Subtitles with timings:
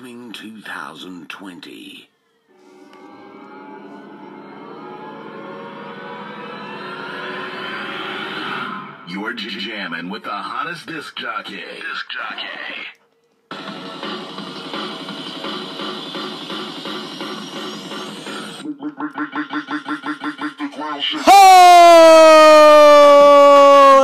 [0.00, 2.08] coming 2020.
[9.08, 11.56] You're jamming with the hottest disc jockey.
[11.56, 12.46] Disc jockey.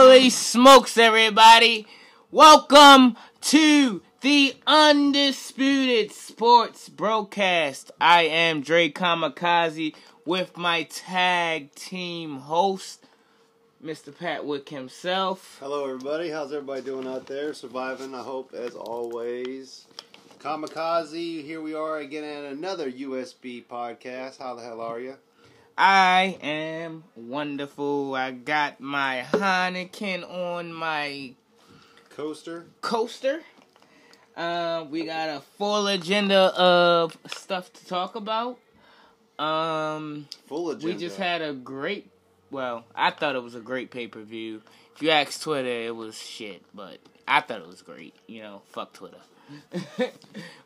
[0.03, 1.87] Holy smokes, everybody!
[2.31, 7.91] Welcome to the Undisputed Sports Broadcast.
[8.01, 9.95] I am Dre Kamikaze
[10.25, 13.05] with my tag team host,
[13.85, 14.17] Mr.
[14.17, 15.59] Pat Wick himself.
[15.61, 16.31] Hello, everybody.
[16.31, 17.53] How's everybody doing out there?
[17.55, 19.87] Surviving, I hope, as always.
[20.41, 24.39] Kamikaze, here we are again at another USB podcast.
[24.39, 25.17] How the hell are you?
[25.79, 28.15] I am wonderful.
[28.15, 31.35] I got my Heineken on my
[32.09, 32.67] Coaster.
[32.81, 33.43] coaster.
[34.37, 38.59] Uh, we got a full agenda of stuff to talk about.
[39.39, 40.95] Um, Full agenda.
[40.95, 42.11] we just had a great.
[42.51, 44.63] Well, I thought it was a great pay per view.
[44.95, 48.15] If you ask Twitter, it was shit, but I thought it was great.
[48.27, 49.19] You know, fuck Twitter.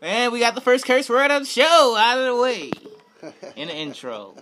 [0.02, 2.70] and we got the first curse word of the show out of the way
[3.56, 4.34] in the intro.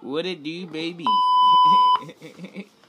[0.00, 1.04] What it do, baby?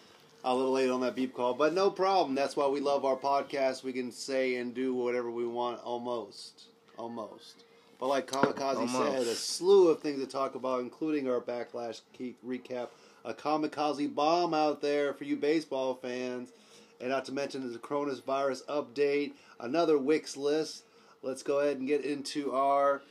[0.44, 2.36] a little late on that beep call, but no problem.
[2.36, 3.84] That's why we love our podcast.
[3.84, 6.64] We can say and do whatever we want almost.
[6.98, 7.64] Almost.
[8.00, 9.12] But like Kamikaze Almost.
[9.12, 12.88] said, a slew of things to talk about, including our backlash key recap,
[13.24, 16.52] a Kamikaze bomb out there for you baseball fans,
[17.00, 20.84] and not to mention the coronavirus update, another Wix list.
[21.22, 23.04] Let's go ahead and get into our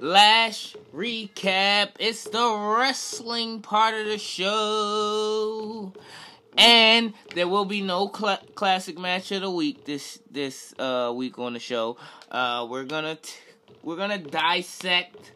[0.00, 1.90] Backlash recap.
[1.98, 5.92] It's the wrestling part of the show,
[6.56, 11.38] and there will be no cla classic match of the week this this uh, week
[11.38, 11.96] on the show.
[12.30, 13.32] Uh, we're gonna t-
[13.82, 15.32] we're gonna dissect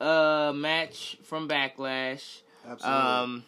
[0.00, 2.40] a match from Backlash.
[2.66, 3.02] absolutely.
[3.02, 3.44] Um,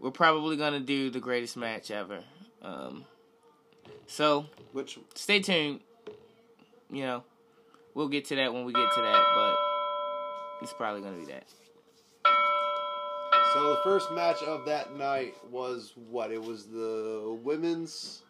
[0.00, 2.20] we're probably gonna do the greatest match ever.
[2.62, 3.04] Um,
[4.06, 5.80] so Which stay tuned.
[6.90, 7.24] You know,
[7.98, 9.56] we'll get to that when we get to that, but
[10.62, 11.42] it's probably gonna be that.
[13.52, 16.30] so the first match of that night was what?
[16.30, 18.22] It was the women's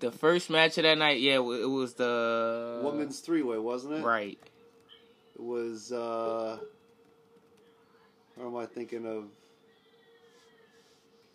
[0.00, 4.02] The first match of that night, yeah, it was the women's three way, wasn't it?
[4.02, 4.38] right.
[5.34, 6.56] It was uh
[8.40, 9.24] or am I thinking of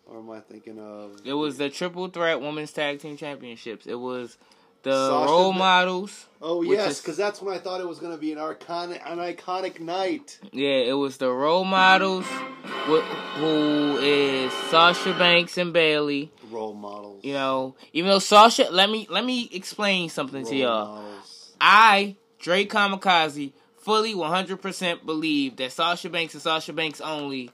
[0.04, 3.86] or am I thinking of It was the triple threat women's tag team championships.
[3.86, 4.36] It was
[4.82, 6.26] the Sasha role Ba- models.
[6.40, 9.80] Oh yes, because that's when I thought it was gonna be an iconic an iconic
[9.80, 10.38] night.
[10.52, 13.02] Yeah, it was the role models, wh-
[13.38, 16.30] who is Sasha Banks and Bayley.
[16.50, 17.24] Role models.
[17.24, 20.94] You know, even though Sasha, let me let me explain something to y'all.
[20.96, 21.52] models.
[21.60, 27.50] I, Dre Kamikaze, fully 100% believe that Sasha Banks and Sasha Banks only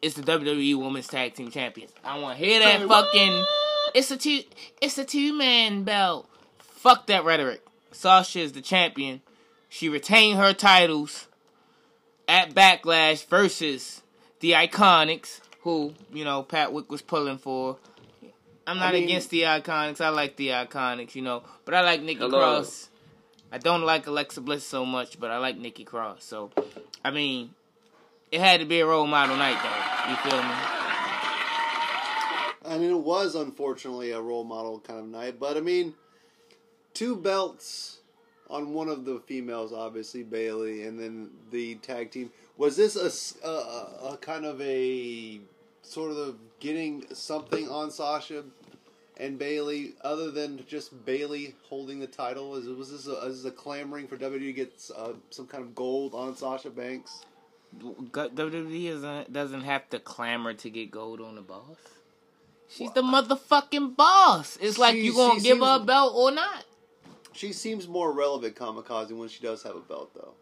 [0.00, 1.92] is the WWE Women's Tag Team Champions.
[2.04, 3.44] I want to hear that Hey, fucking.
[3.94, 4.40] It's a two.
[4.80, 6.28] It's a two man belt.
[6.84, 7.62] Fuck that rhetoric.
[7.92, 9.22] Sasha is the champion.
[9.70, 11.28] She retained her titles
[12.28, 14.02] at Backlash versus
[14.40, 17.78] the Iconics, who you know Pat Wick was pulling for.
[18.66, 20.02] I'm not I mean- against the Iconics.
[20.02, 22.38] I like the Iconics, you know, but I like Nikki Hello.
[22.38, 22.90] Cross.
[23.50, 26.24] I don't like Alexa Bliss so much, but I like Nikki Cross.
[26.24, 26.50] So,
[27.02, 27.54] I mean,
[28.30, 30.10] it had to be a role model night, though.
[30.10, 30.54] You feel me?
[32.66, 35.94] I mean, it was unfortunately a role model kind of night, but I mean,
[36.94, 37.98] two belts
[38.48, 42.30] on one of the females, obviously Bayley, and then the tag team.
[42.56, 42.96] Was this
[43.44, 45.40] a a kind of a
[45.82, 48.44] sort of getting something on Sasha
[49.16, 52.54] and Bayley, other than just Bayley holding the title?
[52.56, 55.62] Is was this a, is this a clamoring for WWE to get uh, some kind
[55.64, 57.24] of gold on Sasha Banks?
[57.80, 61.76] WWE doesn't doesn't have to clamor to get gold on the boss.
[62.68, 64.58] She's the motherfucking boss.
[64.60, 66.64] It's like She- you gonna give her a belt or not.
[67.34, 70.34] She seems more relevant, Kamikaze, when she does have a belt, though.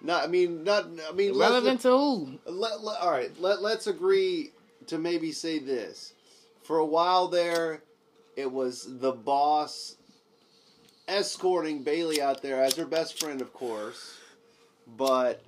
[0.00, 0.86] Not, I mean, not.
[1.08, 2.38] I mean, Relevant to who?
[2.46, 4.50] Let, let, all right, let, let's agree
[4.88, 6.14] to maybe say this.
[6.62, 7.82] For a while there,
[8.36, 9.96] it was the boss
[11.06, 14.18] escorting Bayley out there as her best friend, of course.
[14.96, 15.42] But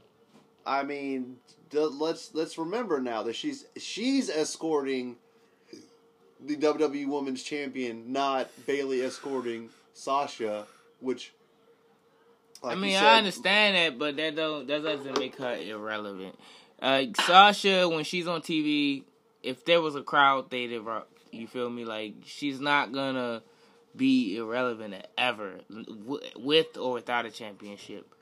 [0.66, 1.38] I mean,
[1.72, 5.16] let's let's remember now that she's she's escorting
[6.44, 10.66] the WWE Women's Champion, not Bayley escorting Sasha,
[11.04, 11.32] which.
[12.62, 15.54] I like you mean, said- I understand that, but that don't that doesn't make her
[15.56, 16.34] irrelevant.
[16.80, 19.04] Uh, Sasha, when she's on TV,
[19.42, 21.10] if there was a crowd, they'd erupt.
[21.30, 21.84] You feel me?
[21.84, 23.42] Like she's not gonna
[23.96, 25.60] be irrelevant ever,
[26.36, 28.13] with or without a championship.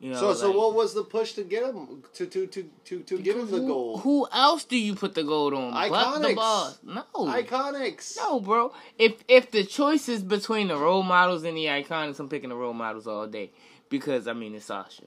[0.00, 3.00] You know, So, so what was the push to get him to to to to,
[3.00, 4.00] to give him the who, gold?
[4.00, 5.72] Who else do you put the gold on?
[5.72, 6.34] But the Iconics.
[6.36, 6.78] boss.
[6.82, 7.04] No.
[7.14, 8.16] Iconics.
[8.16, 8.72] No, bro.
[8.98, 12.56] If if the choice is between the role models and the iconics, I'm picking the
[12.56, 13.50] role models all day
[13.90, 15.02] because I mean it's Sasha.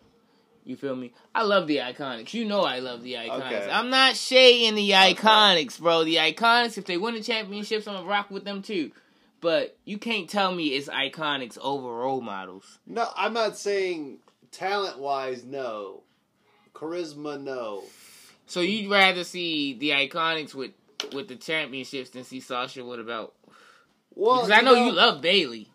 [0.65, 1.11] You feel me?
[1.33, 2.33] I love the iconics.
[2.33, 3.47] You know I love the iconics.
[3.47, 3.69] Okay.
[3.71, 6.03] I'm not shading the iconics, bro.
[6.03, 8.91] The iconics, if they win the championships, I'm gonna rock with them too.
[9.41, 12.79] But you can't tell me it's iconics over role models.
[12.87, 14.19] No, I'm not saying
[14.53, 15.43] talent wise.
[15.43, 16.03] No,
[16.73, 17.41] charisma.
[17.41, 17.83] No.
[18.45, 20.71] So you'd rather see the iconics with
[21.13, 23.33] with the championships than see Sasha with a belt?
[24.15, 25.69] Well, Because I know, you love Bayley,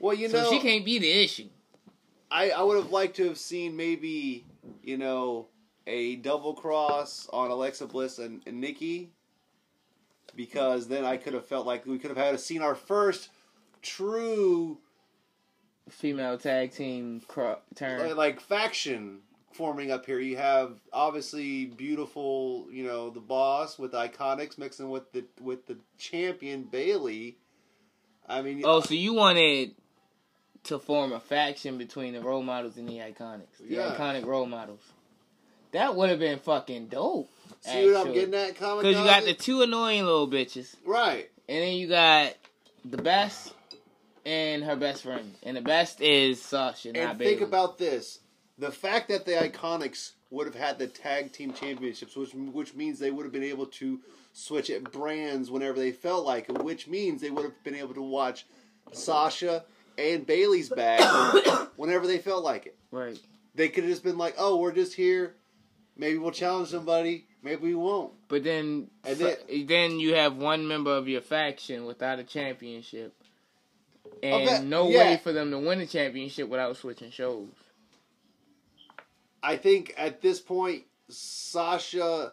[0.00, 1.48] Well, you so know, she can't be the issue.
[2.30, 4.46] I I would have liked to have seen maybe
[4.82, 5.48] you know
[5.86, 9.10] a double cross on Alexa Bliss and, and Nikki
[10.34, 13.28] because then I could have felt like we could have had seen our first
[13.82, 14.78] true
[15.90, 18.16] Female tag team cro- turn.
[18.16, 19.18] like faction
[19.52, 20.18] forming up here.
[20.18, 25.76] You have obviously beautiful, you know, the boss with iconics mixing with the with the
[25.98, 27.36] champion Bayley.
[28.28, 29.72] I mean, Oh, so you wanted
[30.64, 33.94] to form a faction between the role models and the iconics, the Yeah.
[33.94, 34.80] iconic role models.
[35.72, 37.28] That would have been fucking dope.
[37.60, 38.84] see what I'm getting at, comic.
[38.84, 41.30] Because you got the two annoying little bitches, right.
[41.48, 42.34] and then you got
[42.84, 43.52] the best
[44.24, 48.20] and her best friend, and the best is Sasha, not And think about this:
[48.58, 52.98] the fact that the Iconics would have had the tag team championships, which which means
[52.98, 54.00] they would have been able to
[54.32, 57.94] switch at brands whenever they felt like it, which means they would have been able
[57.94, 58.46] to watch
[58.92, 59.64] Sasha
[59.96, 61.00] and Bayley's back
[61.76, 62.76] whenever they felt like it.
[62.90, 63.18] right.
[63.54, 65.36] They could have just been like, "Oh, we're just here.
[65.96, 67.26] Maybe we'll challenge somebody.
[67.44, 69.28] Maybe we won't." But then, And fr-
[69.66, 73.14] then you have one member of your faction without a championship,
[74.24, 74.98] and no yeah.
[74.98, 77.48] way for them to win a championship without switching shows.
[79.42, 82.32] I think at this point, Sasha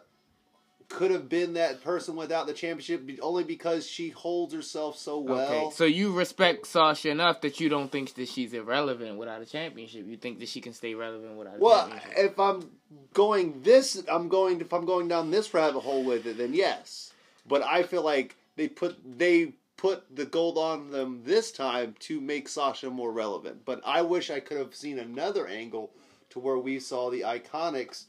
[0.88, 5.52] could have been that person without the championship, only because she holds herself so well.
[5.52, 9.46] Okay, so you respect Sasha enough that you don't think that she's irrelevant without a
[9.46, 10.06] championship.
[10.06, 12.70] You think that she can stay relevant without a Well, if I'm
[13.14, 14.60] going this, I'm going.
[14.60, 17.12] If I'm going down this rabbit hole with it, then yes.
[17.46, 22.20] But I feel like they put they put the gold on them this time to
[22.20, 23.64] make Sasha more relevant.
[23.64, 25.90] But I wish I could have seen another angle
[26.30, 28.04] to where we saw the Iconics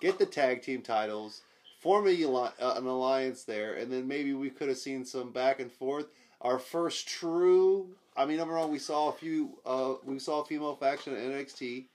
[0.00, 1.42] get the tag team titles,
[1.80, 5.58] form a, uh, an alliance there, and then maybe we could have seen some back
[5.58, 6.06] and forth.
[6.42, 7.88] Our first true.
[8.16, 9.58] I mean, number one, we saw a few.
[9.66, 11.86] Uh, we saw a female faction at NXT.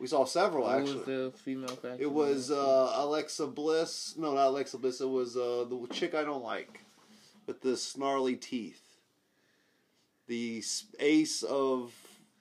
[0.00, 0.96] We saw several Who actually.
[0.96, 2.00] was the female faction?
[2.00, 4.16] It was uh, Alexa Bliss.
[4.18, 5.00] No, not Alexa Bliss.
[5.00, 6.83] It was uh, the chick I don't like
[7.46, 8.80] with the snarly teeth.
[10.26, 10.62] The
[10.98, 11.92] ace of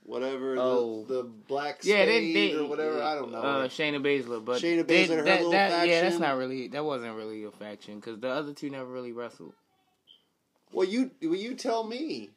[0.03, 0.55] whatever.
[0.57, 1.03] Oh.
[1.07, 3.01] The, the black yeah, they, they or whatever.
[3.01, 3.39] I don't know.
[3.39, 6.67] Uh, Shayna Baszler, but Shayna they- her that, little that- Yeah, that's not really.
[6.69, 9.53] That wasn't really a faction because the other two never really wrestled.
[10.71, 12.31] well, you well, you tell me.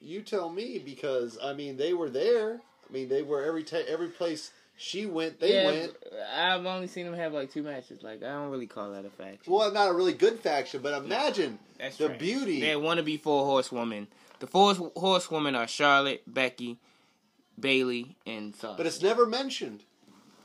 [0.00, 2.60] You tell me because I mean they were there.
[2.88, 4.50] I mean they were every ta- every place
[4.80, 5.38] she went.
[5.40, 5.96] They yeah, went.
[6.02, 8.02] but I've only seen them have like two matches.
[8.02, 9.52] Like I don't really call that a faction.
[9.52, 12.18] Well, not a really good faction, but imagine That's the trash.
[12.18, 12.60] beauty.
[12.62, 14.08] They want to be four horsewomen.
[14.38, 16.78] The four horsewomen are Charlotte, Becky,
[17.58, 18.74] Bayley, and Sasha.
[18.78, 19.82] But it's never mentioned.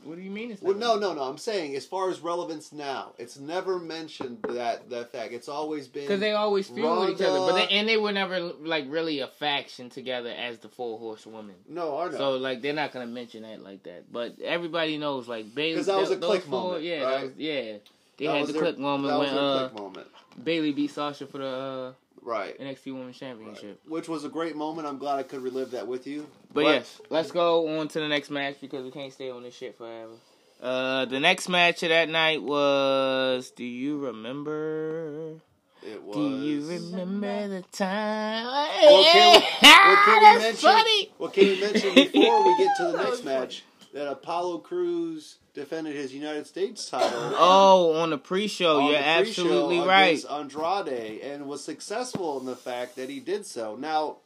[0.05, 0.51] What do you mean?
[0.51, 1.23] It's Well, no, no, no.
[1.23, 5.33] I'm saying as far as relevance now, it's never mentioned that that fact.
[5.33, 8.11] It's always been Because they always feud with each other, but they, and they were
[8.11, 11.55] never like really a faction together as the four horsewomen.
[11.67, 12.17] no, I know.
[12.17, 14.11] So like they're not gonna mention that like that.
[14.13, 15.77] But everybody knows like Bayley.
[15.77, 17.23] 'Cause that was a click four- moment, Yeah, right?
[17.23, 17.77] was, yeah.
[18.17, 20.07] They That had was the their- click moment that was when their uh, click moment,
[20.43, 21.93] Bayley beat Sasha for the uh,
[22.25, 22.59] right?
[22.59, 23.79] NXT Women's Championship.
[23.87, 24.87] Which was a great moment.
[24.87, 26.27] I'm glad I could relive that with you.
[26.53, 29.55] But, yes, let's go on to the next match because we can't stay on this
[29.55, 30.13] shit forever.
[30.61, 33.51] Uh, the next match of that night was.
[33.51, 35.41] Do you remember?
[35.85, 36.15] it was.
[36.15, 38.45] Do you remember the time?
[38.45, 40.55] Well, can we, well, can we mention?
[40.55, 41.11] funny.
[41.19, 43.63] Well, can we mention before we get to the next match
[43.93, 47.33] that Apollo Crews defended his United States title?
[47.37, 50.23] Oh, on the pre-show, on you're the pre-show absolutely right.
[50.29, 53.75] Andrade and was successful in the fact that he did so.
[53.75, 54.17] Now,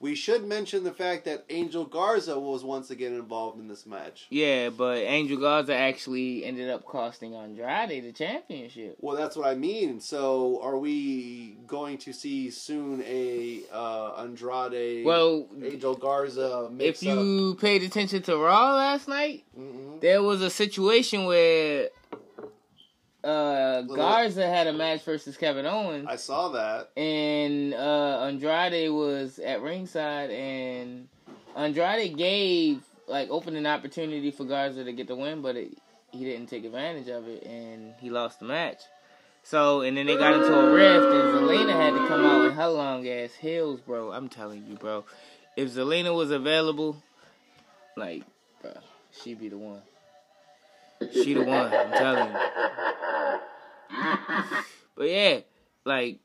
[0.00, 4.26] we should mention the fact that Angel Garza was once again involved in this match.
[4.30, 8.96] Yeah, but Angel Garza actually ended up costing Andrade the championship.
[9.00, 10.00] Well, that's what I mean.
[10.00, 17.08] So, are we going to see soon a uh, Andrade Well, Angel Garza mix if
[17.08, 19.62] you paid attention to Raw last night, up?
[19.62, 20.00] Mhm.
[20.00, 21.88] there was a situation where
[23.24, 26.90] uh, Garza had a match versus Kevin Owens, I saw that.
[26.96, 31.08] and uh, Andrade was at ringside, and
[31.56, 35.76] Andrade gave like opened an opportunity for Garza to get the win, but it,
[36.12, 38.80] he didn't take advantage of it, and he lost the match.
[39.42, 42.52] So, and then they got into a rift, and Zelina had to come out in
[42.52, 44.12] her long ass heels, bro.
[44.12, 45.04] I'm telling you, bro.
[45.56, 47.02] If Zelina was available,
[47.96, 48.24] like,
[48.60, 48.72] bro,
[49.22, 49.80] she'd be the one.
[51.12, 51.72] She the one.
[51.72, 52.38] I'm telling you.
[54.96, 55.40] But yeah,
[55.84, 56.18] like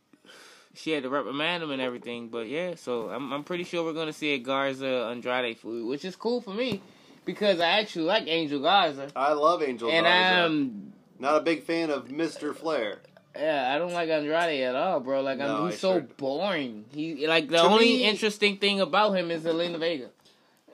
[0.73, 2.29] she had to reprimand him and everything.
[2.29, 6.03] But yeah, so I'm I'm pretty sure we're gonna see a Garza Andrade feud, which
[6.05, 6.81] is cool for me
[7.25, 10.45] because I actually like Angel Garza, I love Angel and Garza.
[10.45, 12.55] I'm Not a big fan of Mr.
[12.55, 12.97] Flair.
[13.35, 15.21] yeah I don't like Andrade at all, bro.
[15.21, 16.85] Like I'm, he's I so sure- boring.
[16.93, 20.09] He like the To only me- interesting thing about him is Zelina Vega.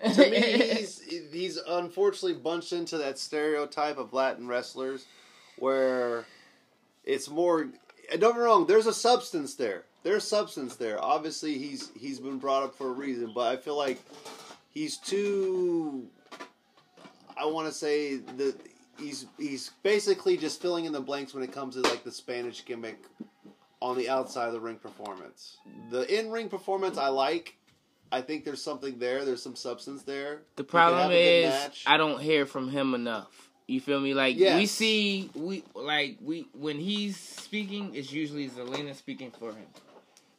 [0.01, 0.99] to me, he's
[1.39, 5.05] he's unfortunately bunched into that stereotype of Latin wrestlers,
[5.58, 6.25] where
[7.05, 7.69] it's more.
[8.17, 8.65] Don't get wrong.
[8.65, 9.84] There's a substance there.
[10.03, 11.03] There's substance there.
[11.03, 14.00] Obviously, he's he's been brought up for a reason, but I feel like
[14.69, 16.08] he's too.
[17.38, 18.55] I want to say that
[18.98, 22.65] he's he's basically just filling in the blanks when it comes to like the Spanish
[22.65, 23.03] gimmick
[23.81, 25.58] on the outside of the ring performance.
[25.89, 27.55] The in ring performance I like.
[28.12, 29.25] I think there's something there.
[29.25, 30.42] There's some substance there.
[30.56, 31.84] The problem have a good is.
[31.86, 33.50] I don't hear from him enough.
[33.68, 34.16] You feel me?
[34.16, 39.68] Like we see we like we when he's speaking, it's usually Zelina speaking for him.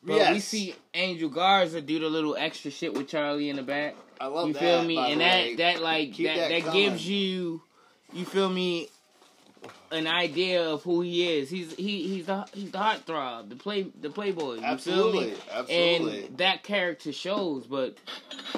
[0.02, 3.94] But we see Angel Garza do the little extra shit with Charlie in the back.
[4.20, 4.60] I love you that.
[4.60, 4.98] feel me?
[4.98, 5.54] And that way.
[5.56, 7.62] that like Keep that that that, gives you
[8.12, 8.88] you feel me
[9.90, 11.50] an idea of who he is.
[11.50, 14.54] He's he he's the he's the heartthrob, the play the playboy.
[14.56, 15.42] You absolutely, feel me?
[15.52, 16.26] absolutely.
[16.26, 17.96] And that character shows, but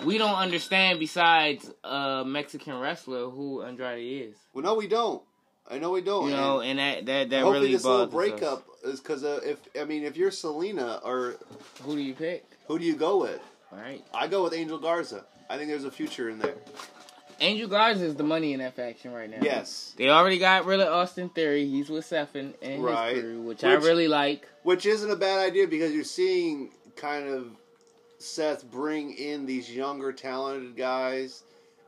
[0.05, 4.37] we don't understand besides a Mexican wrestler who Andrade is.
[4.53, 5.23] well, no, we don't.
[5.71, 6.29] I know we don't.
[6.29, 9.41] You know, and and that that that hopefully really this little breakup is because uh,
[9.45, 11.37] if I mean if you're Zelina or.
[11.85, 12.45] Who do you pick?
[12.67, 13.41] who do you go with?
[13.71, 15.25] All right, I go with Angel Garza.
[15.49, 16.55] I think there's a future in there.
[17.43, 19.39] Angel Garza is the money in that faction right now.
[19.43, 21.67] Yes, They already got rid of Austin Theory.
[21.69, 23.15] He's with Sefin and Right.
[23.17, 24.49] his crew, which, I really like.
[24.63, 27.49] which isn't a bad idea because you're seeing kind of
[28.19, 31.43] Seth bring in these younger talented guys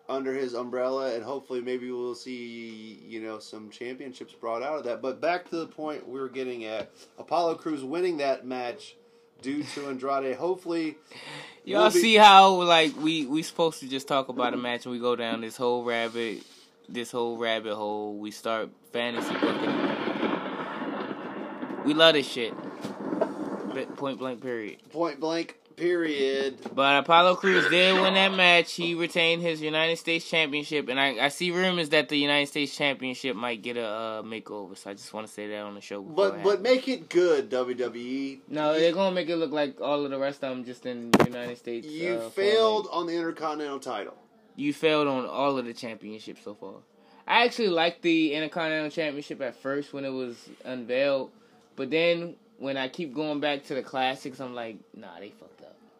[0.08, 4.84] under his umbrella, and hopefully maybe we'll see you know some championships brought out of
[4.84, 5.00] that.
[5.00, 8.96] But back to the point we were getting at, Apollo Crews winning that match
[9.44, 10.34] due to Andrade.
[10.36, 10.96] Hopefully,
[11.64, 14.84] Y'all we'll be- see how like we we supposed to just talk about a match
[14.86, 16.42] and we go down this whole rabbit
[16.88, 18.16] this whole rabbit hole.
[18.18, 19.80] We start fantasy booking.
[21.84, 22.54] We love this shit.
[23.96, 24.78] Point blank period.
[24.92, 26.58] point blank period.
[26.74, 28.72] But Apollo Crews did win that match.
[28.72, 32.76] He retained his United States Championship, and I, I see rumors that the United States
[32.76, 34.76] Championship might get a uh, makeover.
[34.76, 36.02] So I just want to say that on the show.
[36.02, 38.40] But but make it good, WWE.
[38.48, 41.10] no, they're gonna make it look like all of the rest of them just in
[41.24, 41.86] United States.
[41.86, 44.16] You uh, failed on the Intercontinental title.
[44.56, 46.74] You failed on all of the championships so far.
[47.26, 51.30] I actually liked the Intercontinental Championship at first when it was unveiled,
[51.74, 55.53] but then when I keep going back to the classics, I'm like, nah, they fucked.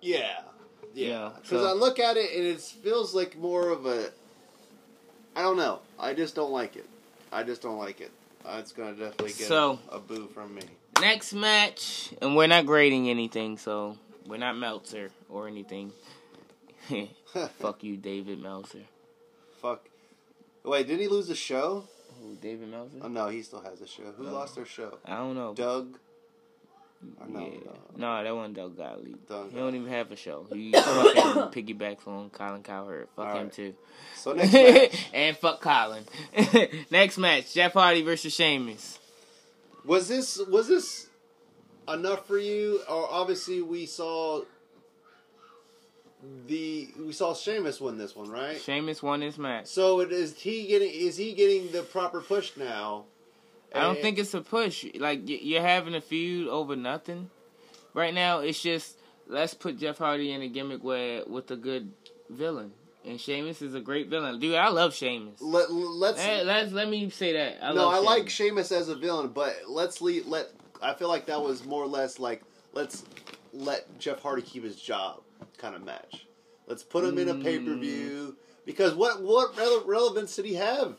[0.05, 0.41] Yeah.
[0.95, 1.31] Yeah.
[1.43, 4.11] Because so- I look at it and it feels like more of a.
[5.35, 5.81] I don't know.
[5.99, 6.87] I just don't like it.
[7.33, 8.13] I just don't like it.
[8.45, 10.63] Uh, it's to definitely get So- a, a boo from me.
[11.01, 13.97] Next match, and we're not grading anything, so
[14.27, 15.91] we're not Meltzer or anything.
[17.59, 18.83] Fuck you, David Meltzer.
[19.61, 19.89] Fuck.
[20.63, 21.85] Wait, did he lose the show?
[22.21, 22.99] Who, David Meltzer?
[23.03, 24.05] Oh, no, he still has a show.
[24.17, 24.33] Who No.
[24.35, 24.99] lost their show?
[25.05, 25.53] I don't know.
[25.55, 25.99] Doug?
[27.33, 27.49] Yeah.
[27.97, 28.23] no.
[28.23, 29.27] that wasn't Doug Gottlieb.
[29.29, 30.47] Doug He don't even have a show.
[30.53, 33.09] He fucking piggybacks on Colin Cowherd.
[33.17, 33.53] Fuck him Alright.
[33.53, 33.75] too.
[34.17, 34.55] So next
[35.13, 36.05] and fuck Colin.
[36.91, 38.99] Next match: Jeff Hardy versus Sheamus.
[39.85, 41.09] Was this was this
[41.89, 42.81] enough for you?
[42.89, 44.43] Or obviously we saw
[46.47, 48.61] the we saw Sheamus win this one, right?
[48.61, 49.67] Sheamus won this match.
[49.67, 53.05] So it is he getting is he getting the proper push now?
[53.75, 54.03] I don't eh.
[54.03, 54.87] think it's a push.
[54.95, 57.31] Like you're having a feud over nothing.
[57.93, 61.93] Right now, it's just let's put Jeff Hardy in a gimmick where with a good
[62.31, 62.73] villain,
[63.05, 64.39] and Sheamus is a great villain.
[64.41, 65.41] Dude, I love Sheamus.
[65.41, 67.65] let let's Hey, let's let me say that.
[67.65, 68.69] I no, I like Sheamus.
[68.69, 70.51] Sheamus as a villain, but let's leave, let
[70.83, 73.05] I feel like that was more or less like let's
[73.53, 75.23] let Jeff Hardy keep his job
[75.59, 76.27] kind of match.
[76.67, 78.65] Let's put him in a pay per view mm.
[78.65, 80.97] because what what rele- relevance did he have?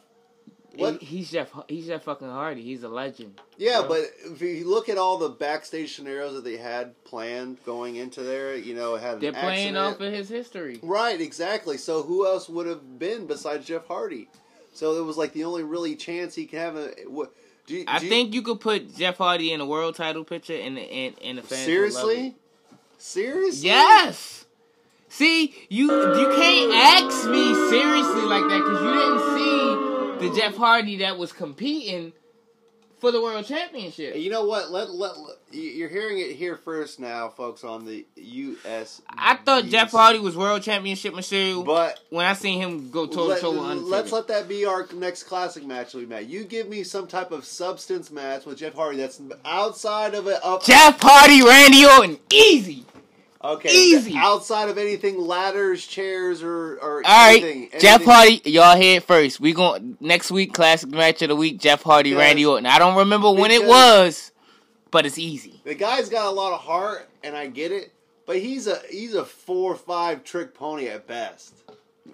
[0.77, 1.51] What He- he's Jeff.
[1.67, 2.61] He's Jeff fucking Hardy.
[2.63, 3.39] He's a legend.
[3.57, 3.89] Yeah, Bro.
[3.89, 4.01] but
[4.33, 8.55] if you look at all the backstage scenarios that they had planned going into there,
[8.55, 10.79] you know, had an They're playing off of his history.
[10.83, 11.77] Right, exactly.
[11.77, 14.27] So who else would have been besides Jeff Hardy?
[14.73, 16.75] So it was like the only really chance he could have.
[16.75, 17.27] A, wh-
[17.67, 20.53] Do, you- I you- think you could put Jeff Hardy in a world title picture,
[20.55, 22.13] and the and, and the fans would love it.
[22.17, 22.35] seriously,
[22.97, 23.69] seriously.
[23.69, 24.45] Yes.
[25.07, 29.84] See, you you can't ask me seriously like that because you didn't see
[30.29, 32.13] the Jeff Hardy that was competing
[32.99, 34.15] for the world championship.
[34.15, 34.71] You know what?
[34.71, 39.01] Let, let let- you- you're hearing it here first now, folks, on the U.S.
[39.09, 43.33] I thought Jeff Hardy was world championship material but when I seen him go toe
[43.35, 43.89] to toe with Undertaker.
[43.89, 46.27] let's let that be our next classic match we met.
[46.27, 50.39] You give me some type of substance match with Jeff Hardy that's outside of it.
[50.43, 52.85] Up, Jeff Hardy, Randy Orton, easy.
[53.53, 54.15] Okay, easy.
[54.15, 58.97] outside of anything ladders, chairs, or or All right, anything, Jeff anything- Hardy, y'all hear
[58.97, 59.39] it first.
[59.39, 61.59] We going next week classic match of the week.
[61.59, 62.65] Jeff Hardy, Because- Randy Orton.
[62.65, 64.31] I don't remember when it was,
[64.91, 65.61] but it's easy.
[65.63, 67.91] The guy's got a lot of heart, and I get it,
[68.25, 71.53] but he's a he's a four or five trick pony at best.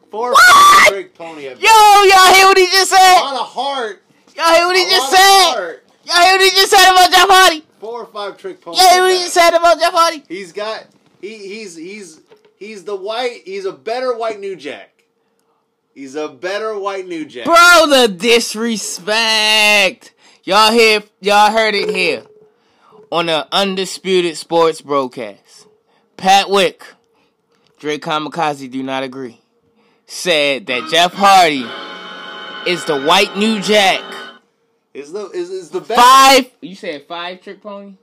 [0.10, 0.40] Four What?
[0.40, 2.16] five trick pony at Yo, best.
[2.16, 3.20] y'all hear what he just said?
[3.20, 4.04] A lot of heart.
[4.36, 5.18] Y'all hear what he a just said?
[5.54, 5.84] heart.
[6.04, 7.64] Y'all hear what he just said about Jeff Hardy?
[7.80, 8.78] Four or five trick pony.
[8.78, 10.24] Y'all what he just said about Jeff Hardy?
[10.28, 10.86] He's got
[11.22, 12.22] he he's he's
[12.58, 15.04] he's the white he's a better white New Jack.
[15.94, 17.46] He's a better white New Jack.
[17.46, 20.14] Bro, the disrespect.
[20.44, 22.24] Y'all hear y'all heard it here
[23.12, 25.68] on the undisputed sports broadcast.
[26.18, 26.84] Pat Wick,
[27.80, 29.40] Dre Kamikaze do not agree.
[30.08, 31.66] Said that Jeff Hardy
[32.70, 34.04] is the white New Jack.
[34.94, 37.94] Is the is, is the best Five you said five trick pony?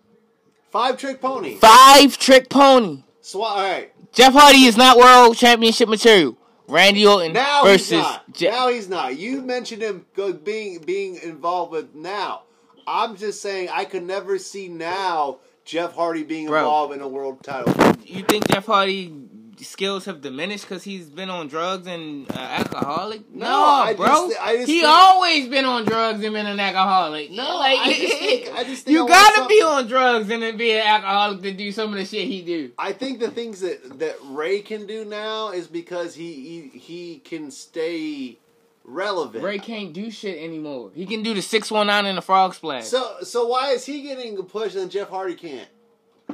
[0.71, 1.57] five trick pony.
[1.57, 3.03] Five trick pony.
[3.29, 3.93] So all right.
[4.15, 6.39] Jeff Hardy is not world championship material.
[6.67, 8.33] Randy Orton Now versus he's not.
[8.33, 9.19] Je- now he's not.
[9.19, 10.07] You mentioned him
[10.45, 12.45] being being involved with now.
[12.87, 16.61] I'm just saying I could never see now Jeff Hardy being Bro.
[16.61, 17.75] involved in a world title.
[18.03, 19.13] You think Jeff Hardy
[19.61, 23.23] skills have diminished because he's been on drugs and uh, alcoholic?
[23.35, 24.07] No, No, I bro.
[24.29, 27.31] just- I just he think- always been on drugs and been an alcoholic.
[27.31, 30.43] No, like I just think- I just think you want gotta be on drugs and
[30.43, 32.73] then be an alcoholic to do some of the shit he do.
[32.79, 36.33] I think the things that that Rey can do now is because he
[36.73, 38.39] he, he can stay
[38.85, 39.45] relevant.
[39.45, 40.91] Rey can't do shit anymore.
[40.95, 42.85] He can do the six one nine and the frog splash.
[42.85, 45.69] So so why is he getting a push and Jeff Hardy can't?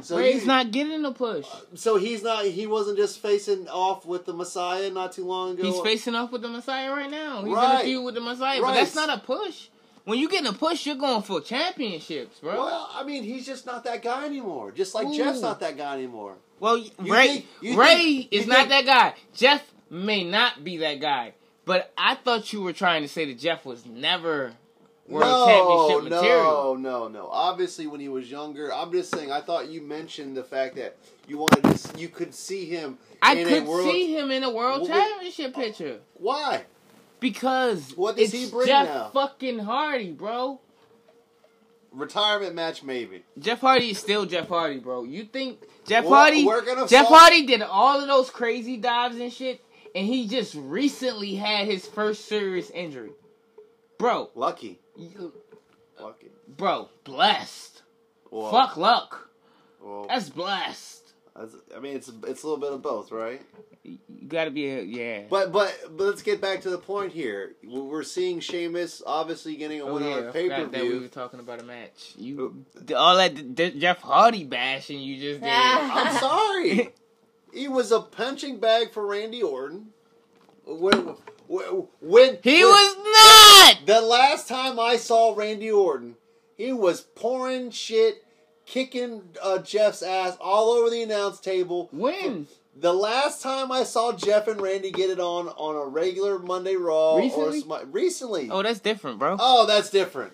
[0.03, 1.47] So Rey's you- not getting a push.
[1.75, 2.45] So he's not.
[2.45, 5.63] He wasn't just facing off with the Messiah not too long ago.
[5.63, 7.39] He's facing off with the Messiah right now.
[7.39, 7.81] He's in Right.
[7.81, 8.69] a feud with the Messiah, Right.
[8.69, 9.69] but that's not a push.
[10.05, 12.53] When you get a push, you're going for championships, bro.
[12.65, 14.71] Well, I mean, he's just not that guy anymore.
[14.73, 15.17] Just like Ooh.
[15.17, 16.35] Jeff's not that guy anymore.
[16.61, 19.15] Well, You Rey think- Rey think- is not think- that guy.
[19.35, 21.33] Jeff may not be that guy,
[21.65, 24.53] but I thought you were trying to say that Jeff was never
[25.09, 26.77] no, championship no, material.
[26.79, 27.29] no, no.
[27.31, 29.31] Obviously, when he was younger, I'm just saying.
[29.31, 30.97] I thought you mentioned the fact that
[31.29, 31.99] you wanted to.
[32.01, 32.99] You could see him.
[33.23, 36.65] I in could a world, see him in a world Well, championship picture Why?
[37.21, 39.11] because What does it's he bring Jeff now?
[39.15, 40.61] fucking Hardy, bro.
[41.93, 43.23] Retirement match, maybe.
[43.39, 45.05] Jeff Hardy is still Jeff Hardy, bro.
[45.05, 46.45] You think Jeff We're- Hardy?
[46.45, 49.65] we're gonna Jeff fall- Hardy did all of those crazy dives and shit,
[49.95, 53.13] and he just recently had his first serious injury,
[53.99, 54.31] bro.
[54.35, 54.81] Lucky.
[54.97, 55.33] you-
[56.01, 56.31] uh, Lucky.
[56.49, 57.83] Bro, blessed.
[58.31, 59.31] Well, Fuck luck.
[59.81, 61.13] Well, That's blessed.
[61.37, 63.41] that's- I mean, it's it's a little bit of both, right?
[63.85, 65.23] You gotta be a yeah.
[65.29, 67.55] But but but let's get back to the point here.
[67.63, 70.99] We're seeing Sheamus obviously getting a oh winner yeah, on pay per forgot that we
[70.99, 72.15] were talking about a match.
[72.17, 72.95] You oh.
[72.95, 75.51] all that d- Jeff Hardy bashing you just did.
[75.53, 76.07] Ah.
[76.07, 76.89] I'm sorry.
[77.53, 79.91] He was a punching bag for Randy Orton.
[80.67, 81.15] When
[81.49, 82.97] when, he when- was
[83.77, 83.87] not.
[83.87, 86.17] the last time I saw Randy Orton,
[86.57, 88.25] he was pouring shit,
[88.67, 91.89] kicking uh, Jeff's ass all over the announce table.
[91.93, 96.39] When The last time I saw Jeff and Randy get it on on a regular
[96.39, 97.61] Monday Raw Recently?
[97.61, 98.49] or smi- recently.
[98.51, 99.37] oh, that's different, bro.
[99.39, 100.33] Oh, that's different.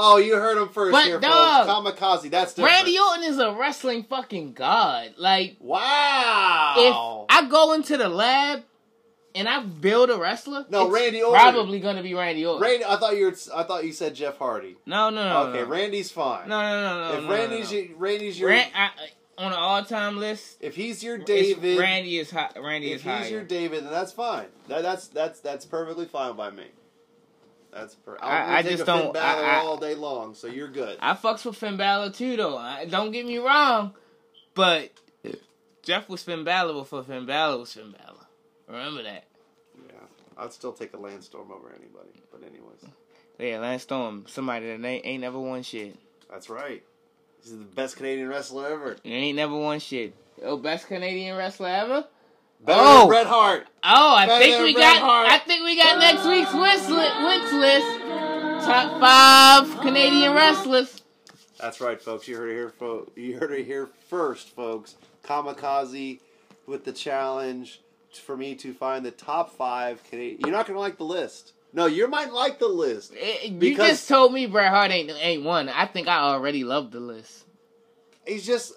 [0.00, 1.98] Oh, you heard him first But, here, dog, folks.
[2.00, 2.76] Kamikaze, that's different.
[2.76, 5.14] Randy Orton is a wrestling fucking god.
[5.16, 7.26] Like Wow.
[7.28, 8.62] if I go into the lab
[9.38, 11.40] and I build a wrestler, No, it's Randy Orton.
[11.40, 12.62] probably gonna be Randy Orton.
[12.62, 13.34] Randy, I thought you were.
[13.54, 14.76] I thought you said Jeff Hardy.
[14.86, 15.38] no, no, no.
[15.50, 15.66] okay, no.
[15.66, 16.48] Randy's fine.
[16.48, 17.18] No, no, no, no.
[17.18, 17.86] if no, Randy's no, no.
[17.96, 18.90] Randy's your, Ran- I, I-
[19.38, 23.16] on an all-time list, if he's your David, Randy is high, Randy is higher.
[23.18, 24.46] if he's your David, then that's fine.
[24.66, 26.64] That, that's that's that's perfectly fine by me.
[27.72, 30.48] That's per- I- I'll I take just don't- Balor I- I- all day long, so
[30.48, 30.98] you're good.
[31.00, 32.56] I fucks with Finn Balor too, though.
[32.56, 33.94] I, don't get me wrong,
[34.54, 34.90] but
[35.84, 38.26] Jeff was Finn Balor before Finn Balor was Finn Balor.
[38.66, 39.24] Remember that.
[40.38, 42.22] I'd still take a Lance Storm over anybody.
[42.30, 42.84] But anyways,
[43.38, 45.96] Yeah, Lance Storm, somebody that ain't, ain't never won shit.
[46.30, 46.82] that's right.
[47.42, 48.96] He's the best Canadian wrestler ever.
[49.02, 50.14] He ain't never won shit.
[50.42, 52.04] Oh, best Canadian wrestler ever.
[52.60, 53.06] Better Oh.
[53.06, 53.66] Bret Hart.
[53.84, 55.02] Oh, I Better think we Bret got.
[55.02, 55.30] Hart.
[55.30, 57.52] I think we got next week's Wicks list.
[57.52, 58.66] List.
[58.66, 61.02] top five Canadian wrestlers.
[61.60, 62.26] That's right, folks.
[62.28, 62.70] You heard it here.
[62.70, 64.96] Fo- you heard it here first, folks.
[65.24, 66.20] Kamikaze
[66.66, 67.80] with the challenge
[68.12, 70.40] for me to find the top five Canadian.
[70.40, 71.52] You're not gonna like the list.
[71.72, 73.12] No, you might like the list.
[73.18, 75.68] Eh, You just told me Bret Hart ain't ain't one.
[75.68, 77.44] I think I already love the list.
[78.26, 78.72] He's just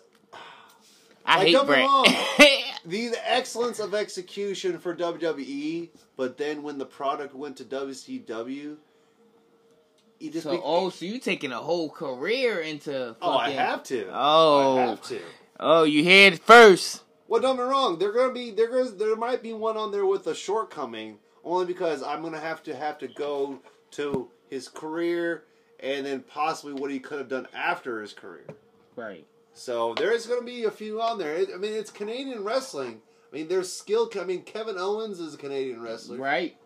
[1.26, 1.80] I Like, hate Bret.
[1.86, 2.06] wrong.
[2.86, 8.76] the excellence of execution for WWE, but then when the product went to WCW,
[10.20, 13.84] he just so be- oh, so you taking a whole career into oh, I have
[13.86, 14.08] to.
[14.12, 14.78] Oh.
[14.78, 15.20] I have to.
[15.60, 17.04] Oh, you hear it first.
[17.32, 17.98] Well, don't get me wrong.
[17.98, 18.68] They're gonna be there.
[18.68, 22.62] Goes there might be one on there with a shortcoming, only because I'm gonna have
[22.64, 25.46] to have to go to his career
[25.80, 28.48] and then possibly what he could have done after his career.
[28.98, 29.26] Right.
[29.54, 31.38] So there is going to be a few on there.
[31.54, 33.02] I mean, it's Canadian wrestling.
[33.32, 34.12] I mean, there's skill.
[34.20, 36.18] I mean, Kevin Owens is a Canadian wrestler.
[36.18, 36.58] Right.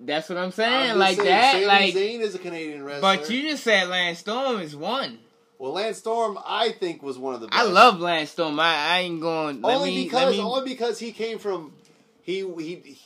[0.00, 0.98] That's what I'm I'm saying.
[0.98, 1.52] like saying, that.
[1.54, 3.00] Sami like Zayn is a Canadian wrestler.
[3.00, 5.18] But you just said Lance Storm is one.
[5.62, 7.56] Well, Lance Storm, I think, was one of the best.
[7.56, 8.58] I love Lance Storm.
[8.58, 9.62] I, I ain't going.
[9.62, 11.72] Let only me, because let me, only because he came from
[12.20, 12.98] he he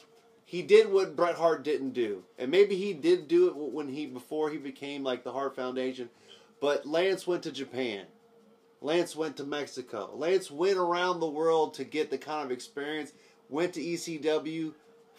[0.46, 4.06] he did what Bret Hart didn't do, and maybe he did do it when he
[4.06, 6.08] before he became like the Hart Foundation.
[6.58, 8.06] But Lance went to Japan.
[8.80, 10.12] Lance went to Mexico.
[10.14, 13.12] Lance went around the world to get the kind of experience.
[13.50, 14.72] Went to ECW,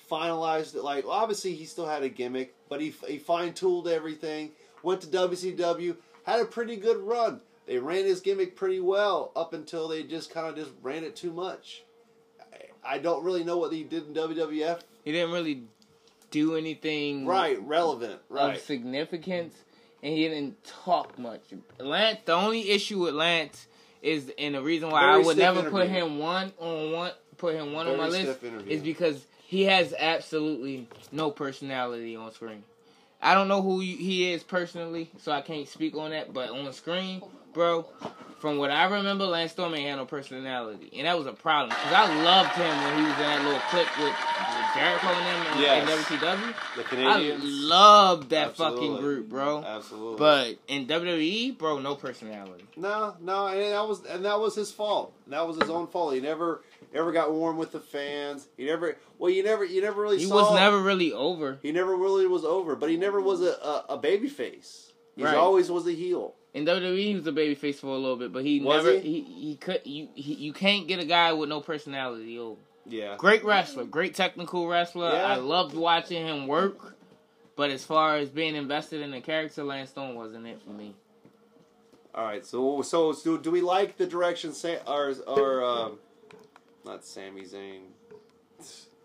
[0.10, 0.84] finalized it.
[0.84, 4.54] Like obviously he still had a gimmick, but he he fine tuned everything.
[4.82, 5.97] Went to WCW,
[6.28, 7.42] had a pretty good run.
[7.66, 11.16] They ran his gimmick pretty well up until they just kind of just ran it
[11.16, 11.84] too much.
[12.86, 14.82] I, I don't really know what he did in WWF.
[15.04, 15.63] he didn't really
[16.32, 18.13] do anything Right, relevant.
[18.13, 18.62] of Right.
[18.62, 19.56] significance,
[20.04, 21.42] and he didn't talk much.
[21.80, 22.20] Lance.
[22.26, 23.68] The only issue with Lance
[24.02, 27.56] is, and the reason why Very I would never put him one on one, put
[27.56, 28.72] him one on my list, interview.
[28.72, 32.63] is because he has absolutely no personality on screen.
[33.28, 36.34] I don't know who he is personally, so I can't speak on that.
[36.34, 37.22] But on screen,
[37.54, 37.86] bro,
[38.40, 41.70] from what I remember, Lance Storm ain't had no personality, and that was a problem
[41.70, 45.26] because I loved him when he was in that little clip with, with Jericho and
[45.26, 46.06] them in, Yes.
[46.06, 46.54] WCW.
[46.76, 47.44] The I Canadians.
[47.44, 48.88] loved that Absolutely.
[48.88, 49.63] fucking group, bro.
[49.63, 50.18] Absolutely.
[50.20, 52.63] But in WWE, bro, no personality.
[52.78, 55.13] No, no, and that was and that was his fault.
[55.28, 56.13] That was his own fault.
[56.13, 56.62] He never
[56.94, 58.48] ever got warm with the fans.
[58.58, 61.60] He never well, you never you never really He was never really over.
[61.62, 64.92] He never really was over, but he never was a a, a baby face.
[65.16, 65.36] He Right.
[65.36, 66.36] always was a heel.
[66.54, 69.22] In WWE, he was a babyface for a little bit, but he Was never he?
[69.22, 69.50] he?
[69.50, 72.60] he could you he, you can't get a guy with no personality over.
[72.86, 73.16] Yeah.
[73.18, 75.12] Great wrestler, great technical wrestler.
[75.12, 75.26] Yeah.
[75.26, 76.96] I loved watching him work.
[77.58, 80.94] But as far as being invested in the character, Lance Storm wasn't it for me.
[82.13, 82.46] All right.
[82.46, 86.00] So so so do we like the direction Sa- or or um,
[86.88, 87.82] not Sami Zayn?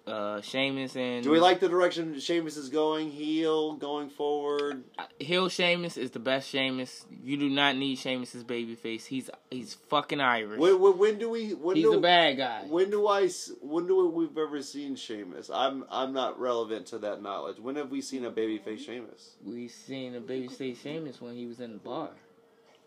[0.05, 3.11] Uh, Sheamus and Do we like the direction Sheamus is going?
[3.11, 4.83] Heel going forward.
[5.21, 7.07] Hill Sheamus is the best Sheamus.
[7.23, 9.07] You do not need Sheamus's babyface.
[9.07, 10.59] He's he's fucking Irish.
[10.59, 11.51] When, when, when do we?
[11.51, 12.65] When he's do, a bad guy.
[12.67, 13.29] When do I?
[13.61, 15.51] When do we've ever seen Sheamus?
[15.55, 17.61] I'm I'm not relevant to that knowledge.
[17.61, 19.37] When have we seen a babyface Sheamus?
[19.45, 22.11] We seen a babyface Sheamus when he was in the bar.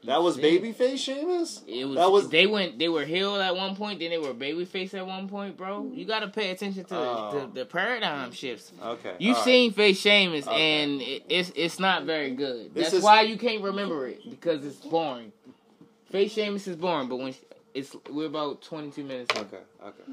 [0.05, 0.63] That was seen it.
[0.77, 1.61] babyface Sheamus.
[1.67, 4.33] It was, That was- they went they were heel at one point, then they were
[4.33, 5.89] babyface at one point, bro.
[5.93, 7.49] You gotta pay attention to Oh.
[7.53, 8.71] the, the paradigm shifts.
[8.83, 9.13] Okay.
[9.19, 9.45] You've all right.
[9.45, 10.83] seen face Sheamus, Okay.
[10.83, 12.73] and it, it's it's not very good.
[12.73, 15.31] This That's is- why you can't remember it because it's boring.
[16.11, 17.33] Face Sheamus is boring, but when
[17.73, 19.33] it's we're about twenty two minutes.
[19.35, 19.41] in.
[19.41, 19.57] Okay.
[19.83, 20.11] Okay.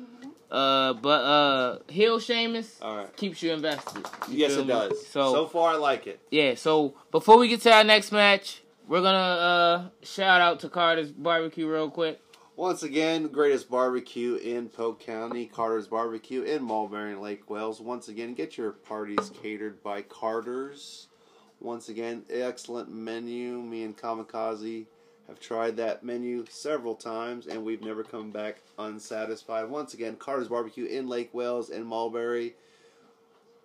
[0.51, 3.17] Uh, but uh, heel Sheamus All right.
[3.17, 4.05] keeps you invested.
[4.29, 4.67] You Yes, it me?
[4.67, 5.07] does.
[5.07, 6.21] So, so far, I like it.
[6.31, 8.61] yeah, so before we get to our next match,
[8.93, 12.21] we're gonna uh shout out to Carter's Barbecue real quick.
[12.57, 17.81] Once again, greatest barbecue in Polk County, Carter's Barbecue in Mulberry and Lake Wales.
[17.81, 21.09] Once again, get your parties catered by Carter's.
[21.59, 23.63] Once again, excellent menu.
[23.63, 24.85] Me and Kamikaze
[25.27, 29.71] have tried that menu several times, and we've never come back unsatisfied.
[29.71, 32.57] Once again, Carter's Barbecue in Lake Wales and Mulberry.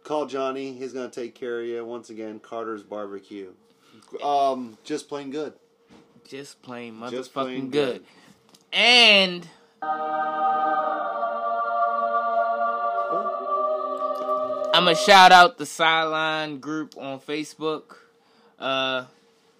[0.05, 1.83] Call Johnny; he's gonna take care of you.
[1.83, 3.51] Once again, Carter's Barbecue.
[4.23, 5.53] Um, just plain good.
[6.27, 8.01] Just plain motherfucking Just plain good.
[8.01, 8.05] good.
[8.73, 9.47] And
[14.73, 17.95] I'm gonna shout out the Sideline group on Facebook.
[18.59, 19.05] Uh,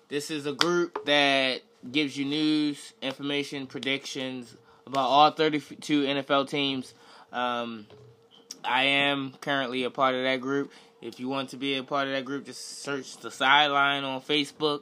[0.10, 4.56] this is a group that gives you news, information, predictions
[4.86, 6.94] about all 32 NFL teams.
[7.32, 7.88] Um,
[8.64, 10.72] I am currently a part of that group.
[11.08, 14.20] If you want to be a part of that group, just search the Sideline on
[14.22, 14.82] Facebook.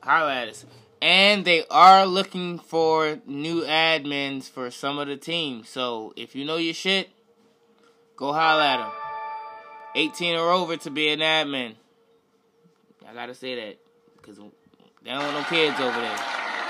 [0.00, 0.64] Holla at us.
[1.02, 5.68] And they are looking for new admins for some of the teams.
[5.68, 7.10] So if you know your shit,
[8.16, 8.90] go holla at them.
[9.96, 11.74] 18 or over to be an admin.
[13.06, 13.78] I gotta say that
[14.16, 16.18] because they don't want no kids over there.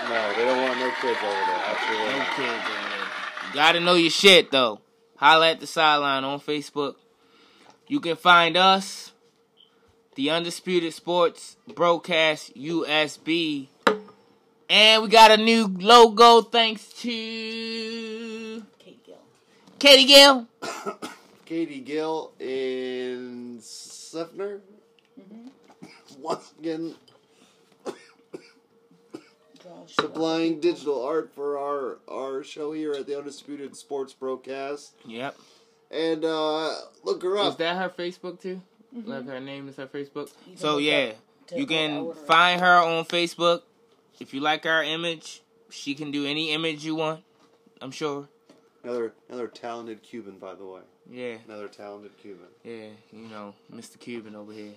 [0.09, 1.63] No, they don't want no kids over there.
[1.65, 2.19] Absolutely.
[2.19, 3.49] No kids over there.
[3.49, 4.81] You gotta know your shit though.
[5.17, 6.97] Holla at the sideline on Facebook.
[7.89, 9.13] You can find us,
[10.15, 13.69] the Undisputed Sports Broadcast USB.
[14.69, 19.17] And we got a new logo thanks to Kate Gill.
[19.79, 20.47] Katie Gill.
[21.47, 24.61] Katie Gill in Seffner.
[25.19, 25.49] Mm-hmm.
[26.21, 26.95] Once again,
[29.87, 34.93] supplying digital art for our our show here at the Undisputed Sports Broadcast.
[35.07, 35.39] Yep.
[35.91, 36.75] And uh
[37.05, 37.49] look her up.
[37.53, 38.61] Is that her Facebook too?
[38.93, 40.31] Like her name is her Facebook.
[40.57, 41.13] So yeah,
[41.55, 43.63] you can find her on Facebook.
[44.21, 47.23] If you like our image, she can do any image you want.
[47.81, 48.29] I'm sure.
[48.83, 50.81] Another another talented Cuban, by the way.
[51.11, 52.47] Yeah, Another talented Cuban.
[52.65, 52.89] yeah.
[53.13, 53.99] You know, Mr.
[53.99, 54.73] Cuban over here.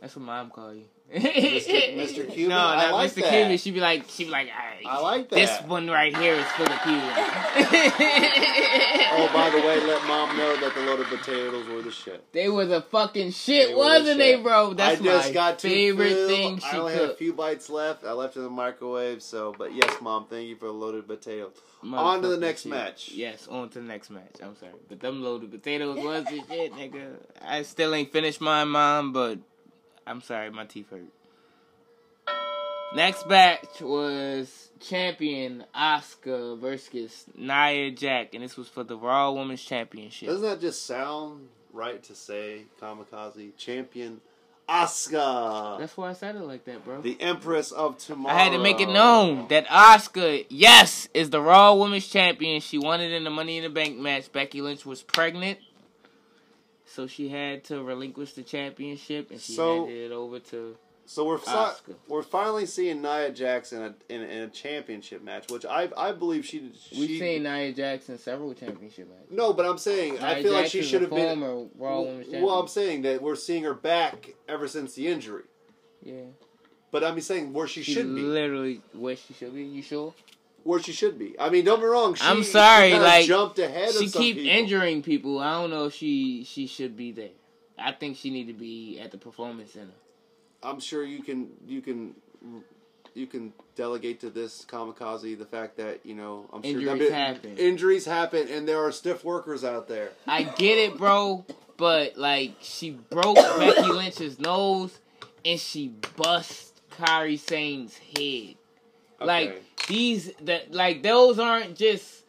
[0.00, 0.84] That's what mom call you.
[1.14, 1.96] Mr.
[1.96, 2.30] Mr.
[2.32, 2.48] Cuban?
[2.50, 3.14] No, I like Mr.
[3.22, 3.30] that.
[3.30, 3.58] Cuban.
[3.58, 6.64] She'd be like, she'd be like, "Alright, I like This one right here is for
[6.64, 8.02] the Cuban.
[9.18, 12.30] Oh, by the way, let mom know that the loaded potatoes were the shit.
[12.32, 14.42] They were the fucking shit, They wasn't they, shit.
[14.42, 14.74] bro?
[14.74, 16.28] That's I just my got two favorite full.
[16.28, 18.04] thing she I only had a few bites left.
[18.04, 19.22] I left it in the microwave.
[19.22, 21.52] So, but yes, mom, thank you for the loaded potatoes.
[21.82, 22.72] On to the next shit.
[22.72, 23.10] match.
[23.12, 24.36] Yes, on to the next match.
[24.42, 27.14] I'm sorry, but them loaded potatoes was the shit, nigga.
[27.42, 29.38] I still ain't finished mine, mom, but
[30.06, 31.04] I'm sorry, my teeth hurt.
[32.94, 39.62] Next match was champion Asuka versus Nia Jax, and this was for the Raw Women's
[39.62, 40.28] Championship.
[40.28, 44.20] Doesn't that just sound right to say, Kamikaze champion
[44.68, 47.00] Asuka, That's why I said it like that, bro.
[47.00, 48.34] the Empress of Tomorrow?
[48.34, 52.60] I had to make it known that Asuka, yes, is the Raw Women's Champion.
[52.60, 54.32] She won it in the Money in the Bank match.
[54.32, 55.58] Becky Lynch was pregnant,
[56.96, 60.76] so she had to relinquish the championship, and she So- handed it over to.
[61.08, 61.38] So we're
[62.08, 66.10] we're finally seeing Nia Jax in a, in in a championship match, which I I
[66.10, 69.30] believe she We've seen Nia Jackson several championship matches.
[69.30, 71.38] no, but I'm saying I Nia feel like she should have been.
[71.40, 75.44] Women's Well, I'm saying that we're seeing her back ever since the injury,
[76.02, 76.24] yeah,
[76.90, 79.62] but I'm saying where she, she should be, literally where she should be.
[79.62, 80.12] You sure?
[80.66, 81.38] Where she should be.
[81.38, 82.14] I mean, don't be wrong.
[82.14, 83.92] She, I'm sorry, she like, jumped ahead.
[83.92, 84.50] She keep people.
[84.50, 85.38] injuring people.
[85.38, 87.30] I don't know if she she should be there.
[87.78, 89.92] I think she need to be at the performance center.
[90.64, 92.16] I'm sure you can you can
[93.14, 97.56] you can delegate to this kamikaze the fact that you know I'm Injuries sure happen.
[97.56, 100.10] Injuries happen, and there are stiff workers out there.
[100.26, 104.98] I get it, bro, but like she broke Becky Lynch's nose
[105.44, 108.56] and she bust Kairi Sane's head.
[109.20, 112.24] Like these that like those aren't just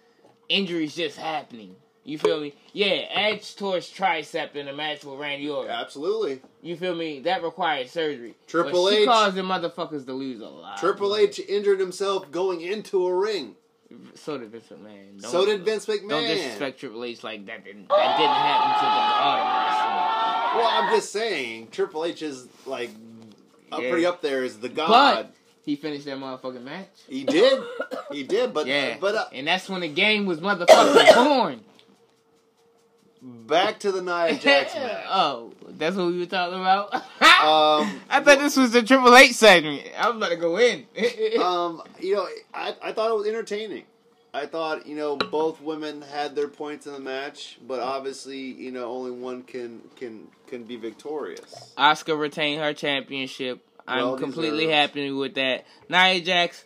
[0.49, 1.75] injuries just happening.
[2.03, 2.53] You feel me?
[2.71, 5.69] Yeah, Edge tore his tricep in a match with Randy Orton.
[5.71, 6.41] Absolutely.
[6.61, 7.19] You feel me?
[7.19, 8.33] That required surgery.
[8.47, 10.77] Triple but she H- caused the motherfuckers to lose a lot.
[10.77, 13.55] Triple H injured himself going into a ring.
[14.15, 15.21] So did Vince McMahon.
[15.21, 16.09] Don't- so did Vince McMahon.
[16.09, 17.65] Don't disrespect Triple H like that.
[17.65, 22.89] Didn't that didn't happen to the Well, I'm just saying, Triple H is like
[23.71, 23.89] up Yeah.
[23.89, 24.87] pretty up there as the god.
[24.87, 25.33] But
[25.67, 26.87] he finished that motherfucking match.
[27.09, 27.61] he did,
[28.09, 28.53] he did.
[28.53, 31.59] But Yeah, but uh, and that's when the game was motherfucking born.
[33.21, 35.05] back to the Nia Jax match.
[35.09, 36.93] oh, that's what we were talking about.
[37.37, 39.83] Um, I thought this was the Triple H segment.
[39.95, 40.87] I was about to go in.
[41.39, 43.83] um, you know, I, I thought it was entertaining.
[44.33, 48.71] I thought, you know, both women had their points in the match, but obviously, you
[48.71, 51.73] know, only one can can can be victorious.
[51.77, 53.63] Asuka retained her championship.
[53.87, 54.73] I'm completely deserved.
[54.95, 55.65] happy with that.
[55.89, 56.63] Nia Jax,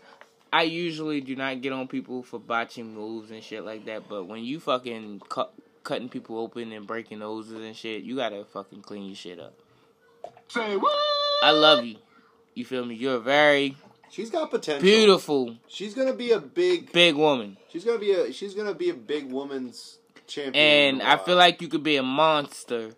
[0.52, 4.26] I usually do not get on people for botching moves and shit like that, but
[4.26, 5.54] when you fucking cut,
[5.84, 9.54] cutting people open and breaking noses and shit, you gotta fucking clean your shit up.
[10.48, 10.98] Say what?
[11.44, 11.96] I love you.
[12.54, 12.96] You feel me?
[12.96, 13.78] You're a very
[14.10, 14.82] She's got potential.
[14.82, 16.92] beautiful, She's gonna be a big.
[16.92, 17.56] big woman.
[17.70, 18.34] She's gonna be a.
[18.34, 20.56] She's gonna be a big woman's champion.
[20.56, 21.24] And in a I while.
[21.24, 22.92] feel like you could be a monster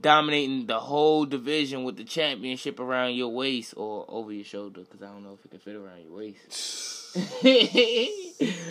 [0.00, 5.02] dominating the whole division with the championship around your waist or over your shoulder because
[5.02, 7.16] I don't know if it can fit around your waist.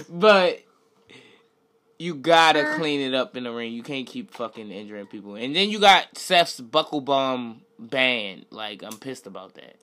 [0.09, 0.59] but
[1.99, 3.71] you gotta clean it up in the ring.
[3.73, 5.35] You can't keep fucking injuring people.
[5.35, 8.45] And then you got Seth's buckle bomb ban.
[8.49, 9.75] Like I'm pissed about that.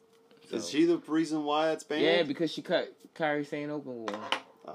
[0.50, 2.02] Is So- she the reason why it's banned?
[2.02, 4.20] Yeah, because she cut Kairi saying open war.
[4.66, 4.72] Uh,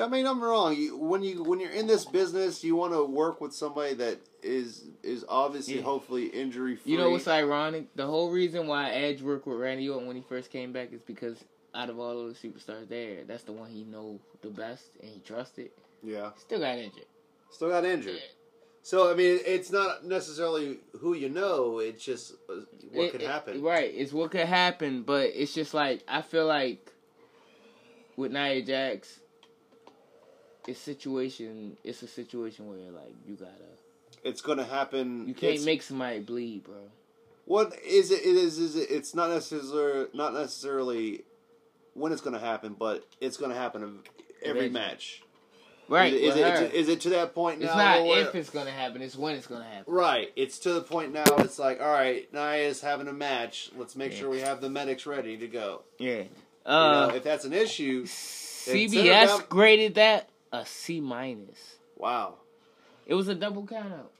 [0.00, 0.74] I mean, I'm wrong.
[0.76, 4.18] You, when you when you're in this business, you want to work with somebody that
[4.42, 5.82] is is obviously, Yeah.
[5.82, 6.92] hopefully, injury free.
[6.92, 7.94] You know what's ironic?
[7.94, 11.00] The whole reason why Edge worked with Randy Orton when he first came back is
[11.02, 11.36] because
[11.74, 15.10] out of all of the superstars there, that's the one he know the best and
[15.10, 15.70] he trusted.
[16.02, 17.06] Yeah, Still got injured.
[17.50, 18.20] still got injured.
[18.82, 21.78] So I mean, it's not necessarily who you know.
[21.78, 22.54] It's just uh,
[22.92, 23.62] what It- could it- happen.
[23.62, 26.92] right, it's what could happen, but it's just like I feel like
[28.16, 29.20] with Nia Jax,
[30.66, 31.76] it's situation.
[31.84, 33.52] It's a situation where like you gotta,
[34.22, 35.26] It's going to happen.
[35.28, 36.76] you can't make somebody bleed, bro.
[37.46, 38.20] What is it?
[38.20, 38.58] It is.
[38.58, 38.90] Is it?
[38.90, 41.24] It's not necessarily not necessarily
[41.94, 44.00] when it's going to happen, but it's going to happen
[44.42, 44.70] every Eventually.
[44.70, 45.20] match.
[45.86, 47.66] Right, Is it, is, it, to, it to that point now?
[47.66, 49.92] it's not where- if it's gonna happen; it's when it's gonna happen.
[49.92, 50.32] Right.
[50.34, 51.24] It's to the point now.
[51.40, 53.68] It's like, all right, Nia's having a match.
[53.76, 54.18] Let's make Yeah.
[54.20, 55.82] sure we have the medics ready to go.
[55.98, 56.20] Yeah.
[56.20, 56.28] You
[56.64, 61.76] Uh, know, if that's an issue, CBS down- graded that a C minus.
[61.96, 62.34] wow.
[63.06, 64.10] It was a double count out.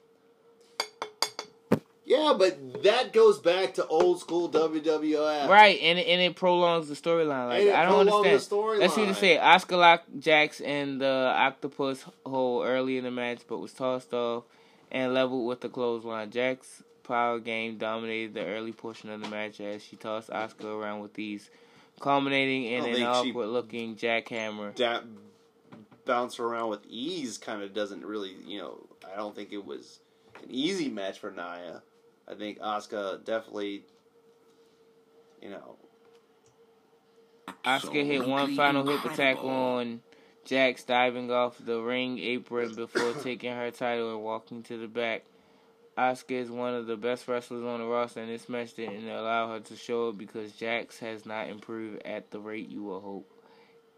[2.06, 5.48] Yeah, but that goes back to old school WWF.
[5.48, 7.48] Right, and it- and it prolongs the storyline.
[7.48, 8.40] Like And it I don't understand.
[8.40, 8.78] the storyline.
[8.80, 9.38] Let's see what to say.
[9.38, 14.44] Asuka locked Jax and the octopus hold early in the match, but was tossed off
[14.92, 16.30] and leveled with the clothesline.
[16.30, 21.00] Jax power game dominated the early portion of the match as she tossed Asuka around
[21.00, 21.48] with these,
[22.00, 24.76] culminating in an don't think she- awkward looking jackhammer.
[24.76, 25.04] That
[26.04, 30.00] bounce around with ease kind of doesn't really, you know, I don't think it was
[30.42, 31.82] an easy match for Nia.
[32.28, 33.82] I think Asuka definitely,
[35.42, 35.76] you know,
[37.64, 40.00] Asuka hit one Absolutely final hip attack on
[40.44, 45.24] Jax diving off the ring apron before taking her title and walking to the back.
[45.96, 49.52] Asuka is one of the best wrestlers on the roster, and this match didn't allow
[49.52, 53.30] her to show it because Jax has not improved at the rate you would hope.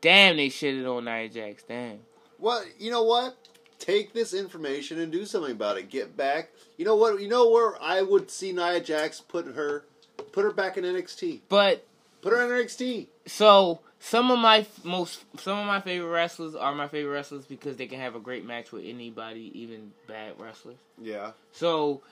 [0.06, 1.64] Damn, they shitted on Nia Jax.
[1.64, 1.98] Damn.
[2.38, 3.36] Well, you know what?
[3.80, 5.90] Take this information and do something about it.
[5.90, 6.50] Get back.
[6.76, 7.20] You know what?
[7.20, 9.84] You know where I would see Nia Jax put her,
[10.30, 11.40] put her back in NXT.
[11.48, 11.84] But
[12.22, 13.08] Put her in NXT.
[13.26, 17.76] so some of my most some of my favorite wrestlers are my favorite wrestlers because
[17.76, 20.76] they can have a great match with anybody, even bad wrestlers.
[21.02, 21.32] Yeah.
[21.50, 22.02] So,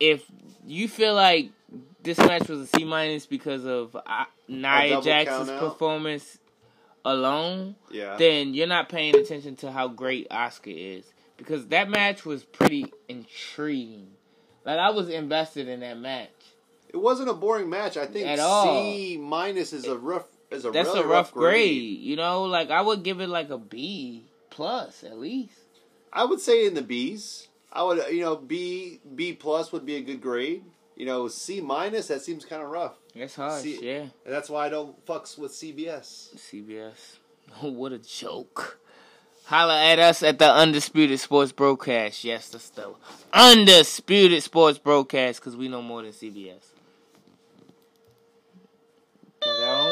[0.00, 0.24] if
[0.66, 1.50] you feel like
[2.02, 6.38] this match was a C minus because of uh, Nia Jax's performance
[7.12, 8.16] alone, Yeah.
[8.16, 11.04] then you're not paying attention to how great Asuka is
[11.36, 14.08] because that match was pretty intriguing.
[14.64, 16.30] Like I was invested in that match.
[16.88, 17.96] it wasn't a boring match.
[17.96, 18.64] I think At all.
[18.82, 21.52] C minus is a rough is a That's really a rough grade.
[21.52, 21.98] grade.
[22.00, 22.44] you know.
[22.44, 25.58] Like I would give it like a B plus at least.
[26.12, 27.48] I would say in the B's.
[27.70, 30.64] I would you know B B plus would be a good grade.
[30.98, 32.96] You know C minus that seems kind of rough.
[33.14, 33.62] That's harsh.
[33.62, 34.00] See- yeah.
[34.00, 36.34] And that's why I don't fucks with CBS.
[36.36, 37.18] CBS.
[37.60, 38.80] what a joke.
[39.44, 42.24] Holla at us at the Undisputed Sports Broadcast.
[42.24, 42.92] Yes, that's the
[43.32, 46.64] Undisputed Sports Broadcast because we know more than CBS.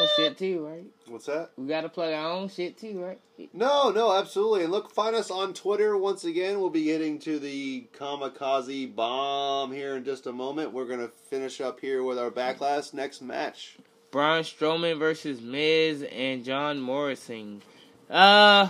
[0.07, 0.85] Own shit too, right?
[1.07, 1.51] What's that?
[1.57, 3.19] We gotta plug our own shit too, right?
[3.53, 4.63] No, no, absolutely.
[4.63, 6.59] And look, find us on Twitter once again.
[6.59, 10.73] We'll be getting to the kamikaze bomb here in just a moment.
[10.73, 13.77] We're gonna finish up here with our backlash next match.
[14.11, 17.61] Braun Strowman versus Miz and John Morrison.
[18.09, 18.69] Uh,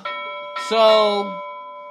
[0.67, 1.39] so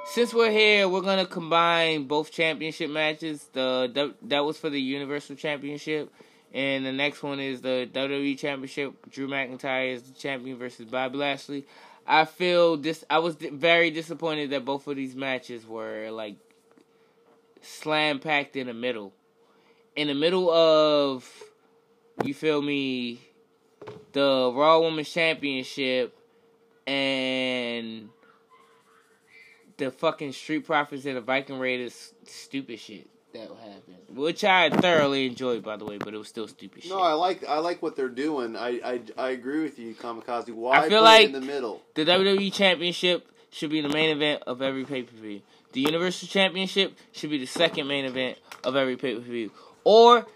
[0.06, 3.48] since we're here, we're gonna combine both championship matches.
[3.52, 6.12] The that, that was for the Universal Championship,
[6.52, 8.94] and the next one is the WWE Championship.
[9.11, 11.66] Drew McIntyre is the champion versus Bobby Lashley.
[12.06, 13.04] I feel this.
[13.11, 16.37] I was very disappointed that both of these matches were like
[17.62, 19.12] slam packed in the middle,
[19.96, 21.28] in the middle of
[22.24, 23.20] you feel me,
[24.12, 26.16] the Raw Women's Championship
[26.87, 28.09] and
[29.76, 35.27] the fucking Street Profits and the Viking Raiders stupid shit that happened, which I thoroughly
[35.27, 36.90] enjoyed by the way, but it was still stupid shit.
[36.92, 38.57] No, I like I like what they're doing.
[38.57, 40.51] I I, I agree with you, kamikaze.
[40.55, 41.83] Why I feel put like- it in the middle?
[41.94, 45.40] The WWE Championship should be the main event of every pay per view.
[45.72, 49.51] The Universal Championship should be the second main event of every pay per view,
[49.85, 50.27] or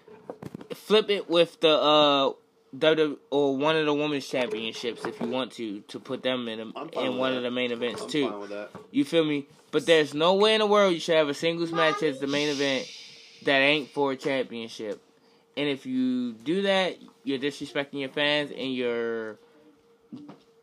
[0.75, 2.33] flip it with the uh
[2.77, 6.61] WWE or one of the women's championships if you want to to put them in
[6.61, 7.39] a, I'm fine in one that.
[7.39, 8.31] of the main events I'm too.
[8.31, 8.71] fine with that.
[8.91, 9.47] You feel me?
[9.73, 12.27] But there's no way in the world you should have a singles match as the
[12.27, 12.89] main event
[13.45, 15.01] that ain't for a championship.
[15.57, 19.39] And if you do that, you're disrespecting your fans and you're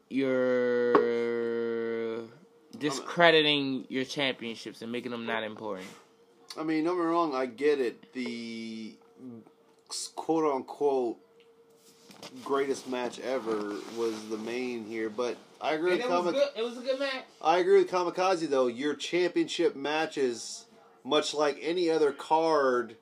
[0.09, 2.21] you're
[2.77, 5.87] discrediting your championships and making them not important.
[6.57, 7.35] I mean, don't get me wrong.
[7.35, 8.13] I get it.
[8.13, 8.95] The
[10.15, 11.17] quote unquote
[12.43, 16.47] greatest match ever was the main here, but I agree with Kamikaze.
[16.55, 17.23] It was a good match.
[17.41, 18.67] I agree with Kamikaze though.
[18.67, 20.65] Your championship matches,
[21.03, 22.95] much like any other card,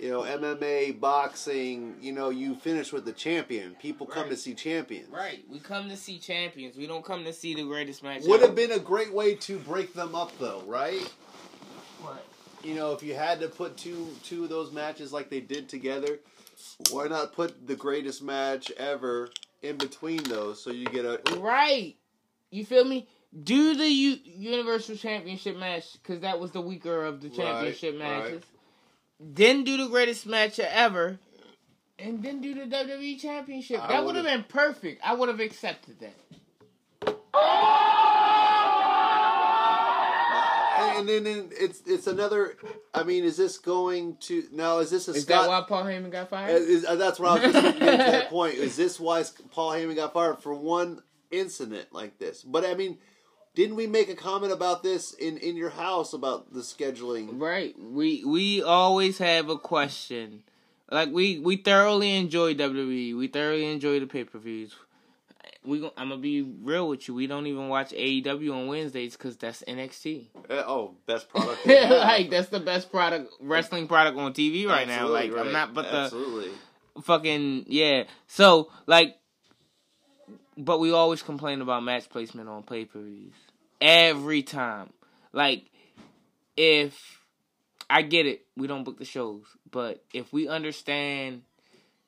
[0.00, 3.74] you know, MMA, boxing, you know, you finish with the champion.
[3.80, 4.30] People come Right.
[4.30, 5.10] to see champions.
[5.10, 5.44] Right.
[5.50, 6.76] We come to see champions.
[6.76, 8.22] We don't come to see the greatest match.
[8.22, 8.46] Would ever.
[8.46, 11.06] have been a great way to break them up though, right?
[12.00, 12.24] What?
[12.64, 15.68] You know, if you had to put two two of those matches like they did
[15.68, 16.18] together,
[16.90, 19.30] why not put the greatest match ever
[19.62, 21.96] in between those so you get a Right.
[22.50, 23.06] You feel me?
[23.44, 28.22] Do the U- Universal Championship match because that was the weaker of the championship right.
[28.24, 28.42] matches.
[29.20, 31.18] Then do the greatest match ever,
[31.98, 33.80] and then do the WWE Championship.
[33.82, 35.00] I that would have would've- been perfect.
[35.04, 37.16] I would have accepted that.
[37.34, 37.76] Oh!
[41.00, 42.56] And then then it's it's another.
[42.94, 44.78] I mean, is this going to now?
[44.78, 45.42] Is this a Is Scott?
[45.42, 46.62] that why Paul Heyman got Uh, fired?
[46.62, 48.54] is- uh, that's what I was just getting to that point.
[48.54, 52.42] Is this why Paul Heyman got fired for one incident like this?
[52.42, 52.98] But I mean,
[53.54, 57.40] didn't we make a comment about this in in your house about the scheduling?
[57.40, 57.74] Right.
[57.78, 60.42] We we always have a question.
[60.90, 63.16] Like we we thoroughly enjoy WWE.
[63.16, 64.74] We thoroughly enjoy the pay per views.
[65.64, 67.14] We I'm gonna be real with you.
[67.14, 70.28] We don't even watch AEW on Wednesdays because that's NXT.
[70.48, 71.66] Uh, oh, best product.
[71.66, 75.02] like that's the best product wrestling product on TV right now.
[75.02, 76.50] Absolutely Like I'm not, but absolutely.
[76.96, 78.04] the fucking yeah.
[78.26, 79.18] So like,
[80.56, 83.34] but we always complain about match placement on pay per views
[83.82, 84.90] every time.
[85.34, 85.66] Like
[86.56, 87.20] if
[87.90, 91.42] I get it, we don't book the shows, but if we understand.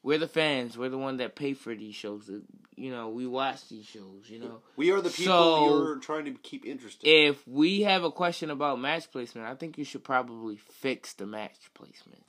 [0.03, 0.77] We're the fans.
[0.77, 2.29] We're the one that pay for these shows.
[2.75, 4.29] You know, we watch these shows.
[4.29, 7.07] You know, We are the people So- you're trying to keep interested.
[7.09, 11.27] if we have a question about match placement, I think you should probably fix the
[11.27, 12.23] match placement.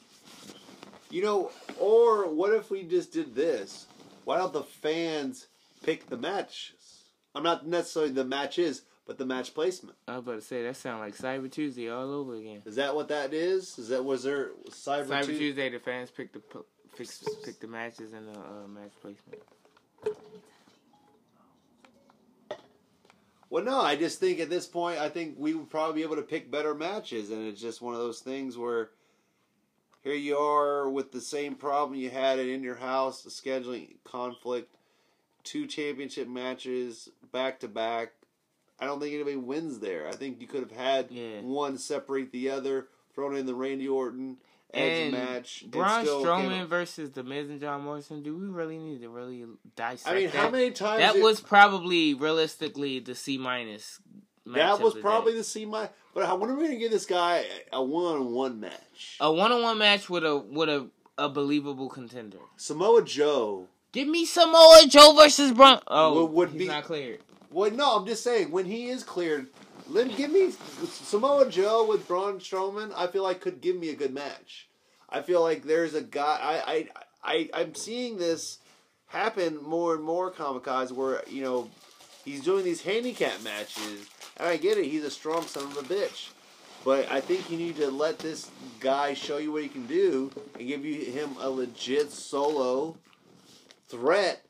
[1.10, 3.88] You know, or what if we just did this?
[4.26, 5.48] Why don't the fans
[5.84, 7.04] pick the matches?
[7.36, 9.98] I'm not necessarily the matches, but the match placement.
[10.08, 12.62] I was about to say that sounds like Cyber Tuesday all over again.
[12.66, 13.78] Is that what that is?
[13.80, 15.38] Is that was there Cyber, Cyber Tuesday?
[15.40, 16.42] Tuesday, the fans pick the
[16.96, 19.42] p- fix, pick the matches and the uh, match placement.
[23.50, 26.16] Well, no, I just think at this point, I think we would probably be able
[26.16, 28.90] to pick better matches, and it's just one of those things where
[30.04, 33.96] here you are with the same problem you had it in your house, the scheduling
[34.04, 34.76] conflict,
[35.44, 38.14] two championship matches back to back.
[38.80, 40.08] I don't think anybody wins there.
[40.08, 41.42] I think you could have had Yeah.
[41.42, 44.38] one separate the other, thrown in the Randy Orton
[44.74, 45.66] Edge And match.
[45.68, 48.24] Braun Strowman versus the Miz and John Morrison.
[48.24, 49.46] Do we really need to really
[49.76, 50.36] dissect I mean, that?
[50.36, 54.00] how many times that it- was probably realistically the C minus.
[54.48, 55.92] that was probably the C minus.
[56.16, 59.18] But how, when are we gonna give this guy a one on one match?
[59.20, 62.40] a one on one match with a with a, a believable contender.
[62.58, 65.80] Samoa Joe Give me Samoa Joe versus Braun.
[65.88, 67.20] Oh, Would- would he's be- not cleared.
[67.52, 69.50] Well, no, I'm just saying when he is cleared,
[69.90, 70.52] let give me
[70.88, 72.92] Samoa Joe with Braun Strowman.
[72.96, 74.68] I feel like could give me a good match.
[75.10, 76.38] I feel like there's a guy.
[76.42, 76.90] I I,
[77.24, 78.60] I I'm seeing this
[79.08, 81.70] happen more and more kamikaze where you know
[82.26, 84.08] he's doing these handicap matches.
[84.38, 84.86] And I get it.
[84.86, 86.30] He's a strong son of a bitch.
[86.84, 90.32] But I think you need to let this guy show you what he can do
[90.58, 92.98] and give you him a legit solo
[93.88, 94.44] threat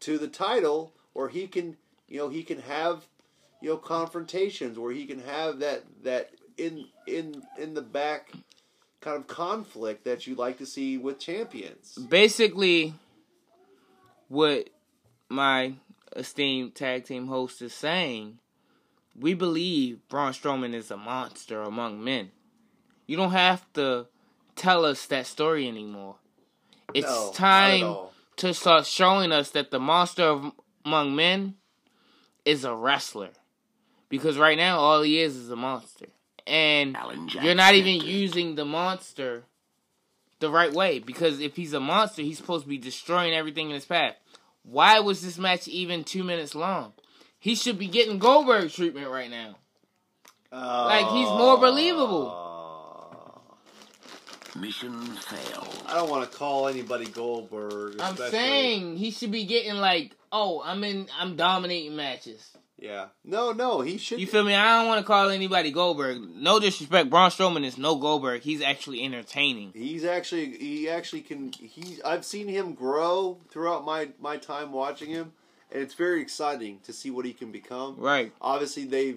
[0.00, 1.76] to the title or he can
[2.08, 3.06] you know he can have
[3.60, 8.32] you know confrontations where he can have that that in in in the back
[9.00, 12.94] kind of conflict that you like to see with champions basically
[14.28, 14.68] what
[15.28, 15.74] my
[16.16, 18.38] esteemed tag team host is saying,
[19.18, 22.30] we believe Braun Strowman is a monster among men.
[23.06, 24.06] You don't have to
[24.54, 26.16] tell us that story anymore.
[26.94, 27.96] It's No, time
[28.36, 30.52] to start showing us that the monster of,
[30.84, 31.54] among men
[32.44, 33.30] is a wrestler.
[34.08, 36.06] Because right now, all he is is a monster.
[36.46, 36.96] And
[37.42, 39.44] you're not even using the monster
[40.40, 40.98] the right way.
[40.98, 44.14] Because if he's a monster, he's supposed to be destroying everything in his path.
[44.62, 46.92] Why was this match even two minutes long?
[47.38, 49.56] He should be getting Goldberg treatment right now.
[50.50, 52.34] Like, he's more believable.
[54.54, 55.82] Uh, mission failed.
[55.86, 58.00] I don't want to call anybody Goldberg.
[58.00, 62.50] I'm especially- saying he should be getting like, oh, I'm in, I'm dominating matches.
[62.78, 63.06] Yeah.
[63.24, 64.20] No, no, he should.
[64.20, 64.54] You feel me?
[64.54, 66.20] I don't want to call anybody Goldberg.
[66.36, 68.42] No disrespect, Braun Strowman is no Goldberg.
[68.42, 69.72] He's actually entertaining.
[69.74, 75.10] He's actually he actually can he I've seen him grow throughout my my time watching
[75.10, 75.32] him
[75.70, 77.96] and it's very exciting to see what he can become.
[77.98, 78.32] Right.
[78.40, 79.16] Obviously they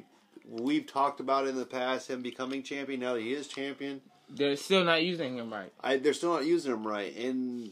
[0.49, 4.01] we've talked about in the past him becoming champion now that he is champion.
[4.29, 5.71] They're still not using him right.
[5.81, 7.71] I they're still not using him right and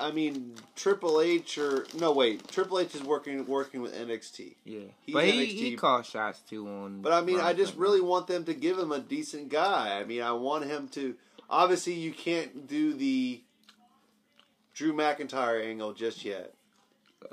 [0.00, 4.56] I mean Triple H or no wait, Triple H is working working with NXT.
[4.64, 4.80] Yeah.
[5.02, 5.58] He's but he, NXT.
[5.58, 7.02] he calls shots too on.
[7.02, 9.98] But I mean, I just really want them to give him a decent guy.
[10.00, 11.14] I mean, I want him to.
[11.48, 13.42] Obviously, you can't do the
[14.74, 16.54] Drew McIntyre angle just yet.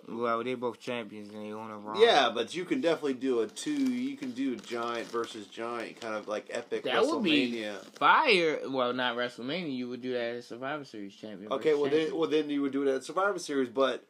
[0.10, 2.00] Well, they both champions and they own a Raw.
[2.00, 3.72] Yeah, but you can definitely do a two.
[3.72, 8.60] You can do giant versus giant, kind of like epic That would be fire.
[8.68, 9.74] Well, not WrestleMania.
[9.74, 11.52] You would do that as Survivor Series champion.
[11.52, 14.06] Okay, versus well then, well then you would do it at Survivor Series, but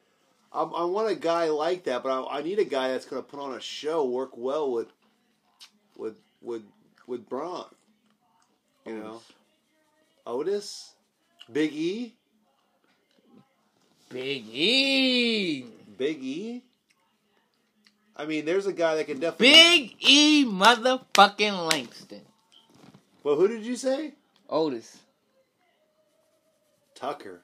[0.52, 2.02] I, I want a guy like that.
[2.02, 4.72] But I, I need a guy that's going to put on a show, work well
[4.72, 4.88] with,
[5.96, 6.64] with with
[7.06, 7.66] with Braun.
[8.86, 9.22] You know,
[10.26, 10.96] Otis,
[11.52, 12.16] Big E,
[14.10, 15.66] Big E.
[15.98, 16.64] Big E.
[18.16, 19.52] I mean, there's a guy that can definitely.
[19.52, 22.22] Big E motherfucking Langston.
[23.24, 24.14] Well, who did you say?
[24.50, 24.98] Otis.
[26.96, 27.42] Tucker.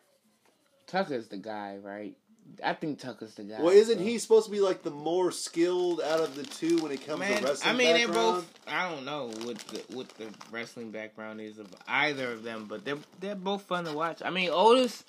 [0.88, 2.16] Tucker's the guy, right?
[2.64, 3.62] I think Tucker's the guy.
[3.62, 4.06] Well, isn't bro.
[4.06, 7.20] he supposed to be like the more skilled out of the two when it comes
[7.20, 7.76] Man, to wrestling?
[7.76, 8.36] I mean, they're background?
[8.36, 8.60] both.
[8.68, 12.84] I don't know what the what the wrestling background is of either of them, but
[12.86, 14.22] they're they're both fun to watch.
[14.24, 15.04] I mean, Otis,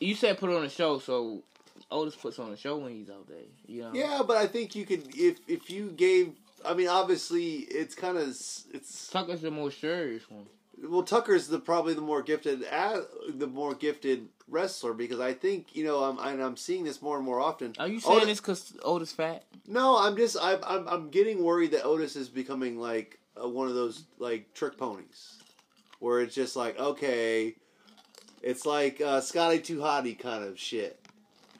[0.00, 1.42] you said put on a show, so
[1.90, 3.38] Otis puts on a show when he's out there.
[3.66, 3.90] You know.
[3.94, 6.32] Yeah, but I think you could if if you gave.
[6.64, 10.46] I mean, obviously, it's kind of it's Tucker's the more serious one.
[10.82, 11.02] well.
[11.02, 15.84] Tucker's the probably the more gifted a the more gifted wrestler because I think you
[15.84, 17.74] know I'm and I'm seeing this more and more often.
[17.78, 19.44] Are you saying Otis- this because Otis fat?
[19.66, 23.68] No, I'm just I'm I'm, I'm getting worried that Otis is becoming like uh, one
[23.68, 25.38] of those like trick ponies,
[26.00, 27.54] where it's just like okay,
[28.42, 31.00] it's like uh, Scotty 2 Hotty kind of shit.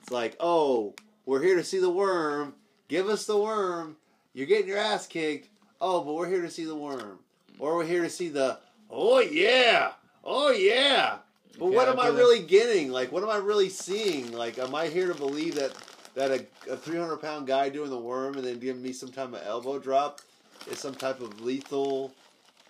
[0.01, 0.93] It's like oh,
[1.25, 2.53] we're here to see the worm.
[2.87, 3.97] Give us the worm.
[4.33, 5.49] You're getting your ass kicked.
[5.81, 7.19] Oh, but we're here to see the worm,
[7.57, 8.59] or we're here to see the
[8.89, 9.91] oh yeah,
[10.23, 11.17] oh yeah.
[11.57, 12.91] But Okay, what am I really getting?
[12.91, 14.31] Like, what am I really seeing?
[14.31, 15.73] Like, am I here to believe that
[16.15, 19.27] that a, a 300 pound guy doing the worm and then giving me some type
[19.27, 20.21] of elbow drop
[20.69, 22.13] is some type of lethal?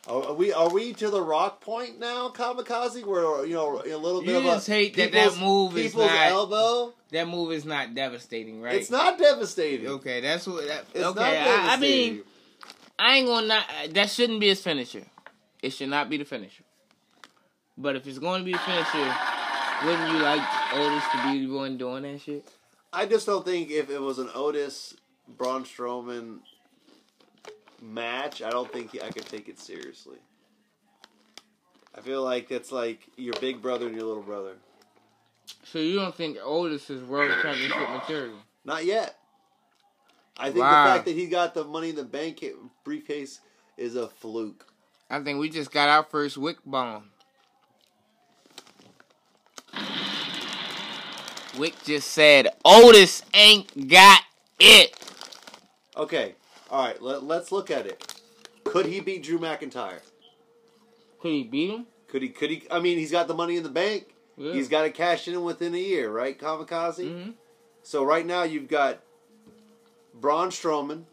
[0.10, 3.06] Are, we are we to the rock point now, kamikaze?
[3.06, 5.96] Where you know a little bit You of just hate that people's- that move is
[5.96, 6.94] not- elbow.
[7.12, 8.76] That move is not devastating, right?
[8.76, 9.88] It's not devastating.
[9.88, 10.68] Okay, that's what.
[10.68, 12.24] That, It's okay, not I, I mean,
[13.00, 13.66] I ain't gonna not.
[13.70, 15.06] Uh, that shouldn't be his finisher.
[15.62, 16.64] It should not be the finisher.
[17.78, 19.16] But if it's going to be the finisher,
[19.86, 20.42] wouldn't you like
[20.74, 22.46] Otis to be the one doing that shit?
[22.92, 24.96] I just don't think if it was an Otis
[25.28, 26.40] Braun Strowman
[27.82, 30.18] match, I don't think I could take it seriously.
[31.96, 34.56] I feel like that's like your big brother and your little brother.
[35.64, 38.38] So you don't think Otis is world championship material?
[38.64, 39.18] Not yet.
[40.38, 40.84] I think Wow.
[40.84, 42.44] the fact that he got the Money in the Bank
[42.84, 43.42] briefcase
[43.78, 44.66] is a fluke.
[45.10, 47.10] I think we just got our first wick bomb.
[51.58, 54.22] Wick just said Otis ain't got
[54.60, 54.96] it.
[55.98, 56.36] Okay,
[56.70, 57.02] all right.
[57.02, 58.22] Let, let's look at it.
[58.64, 60.00] Could he beat Drew McIntyre?
[61.20, 61.88] Could he beat him?
[62.08, 62.30] Could he?
[62.30, 62.64] Could he?
[62.72, 64.14] I mean, he's got the Money in the Bank.
[64.38, 64.54] Yeah.
[64.54, 67.00] He's got to cash in within a year, right, Kamikaze?
[67.10, 67.34] Mhm.
[67.84, 69.00] So right now you've got
[70.14, 71.04] Braun Strowman,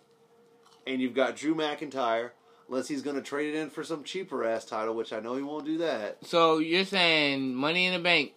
[0.87, 2.31] and you've got Drew McIntyre.
[2.69, 5.37] Unless he's going to trade it in for some cheaper ass title, which I know
[5.37, 6.19] he won't do that.
[6.27, 8.33] So you're saying Money in the Bank,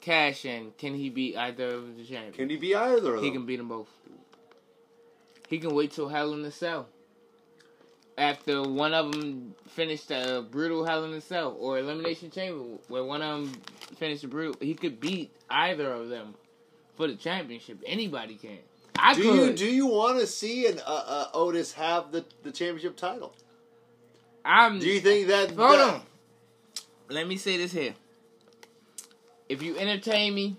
[0.00, 0.70] cash in?
[0.78, 2.36] Can he beat either of the champions?
[2.36, 3.24] Can he be either of them?
[3.24, 3.88] He can beat them both.
[5.52, 6.88] He can wait till Hell in the Cell.
[8.16, 13.04] After one of them finished a brutal Hell in the Cell or Elimination Chamber, where
[13.04, 13.60] one of them
[13.98, 16.32] finished a brutal, he could beat either of them
[16.96, 17.82] for the championship.
[17.84, 18.60] Anybody can.
[18.98, 19.60] I do could.
[19.60, 23.34] you do you want to see an uh, uh, Otis have the, the championship title?
[24.46, 24.78] I'm.
[24.78, 25.50] Do you think that?
[25.50, 26.02] Hold that- on.
[27.10, 27.94] Let me say this here.
[29.50, 30.56] If you entertain me,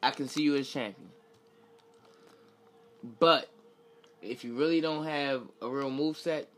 [0.00, 1.08] I can see you as champion.
[3.18, 3.48] But
[4.22, 6.48] if you really don't have a real move set,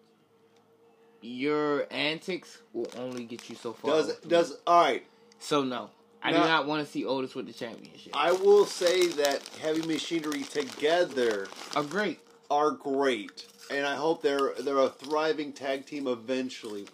[1.20, 3.90] your antics will only get you so far.
[3.92, 5.04] Does does all right?
[5.38, 5.90] so no.
[6.22, 8.12] I Now- do not want to see Otis with the championship.
[8.16, 12.18] I will say that Heavy Machinery together are great.
[12.50, 16.86] are great, and I hope they're they're a thriving tag team eventually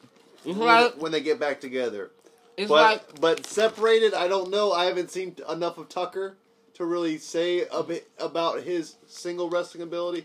[0.44, 2.10] when, like when they get back together.
[2.56, 4.72] it's but like but separated, I don't know.
[4.72, 6.36] I haven't seen enough of Tucker
[6.74, 10.24] to really say a bit about his single wrestling ability.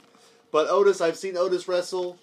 [0.55, 2.17] But Otis, I've seen Otis wrestle.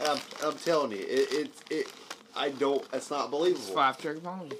[0.00, 1.92] I'm, I'm telling you, it, it it
[2.34, 2.84] I don't.
[2.92, 3.62] It's not believable.
[3.62, 4.50] it's five trick pony.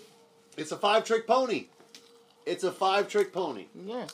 [0.57, 1.67] It's a five trick pony.
[2.47, 3.67] It's a five trick pony.
[3.75, 4.07] Yeah.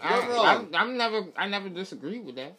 [0.00, 0.20] I.
[0.20, 2.54] I, I'm never I never disagree with that.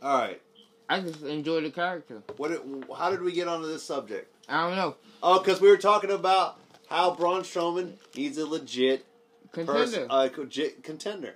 [0.00, 0.40] All right.
[0.88, 2.22] I just enjoy the character.
[2.38, 2.50] What?
[2.50, 2.62] It,
[2.96, 4.34] how did we get onto this subject?
[4.48, 4.96] I don't know.
[5.22, 6.58] Oh, because we were talking about
[6.88, 9.04] how Braun Strowman he's a legit
[9.52, 9.72] Contender.
[9.78, 11.34] person, uh, legit contender.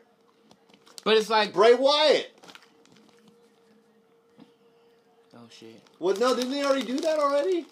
[1.05, 2.33] but it's like Bray Wyatt.
[5.38, 5.81] Oh Oh, shit.
[5.99, 7.65] Well, no, didn't they already do that already?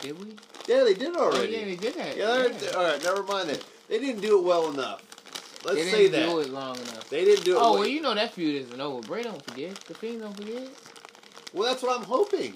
[0.00, 0.36] Did we?
[0.68, 1.52] Yeah, they did Oh already.
[1.52, 2.16] yeah, they did that.
[2.16, 3.02] Yeah, they're- all right.
[3.02, 3.64] Never mind that.
[3.88, 5.02] They didn't do it well enough.
[5.64, 6.12] let's say that.
[6.12, 7.10] they didn't do that it long enough.
[7.10, 7.58] they didn't do it.
[7.58, 9.06] Oh, well, well, you know that feud isn't over.
[9.06, 9.74] Bray don't forget.
[9.86, 10.68] The Fiend don't forget.
[11.52, 12.54] well, that's what I'm hoping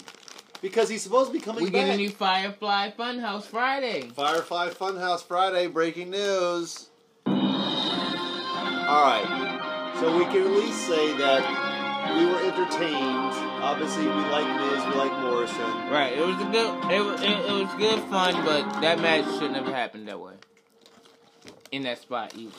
[0.61, 1.85] because he's supposed to be coming We back.
[1.87, 4.09] get a new Firefly Funhouse Friday.
[4.15, 6.89] Firefly Funhouse Friday breaking news.
[7.25, 7.35] All
[9.05, 13.48] right, so we can at least say that we were entertained.
[13.69, 15.91] Obviously, we like Miz, we like Morrison.
[15.91, 16.17] Right.
[16.17, 16.91] It was a good.
[16.91, 17.21] It was.
[17.21, 20.33] It, it was good fun, but that match shouldn't have happened that way.
[21.71, 22.51] In that spot either.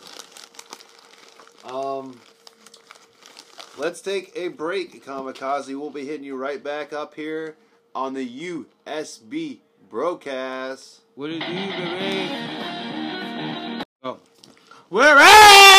[1.64, 2.20] Um,
[3.76, 5.76] let's take a break, Kamikaze.
[5.76, 7.56] We'll be hitting you right back up here
[7.92, 9.58] on the USB
[9.90, 11.00] broadcast.
[11.16, 12.30] What did you do, baby?
[14.04, 14.20] Oh.
[14.90, 15.69] We're at.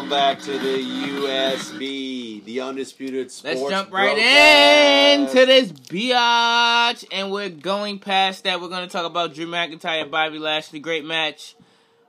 [0.00, 3.60] Welcome back to the USB, the undisputed sports.
[3.60, 5.36] Let's jump right broadcast.
[5.36, 8.62] into this biatch, and we're going past that.
[8.62, 10.78] We're going to talk about Drew McIntyre and Bobby Lashley.
[10.80, 11.54] Great match,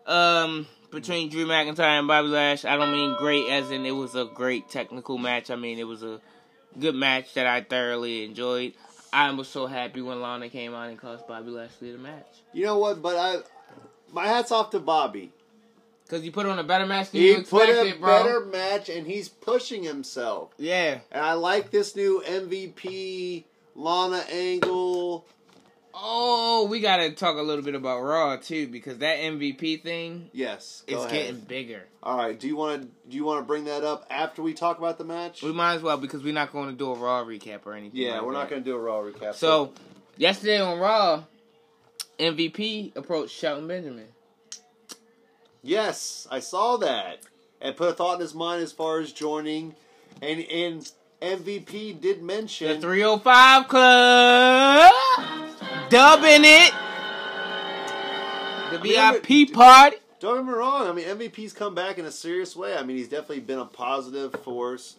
[0.08, 2.70] um, between Drew McIntyre and Bobby Lashley.
[2.70, 5.52] I don't mean great as in it was a great technical match.
[5.52, 6.22] I mean it was a
[6.80, 8.72] good match that I thoroughly enjoyed.
[9.12, 12.64] I was so happy when Lana came out and cost Bobby Lashley the match You
[12.64, 13.02] know what?
[13.02, 13.40] But I,
[14.14, 15.34] my hats off to Bobby.
[16.12, 18.24] Because you put on a better match than He you put a bro.
[18.24, 20.54] better match, and he's pushing himself.
[20.58, 21.00] Yeah.
[21.10, 23.46] And I like this new MVP
[23.76, 25.26] Lana angle.
[25.94, 30.84] Oh, we gotta talk a little bit about Raw too because that MVP thing Yes,
[30.88, 31.12] is go ahead.
[31.14, 31.84] getting bigger.
[32.04, 32.38] All right.
[32.38, 34.98] Do you want to do you want to bring that up after we talk about
[34.98, 35.42] the match?
[35.44, 38.02] We might as well because we're not going to do a Raw recap or anything.
[38.02, 39.36] yeah, like we're not going to do a Raw recap.
[39.36, 39.74] So,
[40.18, 41.24] yesterday on Raw,
[42.20, 44.08] MVP approached Shelton Benjamin.
[45.62, 47.20] Yes, I saw that
[47.60, 49.76] and put a thought in his mind as far as joining,
[50.22, 50.92] and and
[51.22, 54.92] MVP did mention The 305 Club,
[55.90, 56.74] dubbing it
[58.72, 59.98] the mean, I'm- VIP party.
[60.20, 60.88] Don't get me wrong.
[60.88, 62.78] I mean, MVP's come back in a serious way.
[62.78, 64.98] I mean, he's definitely been a positive force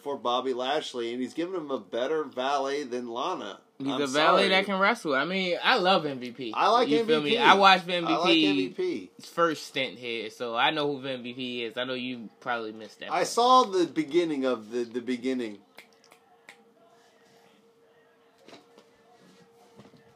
[0.00, 3.58] for Bobby Lashley, and he's given him a better valet than Lana.
[3.78, 5.14] He's I'm a valet that can wrestle.
[5.14, 6.52] I mean, I love MVP.
[6.54, 7.06] I like you MVP.
[7.06, 7.38] Feel me?
[7.38, 8.06] I watched MVP.
[8.06, 9.08] I like MVP.
[9.22, 11.76] first stint here, so I know who MVP is.
[11.76, 13.06] I know you probably missed that.
[13.06, 13.26] I part.
[13.26, 15.58] saw the beginning of the the beginning.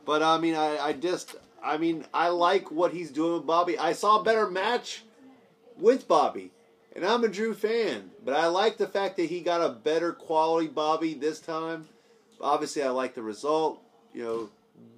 [0.09, 3.77] But I mean, I, I just, I mean, I like what he's doing with Bobby.
[3.77, 5.03] I saw a better match
[5.77, 6.53] with Bobby,
[6.95, 8.13] and I'm a Drew fan.
[8.25, 11.89] But I like the fact that he got a better quality Bobby this time.
[12.41, 13.83] Obviously, I like the result.
[14.15, 14.51] You know,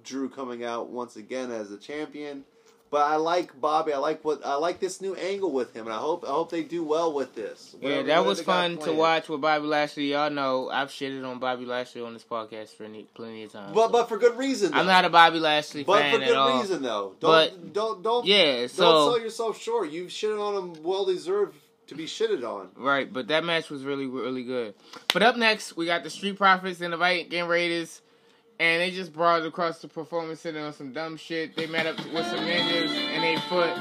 [0.03, 2.45] Drew coming out once again as a champion.
[2.91, 3.93] But I like Bobby.
[3.93, 6.51] I like what I like this new angle with him, and I hope I hope
[6.51, 7.73] they do well with this.
[7.79, 10.11] Yeah, that was fun to watch with Bobby Lashley.
[10.11, 13.73] Y'all know I've shitted on Bobby Lashley on this podcast for any, plenty of times.
[13.73, 13.91] But so.
[13.93, 14.73] but for good reason.
[14.73, 16.21] I'm not a Bobby Lashley fan.
[16.21, 16.47] at all.
[16.47, 17.15] But for good reason though.
[17.21, 19.89] Don't But- don't don't Yeah, don't sell yourself short.
[19.89, 21.55] You've shitted on him well deserved
[21.91, 22.69] to be shitted on.
[22.77, 24.73] right, but that match was really really good.
[25.13, 28.01] But up next, we got the Street Profits and the Viking Raiders,
[28.59, 31.55] and they just brought across the performance center on some dumb shit.
[31.57, 33.75] They met up with some ninjas and they foot.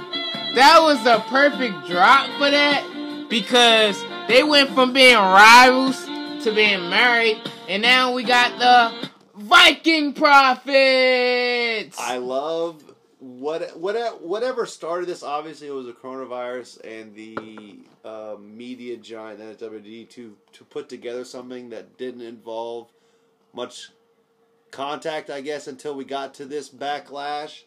[0.56, 6.04] That was the perfect drop for that because they went from being rivals
[6.44, 11.96] to being married, and now we got the Viking Profits.
[12.00, 12.82] I love
[13.40, 15.22] what what whatever started this.
[15.22, 20.64] Obviously, it was the coronavirus and the uh, media giant that is WWE to to
[20.64, 22.88] put together something that didn't involve
[23.54, 23.90] much
[24.70, 27.62] contact, I guess, until we got to this backlash.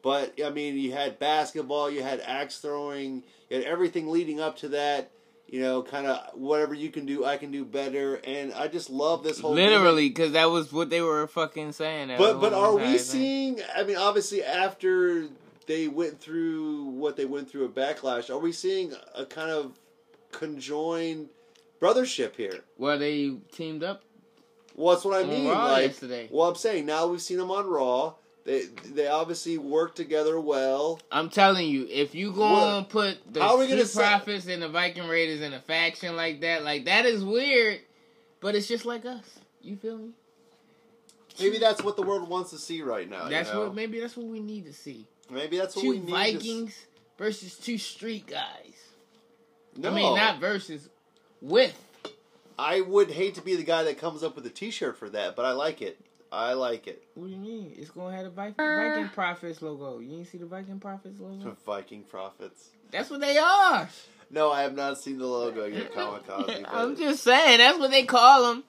[0.00, 4.56] But I mean, you had basketball, you had axe throwing, you had everything leading up
[4.58, 5.10] to that.
[5.48, 8.90] You know, kind of whatever you can do, I can do better, and I just
[8.90, 12.14] love this whole Literally, because that was what they were fucking saying.
[12.18, 12.98] but but are we thing.
[12.98, 13.60] seeing?
[13.74, 15.28] I mean, obviously after
[15.66, 19.78] they went through what they went through a backlash, are we seeing a kind of
[20.32, 21.28] conjoined
[21.80, 22.60] brothership here?
[22.76, 24.02] Well, they teamed up.
[24.74, 25.48] Well, that's what I mean.
[25.48, 26.28] Raw like, yesterday.
[26.30, 28.14] well, I'm saying now we've seen them on Raw.
[28.48, 31.00] They they obviously work together well.
[31.12, 32.62] I'm telling you, if you go What?
[32.78, 35.60] and put the How are we gonna Street say- and the Viking Raiders in a
[35.60, 37.80] faction like that, like that is weird.
[38.40, 39.38] But it's just like us.
[39.60, 40.12] You feel me?
[41.38, 43.24] Maybe that's what the world wants to see right now.
[43.24, 43.64] you that's know?
[43.64, 45.06] what maybe that's what we need to see.
[45.28, 46.10] Maybe that's what we Two need.
[46.10, 46.86] Vikings
[47.18, 48.72] versus two street guys.
[49.76, 50.88] No, I mean, not versus,
[51.42, 51.78] with.
[52.58, 55.36] I would hate to be the guy that comes up with a T-shirt for that,
[55.36, 56.00] but I like it.
[56.30, 57.02] I like it.
[57.14, 57.72] What do you mean?
[57.76, 59.98] It's gonna have the Viking, Viking Profits logo.
[60.00, 61.42] You ain't see the Viking Profits logo?
[61.42, 62.70] The Viking profits.
[62.90, 63.88] That's what they are.
[64.30, 66.64] No, I have not seen the logo yet, Kamikaze.
[66.68, 68.64] I'm just saying, that's what they call them.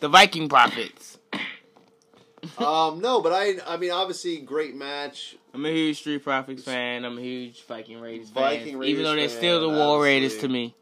[0.00, 1.18] The Viking Profits.
[2.58, 5.36] um, no, but I, I mean, obviously, great match.
[5.54, 7.04] I'm a huge Street Profits fan.
[7.04, 8.78] I'm a huge Viking Raiders Viking fan.
[8.78, 10.74] Raiders even though they're fan, still the War Raiders to me.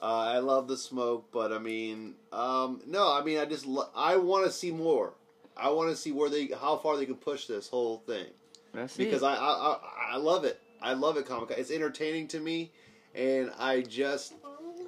[0.00, 3.88] Uh, I love the smoke, but I mean, um, no, I mean, I just, lo-
[3.94, 5.14] I want to see more.
[5.56, 8.26] I want to see where they, how far they can push this whole thing
[8.72, 9.26] That's because it.
[9.26, 10.60] I, I, I, I love it.
[10.82, 11.58] I love it, Kamikaze.
[11.58, 12.72] It's entertaining to me,
[13.14, 14.34] and I just,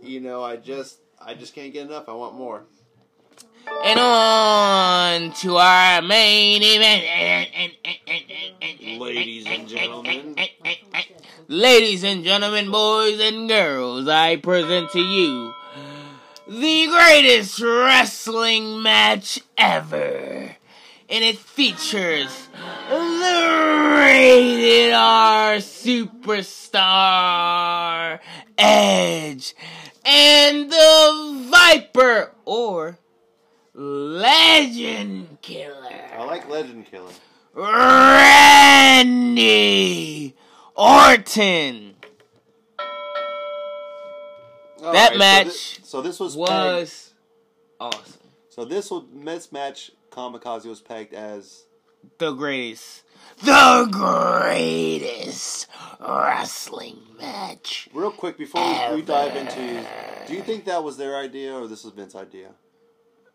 [0.03, 2.09] you know, I just, I just can't get enough.
[2.09, 2.65] I want more.
[3.85, 7.05] And on to our main event.
[9.01, 10.37] Ladies and gentlemen.
[11.49, 15.55] Ladies and gentlemen, boys and girls, I present to you
[16.47, 20.57] the greatest wrestling match ever.
[21.09, 22.49] And it features
[22.89, 26.79] the rated R superstar
[28.59, 29.55] Edge
[30.05, 32.99] and the Viper or
[33.75, 36.11] Legend Killer.
[36.17, 37.13] I like Legend Killer.
[37.55, 39.27] Randy
[40.75, 41.96] Orton
[44.87, 45.47] All That so match
[45.79, 47.13] thi- So, this was, pegged- was
[47.81, 48.21] awesome.
[48.49, 49.91] so this was this match.
[50.11, 51.65] Kamikaze was pegged as
[52.19, 53.03] The greatest,
[53.43, 55.67] the greatest
[56.01, 57.89] wrestling match.
[57.93, 59.85] real quick before we, we dive into.
[60.27, 62.49] Do you think that was their idea or this was Vince's idea?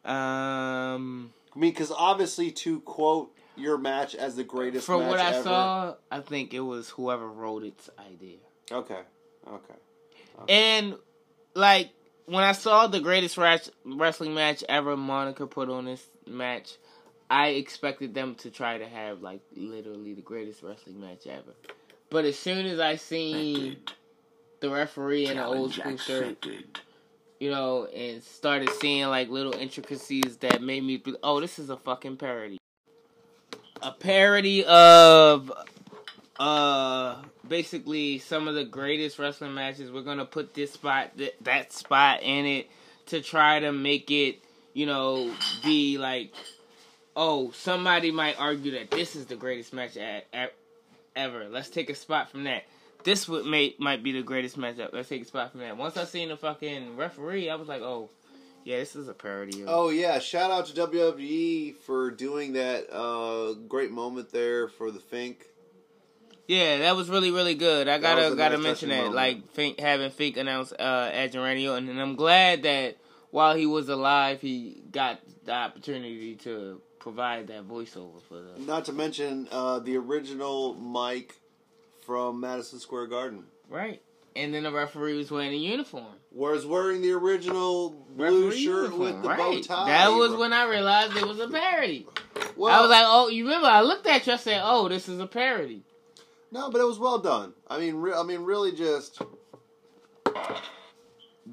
[0.04, 5.20] Um, I mean, because obviously to quote your match as the greatest from match what
[5.20, 8.38] I ever- saw, I think it was whoever wrote its idea.
[8.72, 9.02] Okay,
[9.48, 9.76] okay.
[10.50, 10.96] And
[11.54, 11.92] like
[12.26, 16.78] when I saw the greatest wrestling match ever Monica put on this match,
[17.30, 21.54] I expected them to try to have like literally the greatest wrestling match ever.
[22.10, 23.78] But as soon as I seen
[24.60, 26.46] the referee in an old school shirt,
[27.40, 31.70] you know, and started seeing like little intricacies that made me be, oh, this is
[31.70, 32.58] a fucking parody.
[33.82, 35.52] A parody of
[36.40, 37.22] uh
[37.52, 39.92] basically some of the greatest wrestling matches.
[39.92, 42.70] We're gonna put this spot th- that spot in it
[43.08, 44.40] to try to make it,
[44.74, 45.32] you know,
[45.62, 46.34] be like
[47.14, 50.50] oh, somebody might argue that this is the greatest match a- a-
[51.14, 51.50] ever.
[51.50, 52.64] Let's take a spot from that.
[53.04, 54.92] This would make might be the greatest match ever.
[54.94, 55.76] Let's take a spot from that.
[55.76, 58.10] Once I seen the fucking referee, I was like, oh,
[58.64, 59.64] yeah, this is a parody.
[59.64, 60.20] Of Oh yeah!
[60.20, 65.48] Shout out to WWE for doing that uh, great moment there for the Fink.
[66.52, 67.88] Yeah, that was really really good.
[67.88, 69.16] I gotta gotta mention that, moment.
[69.16, 72.98] like Fink, having Fink announce uh, Edge and and I'm glad that
[73.30, 78.66] while he was alive, he got the opportunity to provide that voiceover for them.
[78.66, 81.40] Not to mention uh, the original mic
[82.06, 84.02] from Madison Square Garden, Right,
[84.36, 86.04] and then the referee was wearing a uniform.
[86.34, 89.38] was wearing the original blue Referee shirt uniform, with the right.
[89.38, 89.88] bow tie.
[89.88, 92.08] That was when I realized it was a parody.
[92.58, 93.68] Well, I was like, oh, you remember?
[93.68, 94.34] I looked at you.
[94.34, 95.86] I said, oh, this is a parody.
[96.52, 97.54] No, but it was well done.
[97.68, 99.22] I mean, re- I mean, really, just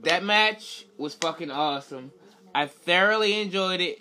[0.03, 2.12] That match was fucking awesome.
[2.55, 4.01] I thoroughly enjoyed it,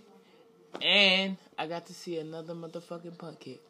[0.82, 3.62] and I got to see another motherfucking punt kick.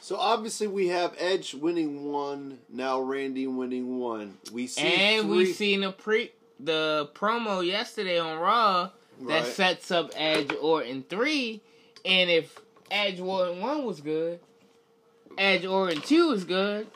[0.00, 4.38] so obviously we have Edge winning one, now Randy winning one.
[4.52, 8.90] We see and three, we seen the pre the promo yesterday on Raw
[9.22, 9.46] that Right.
[9.52, 11.60] sets up Edge Orton three,
[12.04, 12.58] and if
[12.90, 14.40] Edge Orton one was good,
[15.38, 16.86] Edge Orton two is good.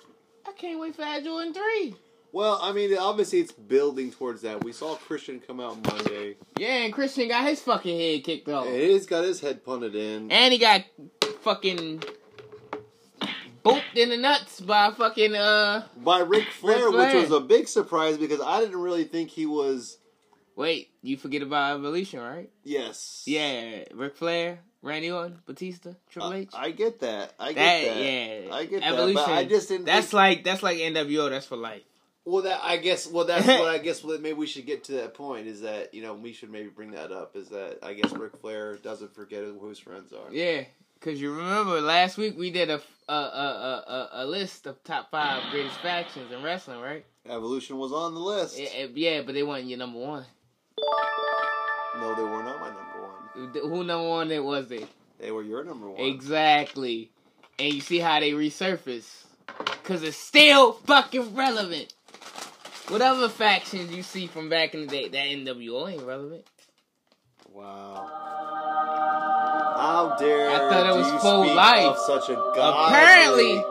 [0.47, 1.95] I can't wait for Edge Orton three.
[2.33, 4.63] Well, I mean, obviously it's building towards that.
[4.63, 6.37] We saw Christian come out Monday.
[6.59, 9.95] Yeah, and Christian got his fucking head kicked off, And he's got his head punted
[9.95, 10.31] in.
[10.31, 10.85] and he got
[11.41, 12.03] fucking
[13.65, 15.87] booped in the nuts by fucking uh.
[15.97, 17.07] by Ric Flair, Flair.
[17.15, 19.99] which was a big surprise because I didn't really think he was.
[20.57, 22.51] Wait, you forget about Evolution, right?
[22.65, 23.25] Yes.
[23.27, 26.51] Yeah, Ric Flair, Randy Orton, Batista, Triple I, H.
[26.55, 27.35] I get that.
[27.39, 27.97] I get that.
[27.97, 29.15] yeah, I get Evolution.
[29.17, 29.27] that.
[29.27, 29.87] But I just didn't.
[29.87, 31.29] That's think, like that's like NWO.
[31.29, 31.83] That's for life.
[32.25, 33.07] well, that I guess.
[33.07, 34.03] Well, that's what I guess.
[34.05, 36.69] What maybe we should get to that point is that you know we should maybe
[36.69, 37.37] bring that up.
[37.37, 40.33] Is that I guess Ric Flair doesn't forget who his friends are.
[40.33, 40.65] Yeah,
[41.01, 44.83] because you remember last week we did a a, a a a a list of
[44.85, 47.05] top five greatest factions in wrestling, right?
[47.29, 48.57] Evolution was on the list.
[48.95, 50.25] Yeah, but they weren't your number one.
[51.99, 52.96] No, they were not my number one.
[53.37, 54.87] Who number one it was they?
[55.19, 56.01] They were your number one.
[56.01, 57.11] Exactly.
[57.59, 59.25] And you see how they resurface.
[59.85, 61.95] Cause it's still fucking relevant.
[62.89, 66.45] Whatever factions you see from back in the day, that NWO ain't relevant.
[67.53, 68.07] Wow.
[69.77, 71.97] How dare I thought it was full life.
[72.07, 72.39] such a.
[72.39, 73.63] Apparently-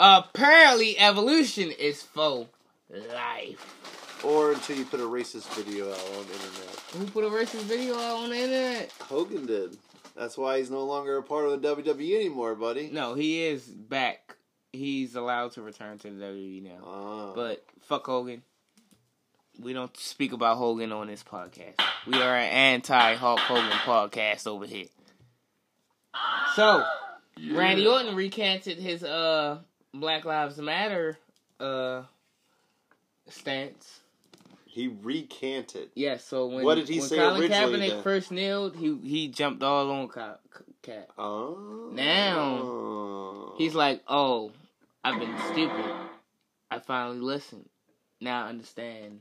[0.00, 2.50] Apparently, evolution is faux
[2.90, 3.81] life.
[4.24, 6.80] Or until you put a racist video out on the internet.
[6.92, 8.92] Who put a racist video out on the internet?
[9.00, 9.76] Hogan did.
[10.14, 12.90] That's why he's no longer a part of the WWE anymore, buddy.
[12.92, 14.36] No, he is back.
[14.72, 16.84] He's allowed to return to the WWE now.
[16.86, 17.32] Ah.
[17.34, 18.42] But fuck Hogan.
[19.60, 21.74] We don't speak about Hogan on this podcast.
[22.06, 24.86] We are an anti Hulk Hogan podcast over here.
[26.56, 26.84] So,
[27.52, 29.58] Randy Orton recanted his uh
[29.94, 31.18] Black Lives Matter
[31.60, 32.02] uh
[33.28, 34.00] stance.
[34.72, 35.90] He recanted.
[35.94, 38.02] Yeah, so when What did he when say Colin originally, Kaepernick then?
[38.02, 40.38] first kneeled, he he jumped all on Ka-
[40.80, 41.10] Cat.
[41.18, 41.90] Oh.
[41.92, 44.50] Now, He's like, "Oh,
[45.04, 45.84] I've been stupid.
[46.70, 47.68] I finally listened.
[48.18, 49.20] Now I understand."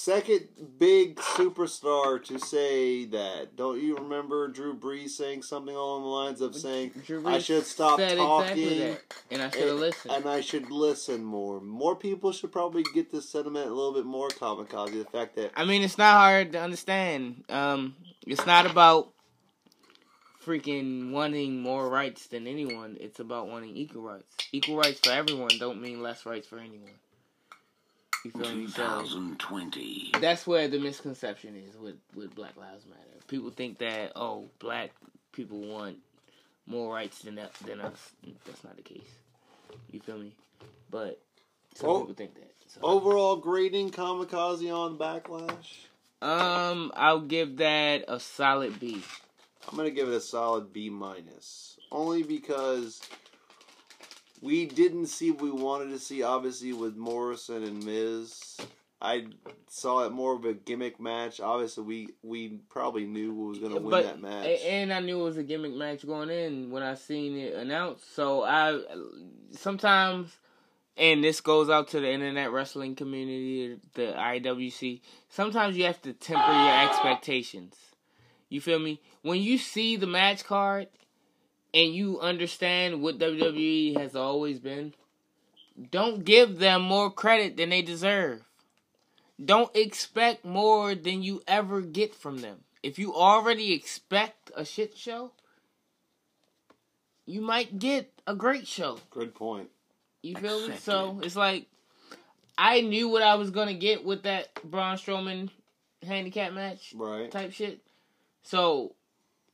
[0.00, 0.48] Second
[0.78, 3.54] big superstar to say that.
[3.56, 6.92] Don't you remember Drew Brees saying something along the lines of saying,
[7.26, 8.96] "I should stop talking exactly
[9.30, 10.14] and I should and, listened.
[10.14, 14.06] and I should listen more." More people should probably get this sentiment a little bit
[14.06, 14.92] more kamikaze.
[14.92, 17.44] The fact that I mean, it's not hard to understand.
[17.50, 17.96] Um,
[18.26, 19.12] it's not about
[20.44, 22.96] freaking wanting more rights than anyone.
[22.98, 24.34] It's about wanting equal rights.
[24.52, 26.94] Equal rights for everyone don't mean less rights for anyone.
[28.24, 28.66] You feel me?
[28.68, 30.12] So 2020.
[30.20, 33.00] that's where the misconception is with with Black Lives Matter.
[33.28, 34.90] People think that oh, black
[35.32, 35.98] people want
[36.66, 38.10] more rights than that, than us.
[38.46, 39.08] That's not the case.
[39.90, 40.32] You feel me?
[40.90, 41.20] But
[41.74, 42.00] some Oh.
[42.00, 42.52] people think that.
[42.68, 42.80] So.
[42.82, 45.86] overall grading kamikaze on backlash.
[46.22, 49.02] Um, I'll give that a solid B.
[49.68, 53.00] I'm gonna give it a solid B minus, only because
[54.40, 56.22] we didn't see what we wanted to see.
[56.22, 58.56] Obviously, with Morrison and Miz,
[59.02, 59.26] I
[59.68, 61.40] saw it more of a gimmick match.
[61.40, 64.60] Obviously, we we probably knew who was gonna win but that match.
[64.64, 68.14] and I knew it was a gimmick match going in when I seen it announced.
[68.14, 68.80] So I
[69.52, 70.36] sometimes,
[70.96, 75.00] and this goes out to the internet wrestling community, the IWC.
[75.28, 77.74] Sometimes you have to temper your expectations.
[78.48, 79.00] You feel me?
[79.22, 80.88] When you see the match card
[81.72, 84.94] and you understand what WWE has always been,
[85.90, 88.42] don't give them more credit than they deserve.
[89.42, 92.58] Don't expect more than you ever get from them.
[92.82, 95.32] If you already expect a shit show,
[97.26, 98.98] you might get a great show.
[99.10, 99.70] Good point.
[100.22, 100.76] You feel me?
[100.76, 101.66] So it's like
[102.58, 105.48] I knew what I was gonna get with that Braun Strowman
[106.06, 107.30] handicap match Right.
[107.30, 107.80] type shit.
[108.42, 108.94] So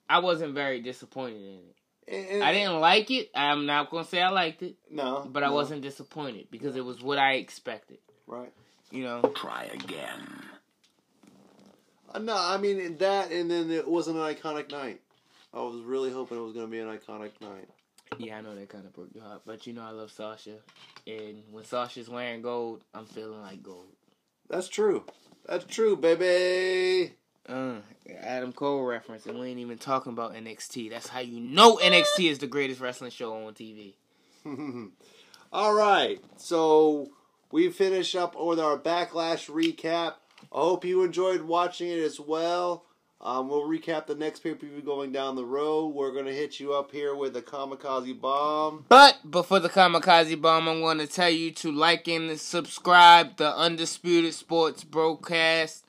[0.09, 1.76] I wasn't very disappointed in it.
[2.09, 3.31] And- and- I didn't like it.
[3.35, 6.85] I'm not gonna say I liked it, No, but I no, wasn't disappointed because it
[6.85, 7.99] was what I expected.
[8.27, 8.53] right.
[8.93, 9.21] You know.
[9.35, 10.43] Try again.
[12.15, 15.01] Uh, no, I mean that, and then it wasn't an iconic night.
[15.53, 17.69] I was really hoping it was gonna be an iconic night.
[18.19, 20.59] Yeah, I know that kind of broke your heart, but you know I love Sasha,
[21.07, 23.89] and when Sasha's wearing gold, I'm feeling like gold.
[24.49, 25.05] That's true.
[25.47, 27.13] That's true, baby.
[27.49, 27.77] Uh,
[28.21, 30.91] Adam Cole reference, and we ain't even talking about NXT.
[30.91, 33.95] That's how you know NXT is the greatest wrestling show on TV.
[35.53, 37.11] All right, so
[37.53, 40.15] we finish up with our backlash recap.
[40.53, 42.85] I hope you enjoyed watching it as well.
[43.21, 45.95] Um, we'll recap the next pay per view going down the road.
[45.95, 48.85] We're gonna hit you up here with a kamikaze bomb.
[48.89, 54.35] But before the kamikaze bomb, I'm to tell you to like and subscribe the Undisputed
[54.35, 55.86] Sports broadcast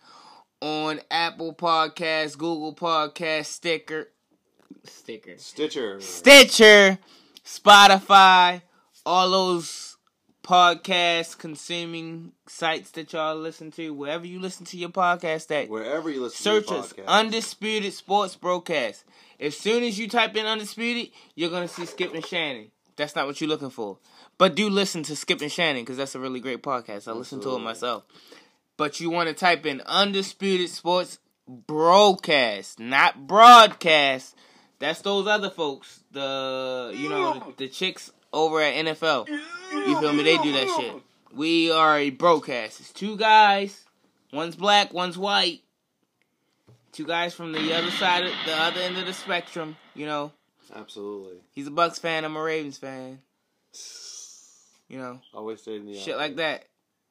[0.62, 4.10] on Apple Podcasts, Google Podcasts, Sticker,
[4.84, 5.99] Sticker, Stitcher.
[6.01, 6.97] Stitcher,
[7.45, 8.62] Spotify,
[9.05, 9.97] all those
[10.43, 15.70] podcast consuming sites that y'all listen to, wherever you listen to your podcast at.
[15.70, 16.93] Wherever you listen Search to your us.
[17.05, 19.03] Undisputed Sports Broadcast.
[19.39, 22.72] As soon as you type in Undisputed, you're gonna see Skip and Shannon.
[22.95, 23.99] That's not what you're looking for,
[24.38, 27.08] but do listen to Skip and Shannon because that's a really great podcast.
[27.08, 28.05] I listen to it myself.
[28.78, 34.36] But you want to type in Undisputed Sports Broadcast, not broadcast.
[34.80, 36.04] That's those other folks.
[36.12, 39.28] The you know the, the chicks over at NFL.
[39.28, 40.24] You feel me?
[40.24, 41.02] They do that shit.
[41.34, 42.80] We are a broadcast.
[42.80, 43.86] It's two guys.
[44.34, 45.62] One's black, one's white.
[46.92, 49.78] Two guys from the other side, of, the other end of the spectrum.
[49.94, 50.32] You know,
[50.76, 51.38] Absolutely.
[51.52, 52.26] he's a Bucs fan.
[52.26, 53.20] I'm a Ravens fan.
[54.90, 56.66] You know, Always stay in the shit like that.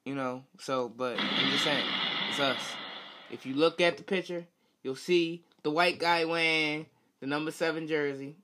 [0.07, 1.85] You know, so but I'm just saying,
[2.31, 2.61] it's us.
[3.29, 4.47] If you look at the picture,
[4.85, 6.87] you'll see the white guy wearing
[7.21, 8.37] the number seven jersey,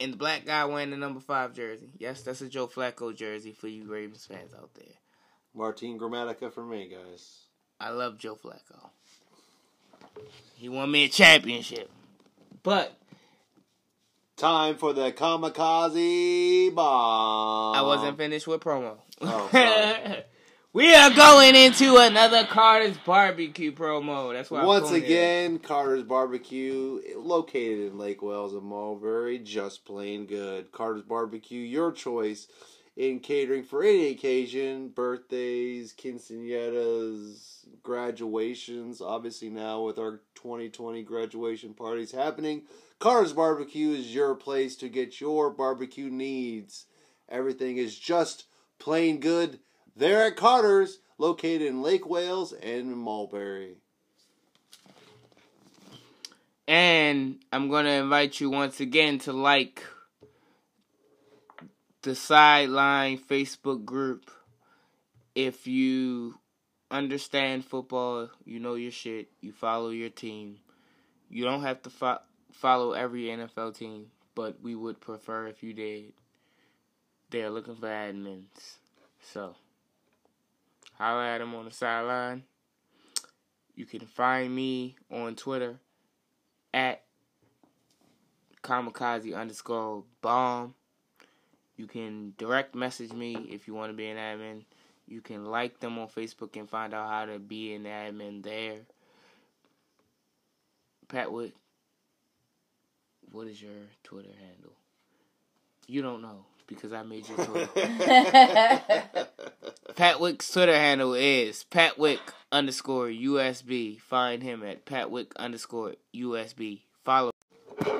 [0.00, 1.90] and the black guy wearing the number five jersey.
[1.98, 4.94] Yes, that's a Joe Flacco jersey for you Ravens fans out there.
[5.54, 7.42] Martin Gramatica for me, guys.
[7.78, 8.88] I love Joe Flacco.
[10.54, 11.90] He won me a championship.
[12.62, 12.96] But
[14.36, 17.76] Time for the kamikaze bomb.
[17.76, 18.96] I wasn't finished with promo.
[19.20, 20.16] Oh.
[20.74, 24.32] We are going into another Carter's barbecue promo.
[24.32, 25.04] That's why I'm Once calling it.
[25.04, 30.72] again, Carter's Barbecue, located in Lake Wales and Mulberry, just plain good.
[30.72, 32.48] Carter's Barbecue, your choice
[32.96, 39.00] in catering for any occasion, birthdays, quinceañeras, graduations.
[39.00, 42.62] Obviously, now with our 2020 graduation parties happening,
[42.98, 46.86] Carter's Barbecue is your place to get your barbecue needs.
[47.28, 48.44] Everything is just
[48.78, 49.58] plain good.
[49.96, 53.76] There at Carter's, located in Lake Wales and Mulberry.
[56.68, 59.82] And I'm going to invite you once again to like
[62.02, 64.30] the Sideline Facebook group.
[65.34, 66.38] If you
[66.90, 70.58] understand football, you know your shit, you follow your team.
[71.30, 72.20] You don't have to fo-
[72.52, 76.12] follow every NFL team, but we would prefer if you did.
[77.30, 78.76] They're looking for admins.
[79.32, 79.54] So,
[80.98, 82.42] holler at them on the sideline.
[83.74, 85.78] You can find me on Twitter
[86.74, 87.04] at
[88.62, 90.74] kamikaze underscore bomb.
[91.82, 94.62] You can direct message me if you want to be an admin.
[95.08, 98.76] You can like them on Facebook and find out how to be an admin there.
[101.08, 101.54] Patwick,
[103.32, 103.72] what is your
[104.04, 104.74] Twitter handle?
[105.88, 107.68] You don't know because I made your Twitter.
[109.96, 112.20] Patwick's Twitter handle is Patwick
[112.52, 114.00] underscore USB.
[114.00, 116.82] Find him at Patwick underscore USB.
[117.04, 117.32] Follow.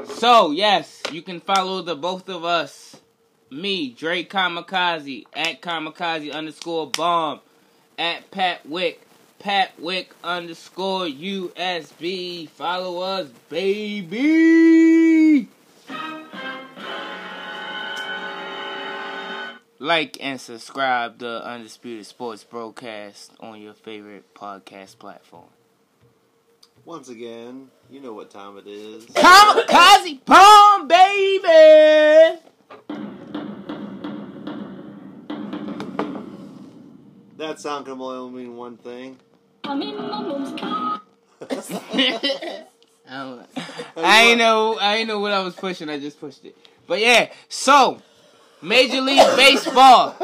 [0.05, 3.02] So yes, you can follow the both of us.
[3.53, 7.41] Me, Dre Kamikaze, at Kamikaze underscore bomb,
[7.99, 9.03] at Patwick,
[9.39, 12.49] Patwick underscore USB.
[12.49, 15.49] Follow us, baby.
[19.79, 25.49] Like and subscribe to Undisputed Sports Broadcast on your favorite podcast platform.
[26.87, 29.05] Once again, you know what time it is.
[29.07, 32.39] Kamikaze bomb, baby.
[37.43, 39.19] That sound can only mean one thing.
[39.65, 39.77] I
[40.31, 40.61] don't-
[43.11, 43.45] oh.
[43.97, 44.79] I ain't know.
[44.81, 45.89] I know what I was pushing.
[45.89, 46.57] I just pushed it.
[46.87, 47.33] But yeah.
[47.49, 48.01] So,
[48.63, 50.15] Major League Baseball.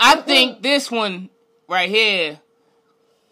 [0.00, 1.28] I think this one
[1.68, 2.40] right here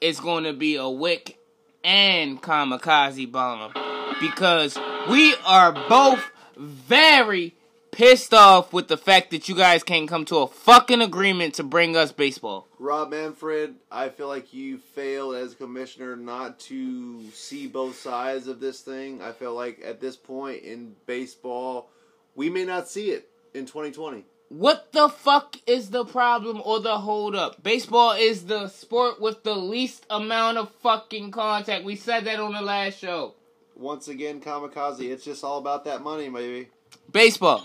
[0.02, 1.38] is going to be a wick
[1.82, 3.72] and kamikaze bomb
[4.20, 4.78] because
[5.08, 6.22] we are both
[6.58, 7.54] very
[7.90, 11.62] pissed off with the fact that you guys can't come to a fucking agreement to
[11.62, 12.66] bring us baseball.
[12.78, 18.60] Rob Manfred, I feel like you failed as commissioner not to see both sides of
[18.60, 19.20] this thing.
[19.22, 21.90] I feel like at this point in baseball,
[22.34, 24.24] we may not see it in 2020.
[24.50, 27.62] What the fuck is the problem or the holdup?
[27.62, 31.84] Baseball is the sport with the least amount of fucking contact.
[31.84, 33.34] We said that on the last show.
[33.76, 36.68] Once again, kamikaze, it's just all about that money, maybe.
[37.12, 37.64] Baseball.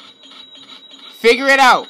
[1.16, 1.88] Figure it out.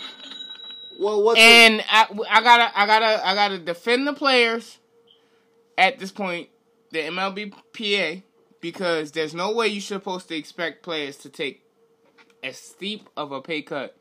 [0.99, 4.77] Well, what's the- And I, I gotta, I gotta, I gotta defend the players
[5.77, 6.49] at this point,
[6.91, 8.23] the MLBPA,
[8.61, 11.61] because there's no way you're supposed to expect players to take
[12.43, 13.95] as steep of a pay cut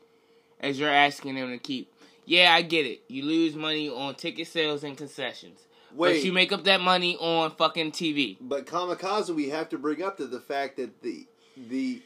[0.59, 1.91] as you're asking them to keep.
[2.25, 3.01] Yeah, I get it.
[3.09, 5.59] You lose money on ticket sales and concessions.
[5.93, 6.13] Wait.
[6.19, 8.37] But you make up that money on fucking TV.
[8.39, 11.25] But kamikaze, we have to bring up to the fact that the
[11.57, 12.01] the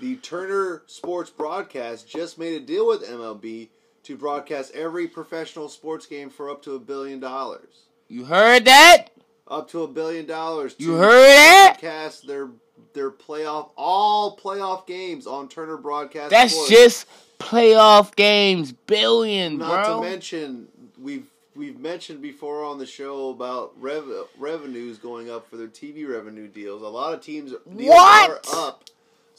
[0.00, 3.68] the Turner Sports broadcast just made a deal with MLB
[4.04, 7.84] to broadcast every professional sports game for up to a billion dollars.
[8.08, 9.08] You heard that?
[9.46, 10.74] Up to a billion dollars.
[10.78, 11.76] You heard that?
[11.80, 12.50] Broadcast their
[12.94, 16.30] their playoff all playoff games on Turner Broadcast.
[16.30, 16.70] That's Sports.
[16.70, 17.06] just
[17.38, 18.72] playoff games.
[18.72, 20.00] Billion, not bro.
[20.02, 24.04] to mention we've we've mentioned before on the show about rev,
[24.38, 26.82] revenues going up for their TV revenue deals.
[26.82, 28.30] A lot of teams deals What?
[28.30, 28.84] are up.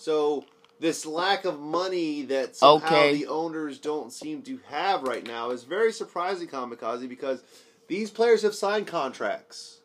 [0.01, 0.45] So
[0.79, 3.13] this lack of money that somehow Okay.
[3.13, 7.43] the owners don't seem to have right now is very surprising, Kamikaze, because
[7.87, 9.79] these players have signed contracts.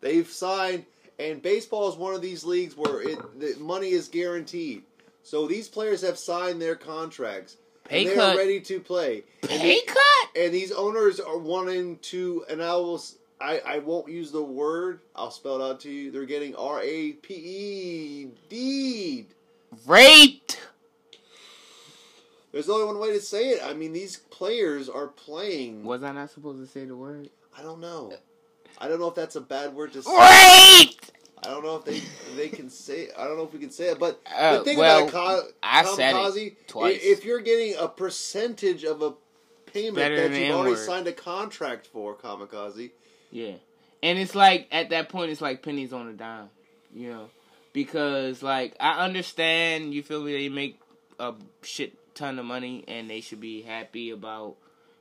[0.00, 0.84] They've signed,
[1.18, 4.82] and baseball is one of these leagues where it the money is guaranteed.
[5.22, 7.56] So these players have signed their contracts.
[7.84, 8.34] Pay and they cut.
[8.34, 9.24] are ready to play.
[9.42, 10.28] And Pay they- cut?
[10.36, 13.02] and these owners are wanting to, and I will,
[13.40, 15.00] I, I won't use the word.
[15.16, 16.10] I'll spell it out to you.
[16.10, 19.26] They're getting R A P E D.
[19.86, 20.60] Raped.
[22.52, 23.62] There's only one way to say it.
[23.64, 25.84] I mean, these players are playing.
[25.84, 27.28] Was I not supposed to say the word?
[27.58, 28.12] I don't know.
[28.78, 30.10] I don't know if that's a bad word to say.
[30.10, 31.10] Raped.
[31.44, 32.00] I don't know if they
[32.36, 33.08] they can say.
[33.18, 33.98] I don't know if we can say it.
[33.98, 37.00] But Uh, the thing well, about Ka- I said it Kamikaze, twice.
[37.02, 39.12] if you're getting a percentage of a
[39.66, 40.86] payment better that you've already N-word.
[40.86, 42.92] signed a contract for, Kamikaze.
[43.30, 43.54] Yeah.
[44.02, 46.48] And it's like at that point it's like pennies on a dime,
[46.94, 47.30] you know.
[47.74, 50.80] Because like I understand, you feel me, they make
[51.18, 54.54] a shit ton of money and they should be happy about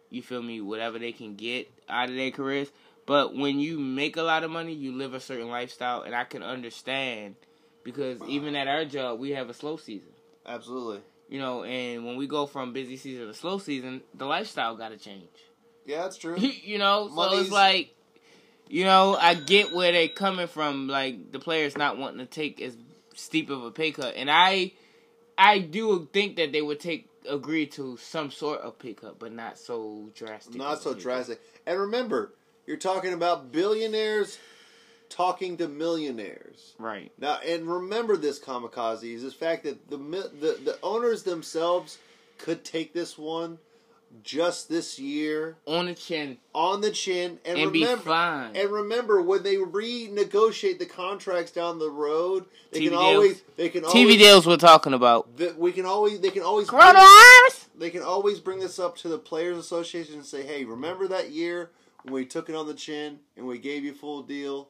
[0.10, 2.68] you feel me, whatever they can get out of their careers.
[3.06, 6.24] But when you make a lot of money, you live a certain lifestyle and I
[6.24, 7.36] can understand
[7.84, 10.10] because even at our job we have a slow season.
[10.46, 11.02] Absolutely.
[11.30, 14.98] You know, and when we go from busy season to slow season, the lifestyle gotta
[14.98, 15.30] change.
[15.86, 16.38] Yeah, that's true.
[16.38, 17.96] you know, so Money's- it's like,
[18.68, 22.62] you know, I get where they're coming from, like the players not wanting to take
[22.62, 22.76] as
[23.16, 24.74] steep of a pay cut, and I,
[25.38, 29.32] I do think that they would take agree to some sort of pay cut, but
[29.32, 30.56] not so drastic.
[30.56, 31.42] Not so drastic.
[31.66, 32.34] And remember,
[32.66, 34.38] you're talking about billionaires
[35.10, 36.74] talking to millionaires.
[36.80, 37.12] right?
[37.20, 42.00] Now, and remember this, kamikaze, is the fact that the, the the owners themselves
[42.40, 43.60] could take this one
[44.22, 48.56] just this year On the chin on the chin, and, and, be remember, fine.
[48.56, 53.02] and remember when they renegotiate the contracts down the road, they TV can deals.
[53.04, 55.30] always they can TV always, deals we're talking about.
[55.58, 57.66] we can always they can always bring, Coronavirus.
[57.78, 61.32] they can always bring this up to the players association and say, "Hey, remember that
[61.32, 61.72] year
[62.04, 64.70] when we took it on the chin and we gave you full deal?"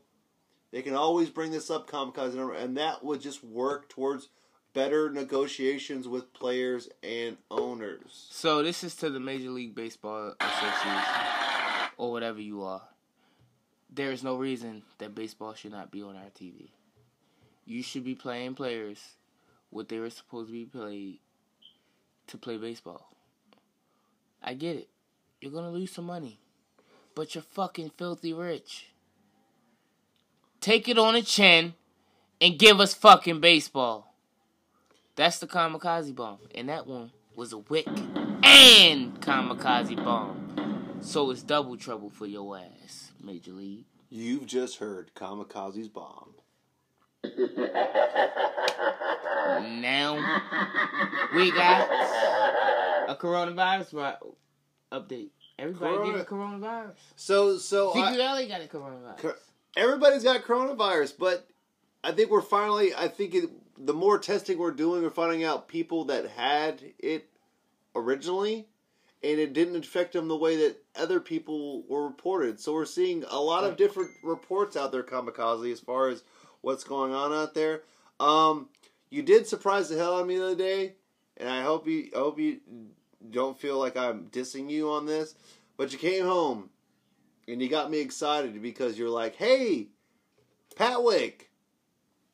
[0.71, 4.29] They can always bring this up, kamikaze, and that would just work towards
[4.73, 8.27] better negotiations with players and owners.
[8.31, 11.01] So this is to the Major League Baseball Association
[11.97, 12.81] or whatever you are.
[13.93, 16.69] There is no reason that baseball should not be on our TV.
[17.65, 18.99] You should be playing players
[19.69, 21.19] what they were supposed to be played
[22.27, 23.09] to play baseball.
[24.43, 24.89] I get it.
[25.39, 26.39] You're gonna lose some money.
[27.15, 28.87] But you're fucking filthy rich.
[30.59, 31.75] Take it on the chin
[32.41, 34.12] and give us fucking baseball.
[35.15, 36.39] That's the kamikaze bomb.
[36.55, 40.97] And that one was a wick and kamikaze bomb.
[41.01, 43.85] So it's double trouble for your ass, Major League.
[44.09, 46.35] You've just heard kamikaze's bomb.
[49.81, 50.15] Now
[51.35, 51.89] we got
[53.09, 54.17] a coronavirus
[54.91, 55.29] update.
[55.59, 56.93] Everybody Corona- get a coronavirus.
[57.15, 59.35] So, so I, Secret got a coronavirus.
[59.77, 61.47] Everybody's got coronavirus, but
[62.03, 62.93] I think we're finally.
[62.95, 67.29] I think it, the more testing we're doing, we're finding out people that had it
[67.95, 68.67] originally,
[69.23, 72.59] and it didn't affect them the way that other people were reported.
[72.59, 76.23] So we're seeing a lot of different reports out there, kamikaze, as far as
[76.61, 77.83] what's going on out there.
[78.19, 78.69] Um,
[79.09, 80.93] you did surprise the hell out of me the other day,
[81.37, 82.59] and I hope you I hope you
[83.29, 85.35] don't feel like I'm dissing you on this,
[85.77, 86.69] but you came home
[87.47, 89.89] and you got me excited because you're like, "Hey,
[90.75, 91.51] Patwick,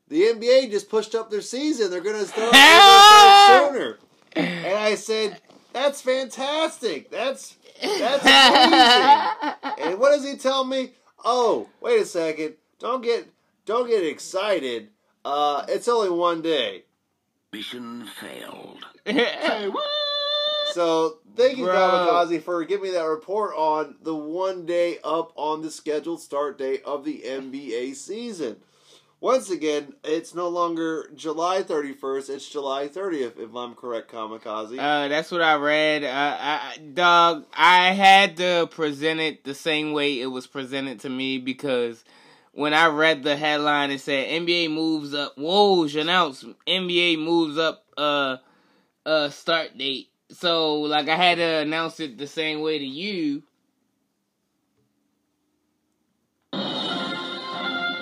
[0.10, 1.90] the NBA just pushed up their season.
[1.92, 3.98] They're gonna start, they're gonna start sooner."
[4.36, 5.42] And I said,
[5.74, 7.10] "That's fantastic.
[7.10, 10.92] That's that's amazing." and what does he tell me?
[11.24, 12.56] Oh, wait a second.
[12.80, 13.28] Don't get
[13.66, 14.90] don't get excited.
[15.24, 16.84] Uh, it's only one day.
[17.52, 18.86] Mission failed.
[20.72, 21.74] So thank you, Bro.
[21.76, 26.58] Kamikaze, for giving me that report on the one day up on the scheduled start
[26.58, 28.58] date of the NBA season.
[29.22, 34.80] Once again, it's no longer July 31st, it's July 30th, if I'm correct, Kamikaze.
[34.80, 36.06] Uh, that's what I read.
[36.06, 41.10] Uh, I, dog, I had to present it the same way it was presented to
[41.10, 42.06] me because
[42.54, 45.36] when I read the headline, it said NBA moves up.
[45.36, 47.84] Woj announced NBA moves up.
[47.98, 48.38] Uh,
[49.06, 50.10] uh, start date.
[50.32, 53.44] So like I had to announce it the same way to you.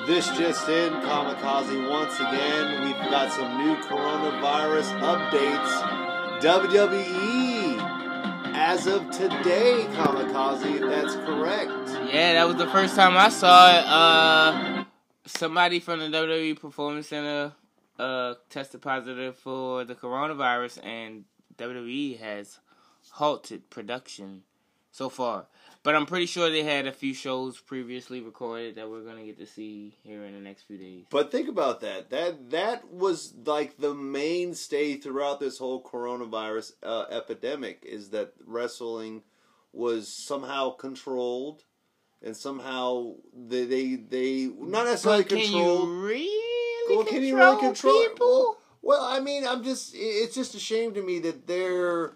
[0.08, 6.40] This just in, Kamikaze, once again, we've got some new coronavirus updates.
[6.40, 7.78] WWE,
[8.56, 12.14] as of today, Kamikaze, that's correct.
[12.14, 13.86] Yeah, that was the first time I saw it.
[13.86, 14.86] Uh,
[15.26, 17.52] somebody from the WWE Performance Center
[18.00, 21.26] uh, tested positive for the coronavirus, and
[21.58, 22.60] WWE has
[23.12, 24.44] halted production
[24.90, 25.48] so far.
[25.88, 29.38] But I'm pretty sure they had a few shows previously recorded that we're gonna get
[29.40, 31.06] to see here in the next few days.
[31.10, 32.10] But think about that.
[32.10, 39.24] That that was like the mainstay throughout this whole coronavirus uh, epidemic is that wrestling
[39.72, 41.64] was somehow controlled
[42.22, 45.88] and somehow they they, they not necessarily But can controlled.
[45.88, 48.28] you really Well, control can you really control people?
[48.28, 52.12] Well, well, I mean, I'm just it's just a shame to me that they're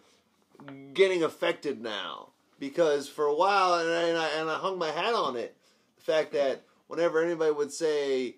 [0.93, 2.30] getting affected now
[2.61, 5.57] because for a while and I, and I, and I hung my hat on it
[5.97, 8.35] the fact that whenever anybody would say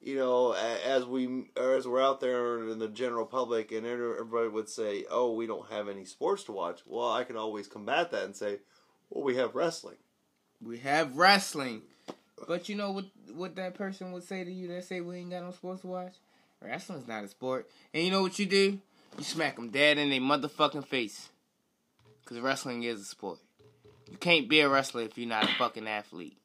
[0.00, 4.68] you know, as we as we're out there in the general public, and everybody would
[4.68, 8.24] say, "Oh, we don't have any sports to watch." Well, I can always combat that
[8.24, 8.58] and say,
[9.10, 9.96] "Well, we have wrestling."
[10.62, 11.82] We have wrestling.
[12.46, 15.30] But you know what what that person would say to you that say we ain't
[15.30, 16.14] got no sports to watch?
[16.62, 17.68] Wrestling's not a sport.
[17.92, 18.78] And you know what you do?
[19.18, 21.30] You smack them dead in their motherfucking face.
[22.20, 23.38] Because wrestling is a sport.
[24.10, 26.38] You can't be a wrestler if you're not a fucking athlete.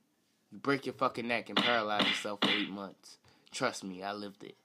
[0.52, 3.18] You break your fucking neck and paralyze yourself for eight months.
[3.52, 4.56] Trust me, I lived it.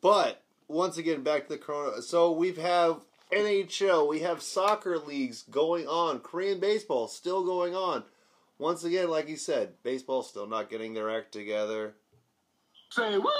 [0.00, 2.02] But once again, back to the corona.
[2.02, 3.00] So we have have
[3.32, 8.04] NHL, we have soccer leagues going on, Korean baseball still going on.
[8.58, 11.94] Once again, like you said, baseball still not getting their act together.
[12.90, 13.34] Say what?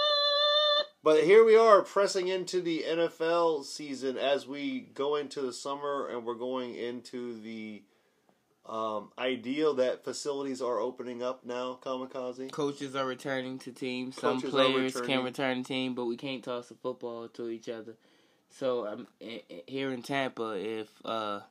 [1.06, 6.08] But here we are pressing into the NFL season as we go into the summer
[6.08, 7.84] and we're going into the
[8.68, 12.50] um, ideal that facilities are opening up now, Kamikaze.
[12.50, 14.16] Coaches are returning to teams.
[14.16, 17.68] Some Coaches players can return to team, but we can't toss the football to each
[17.68, 17.94] other.
[18.48, 21.42] So um, here in Tampa, if uh,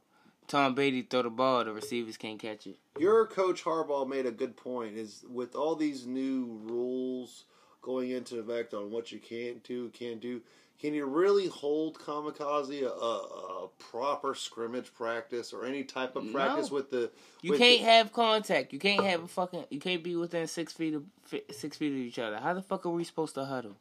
[0.50, 2.76] Tom Brady throw the ball, the receivers can't catch it.
[3.00, 4.98] Your coach Harbaugh made a good point.
[4.98, 7.46] Is with all these new rules
[7.86, 10.42] going into effect on what you can't do, can't do,
[10.82, 16.30] can you really hold kamikaze a, a, a proper scrimmage practice or any type of
[16.34, 16.76] practice No.
[16.76, 17.12] with the?
[17.42, 18.74] You with can't the- have contact.
[18.74, 19.66] You can't have a fucking.
[19.70, 21.04] You can't be within six feet of
[21.52, 22.38] six feet of each other.
[22.40, 23.76] How the fuck are we supposed to huddle?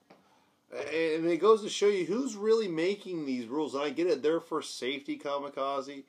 [0.72, 3.74] and it goes to show you who's really making these rules.
[3.74, 6.02] And I get it; they're for safety, kamikaze,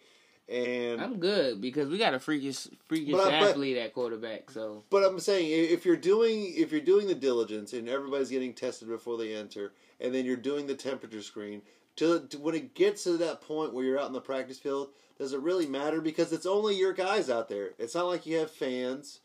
[0.47, 4.51] and I'm good because we got a freakish freakish But I- but- athlete at quarterback.
[4.51, 8.53] So But I'm saying if you're doing if you're doing the diligence and everybody's getting
[8.53, 11.61] tested before they enter, and then you're doing the temperature screen,
[11.95, 14.89] to, to when it gets to that point where you're out in the practice field,
[15.17, 16.01] does it really matter?
[16.01, 17.71] Because it's only your guys out there.
[17.79, 19.21] It's not like you have fans.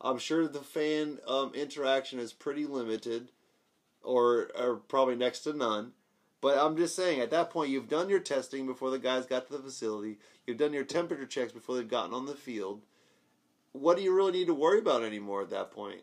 [0.00, 3.28] I'm sure the fan um, interaction is pretty limited,
[4.02, 5.92] or or probably next to none.
[6.44, 9.46] But I'm just saying, at that point, you've done your testing before the guys got
[9.46, 10.18] to the facility.
[10.46, 12.82] You've done your temperature checks before they've gotten on the field
[13.74, 16.00] what do you really need to worry about anymore at that point?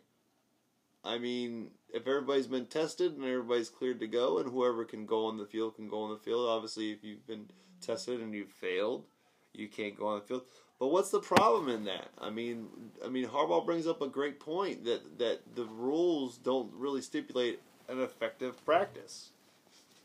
[1.04, 5.26] I mean, if everybody's been tested and everybody's cleared to go, and whoever can go
[5.26, 6.48] on the field can go on the field.
[6.48, 7.46] Obviously, if you've been
[7.80, 9.06] tested and you've failed,
[9.54, 10.44] you can't go on the field.
[10.80, 12.10] But what's the problem in that?
[12.20, 12.68] I mean,
[13.04, 17.62] I mean, Harbaugh brings up a great point that that the rules don't really stipulate
[17.88, 19.30] an effective practice.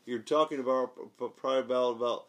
[0.06, 2.26] You're talking about probably about about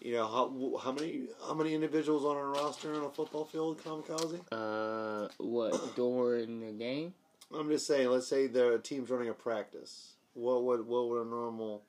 [0.00, 3.82] you know how how many how many individuals on a roster on a football field,
[3.84, 4.40] Kamikaze?
[4.50, 7.14] uh, what during the game?
[7.54, 8.08] I'm just saying.
[8.08, 10.14] Let's say the team's running a practice.
[10.34, 11.82] What would what would a normal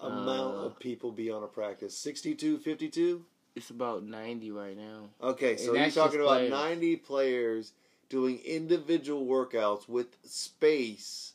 [0.00, 1.96] amount Uh, of people be on a practice?
[1.98, 3.24] 62, 52?
[3.54, 5.10] It's about ninety right now.
[5.22, 6.50] Okay, so you're talking about players.
[6.50, 7.72] 90 players
[8.08, 11.34] doing individual workouts with space,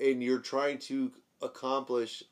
[0.00, 1.10] and you're trying to
[1.44, 2.24] accomplish,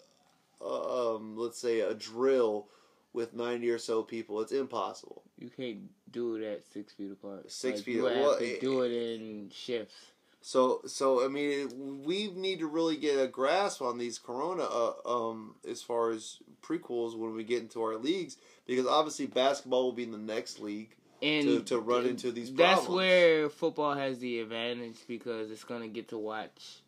[0.64, 2.68] um, let's say, a drill
[3.12, 4.40] with 90 or so people.
[4.40, 5.22] It's impossible.
[5.39, 7.51] You can't do it at six feet apart.
[7.51, 8.20] Six Like, feet You apart.
[8.22, 10.12] Well, to it- do it in shifts.
[10.44, 14.94] So, so I mean, we need to really get a grasp on these Corona, uh,
[15.06, 19.93] um, as far as prequels when we get into our leagues, because obviously basketball will
[19.93, 20.97] be in the next league.
[21.22, 25.86] And To- to run into these That's where football has the advantage because it's gonna
[25.86, 26.81] get to watch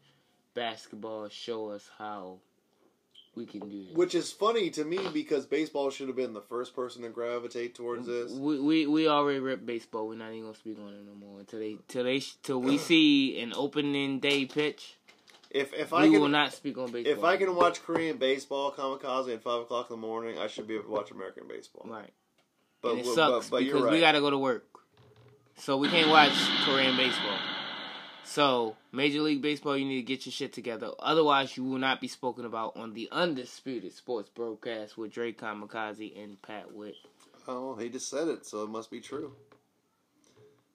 [0.55, 2.39] basketball show us how
[3.35, 3.95] we can do this.
[3.97, 7.75] Which is funny to me because baseball should have been the first person to gravitate
[7.75, 8.31] towards this.
[8.33, 10.07] We, we we already ripped baseball.
[10.09, 12.79] We're not even gonna speak on it no more until they till they till we
[12.79, 14.97] see an opening day pitch.
[15.51, 17.13] If if I we will not speak on baseball.
[17.13, 20.67] if I can watch Korean baseball, Kamikaze at five o'clock in the morning, I should
[20.67, 21.87] be able to watch American baseball.
[21.89, 22.13] right,
[22.83, 23.93] But and it but- sucks but, you're because right.
[23.93, 24.65] we gotta go to work,
[25.57, 26.33] so we can't watch
[26.65, 27.39] Korean baseball.
[28.25, 30.91] So Major League Baseball, you need to get your shit together.
[30.99, 36.21] Otherwise, you will not be spoken about on the undisputed sports broadcast with Dre Kamikaze
[36.23, 36.95] and Pat Witt.
[37.47, 39.33] Oh, he just said it, so it must be true.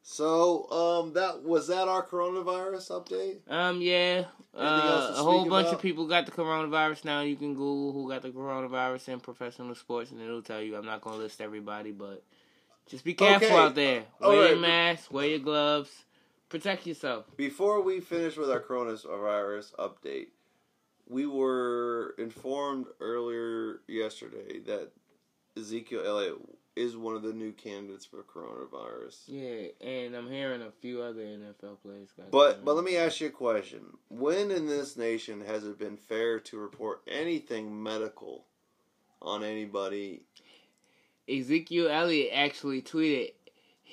[0.01, 3.39] So, um, that was that our coronavirus update.
[3.51, 4.25] Um, yeah.
[4.55, 5.75] Uh, a whole bunch about?
[5.75, 7.21] of people got the coronavirus now.
[7.21, 10.75] You can Google who got the coronavirus in professional sports, and it'll tell you.
[10.75, 12.23] I'm not gonna list everybody, but
[12.87, 13.55] just be careful Okay.
[13.57, 14.03] out there.
[14.19, 15.11] Wear your mask.
[15.11, 15.91] Wear your gloves.
[16.49, 17.25] Protect yourself.
[17.37, 20.29] Before we finish with our coronavirus update,
[21.07, 24.89] we were informed earlier yesterday that
[25.55, 26.37] Ezekiel Elliott
[26.75, 29.17] is one of the new candidates for coronavirus.
[29.27, 32.31] Yeah, and I'm hearing a few other NFL players got.
[32.31, 35.97] But but let me ask you a question: When in this nation has it been
[35.97, 38.45] fair to report anything medical
[39.21, 40.23] on anybody?
[41.27, 43.33] Ezekiel Elliott actually tweeted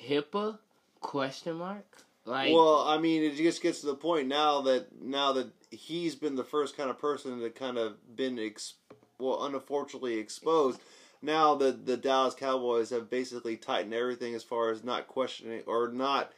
[0.07, 0.57] HIPAA
[1.01, 5.33] question mark Like, well, I mean, it just gets to the point now that now
[5.33, 8.73] that he's been the first kind of person to kind of been ex-
[9.17, 10.79] well, unfortunately exposed.
[11.21, 15.89] Now the the Dallas Cowboys have basically tightened everything as far as not questioning or
[15.89, 16.31] not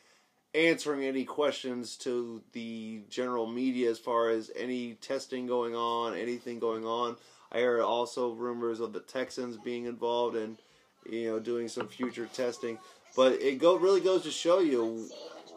[0.56, 6.60] answering any questions to the general media as far as any testing going on, anything
[6.60, 7.18] going on.
[7.52, 10.58] I heard also rumors of the Texans being involved and
[11.10, 12.78] you know doing some future testing.
[13.16, 15.10] But it go really goes to show you,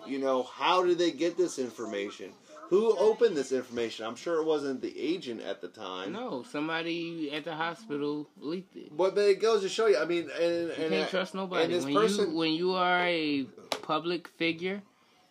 [0.06, 2.32] you know, how did they get this information?
[2.68, 4.06] Who opened this information?
[4.06, 6.12] I'm sure it wasn't the agent at the time.
[6.12, 8.96] no, somebody at the hospital leaked it.
[8.96, 9.98] But, but it goes to show you.
[9.98, 11.64] I mean, and, You and can't I- trust nobody.
[11.64, 13.44] and this When person- you when you are a
[13.82, 14.80] public figure,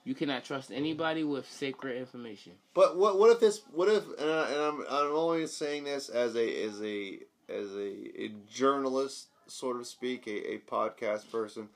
[0.03, 2.53] you cannot trust anybody with sacred information.
[2.75, 3.61] But what what if this?
[3.71, 4.03] What if?
[4.19, 7.19] And, I, and I'm I'm only saying this as a as a
[7.49, 11.69] as a, a journalist, sort of speak, a, a podcast person.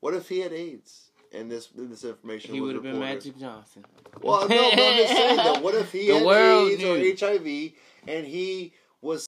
[0.00, 2.98] What if he had AIDS and this and this information He would have been?
[2.98, 3.84] Magic Johnson.
[4.22, 5.62] Well, no, but I'm just saying that.
[5.62, 6.94] What if he The had AIDS knew.
[6.94, 7.72] or HIV
[8.08, 9.26] and he was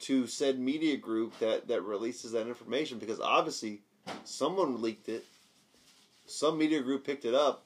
[0.00, 3.82] to said media group that that releases that information because obviously
[4.24, 5.24] someone leaked it.
[6.26, 7.64] Some media group picked it up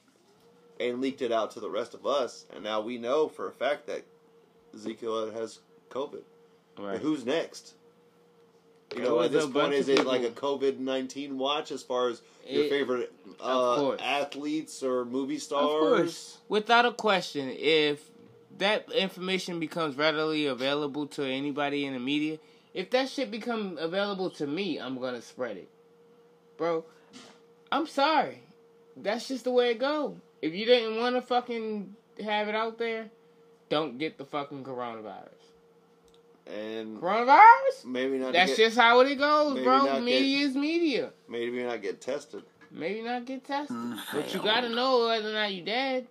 [0.79, 3.51] and leaked it out to the rest of us, and now we know for a
[3.51, 4.05] fact that
[4.75, 5.59] Ezekiel has
[5.89, 6.21] COVID.
[6.77, 6.93] Right.
[6.93, 7.73] And who's next?
[8.95, 10.29] You know, was at this a point, is of it like a.
[10.29, 13.11] COVID nineteen watch as far as your It- favorite
[13.41, 15.63] uh, athletes or movie stars?
[15.65, 18.09] Of course, without a question, if
[18.57, 22.39] that information becomes readily available to anybody in the media,
[22.73, 25.69] if that shit become available to me, I'm gonna spread it,
[26.55, 26.85] bro.
[27.71, 28.39] I'm sorry,
[28.95, 30.15] that's just the way it go.
[30.41, 31.93] If you didn't want to fucking
[32.23, 33.09] have it out there,
[33.69, 35.27] don't get the fucking coronavirus.
[36.53, 37.85] And Coronavirus?
[37.85, 38.33] maybe not.
[38.33, 39.85] That's get, just how it goes, bro.
[39.85, 41.11] not Media is media.
[41.27, 42.43] maybe not get tested.
[42.71, 46.07] Maybe not get tested, mm, but you gotta know whether or not you dead.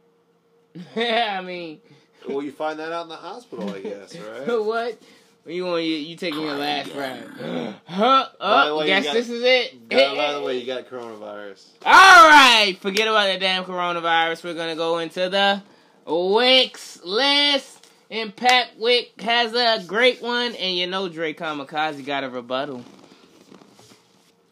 [0.95, 1.81] Yeah, I mean.
[2.29, 4.47] Well, you find that out in the hospital, I guess, right?
[4.49, 4.99] what?
[5.47, 7.23] You want you, you taking your last ride?
[7.87, 8.29] huh?
[8.41, 9.89] By Oh, way, guess got- this is it.
[9.89, 11.65] God, by the way, you got coronavirus.
[11.85, 14.43] All right, forget about that damn coronavirus.
[14.43, 15.63] We're gonna go into the
[16.07, 17.76] Wix list,
[18.11, 22.85] and Pat Wick has a great one, and you know Dre Kamikaze got a rebuttal.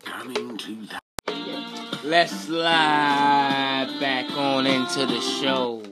[0.04, 1.00] Coming to the
[2.04, 5.82] Let's slide back on into the show.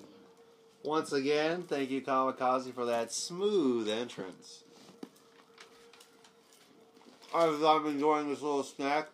[0.85, 4.65] Once again, thank you, Kamikaze, for that smooth entrance.
[7.35, 9.09] As I'm enjoying this little snack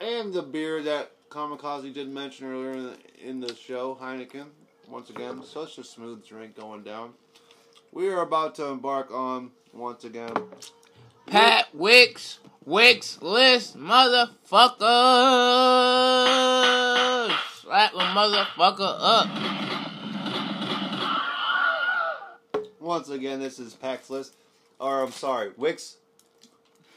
[0.00, 4.46] and the beer that Kamikaze did mention earlier in the, in the show, Heineken.
[4.88, 7.12] Once again, such a smooth drink going down.
[7.92, 10.32] We are about to embark on, once again,
[11.26, 14.30] Pat Wicks, Wicks list, motherfucker.
[17.60, 19.28] Slap a motherfucker up.
[22.80, 24.34] Once again, this is Pax list,
[24.80, 25.96] or I'm sorry, Wix,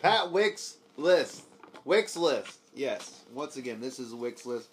[0.01, 1.43] Pat Wix list,
[1.85, 2.59] Wix list.
[2.75, 4.69] Yes, once again, this is Wix list.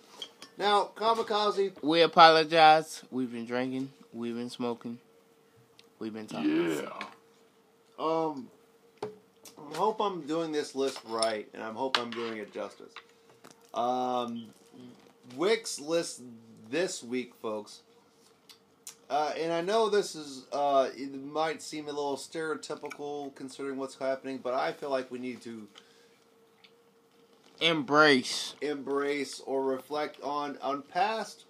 [0.59, 3.03] Now, Kamikaze, We apologize.
[3.11, 3.91] We've been drinking.
[4.13, 4.99] We've been smoking.
[6.01, 6.71] We've been talking.
[6.73, 6.91] yeah.
[7.99, 8.49] um,
[9.03, 12.93] I hope I'm doing this list right, and I hope I'm doing it justice.
[13.75, 14.47] Um,
[15.37, 16.23] Wix list
[16.71, 17.81] this week, folks.
[19.11, 23.97] Uh, and I know this is, uh, it might seem a little stereotypical considering what's
[23.97, 25.69] happening, but I feel like we need to
[27.61, 28.55] Embrace.
[28.63, 31.45] embrace or reflect on on past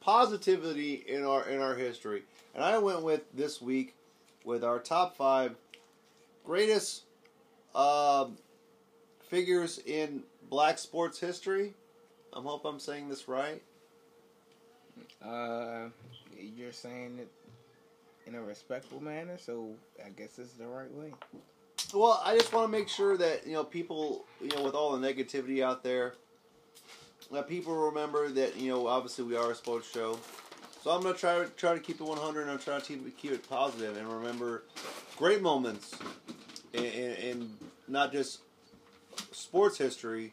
[0.00, 2.22] positivity in our in our history.
[2.58, 3.94] And I went with this week
[4.44, 5.54] with our top five
[6.44, 7.04] greatest
[7.72, 8.36] um
[9.28, 11.74] figures in black sports history.
[12.34, 13.62] I hope I'm saying this right.
[15.24, 15.90] Uh,
[16.36, 17.28] you're saying it
[18.26, 19.70] in a respectful manner, so
[20.04, 21.12] I guess it's the right way.
[21.94, 24.98] Well, I just want to make sure that you know people, you know, with all
[24.98, 26.14] the negativity out there,
[27.30, 30.18] that people remember that you know obviously we are a sports show.
[30.88, 33.06] So I'm gonna try to try to keep it 100 and I'm trying to keep
[33.06, 34.62] it, keep it positive and remember
[35.18, 35.94] great moments
[36.72, 37.50] in, in, in
[37.88, 38.38] not just
[39.30, 40.32] sports history,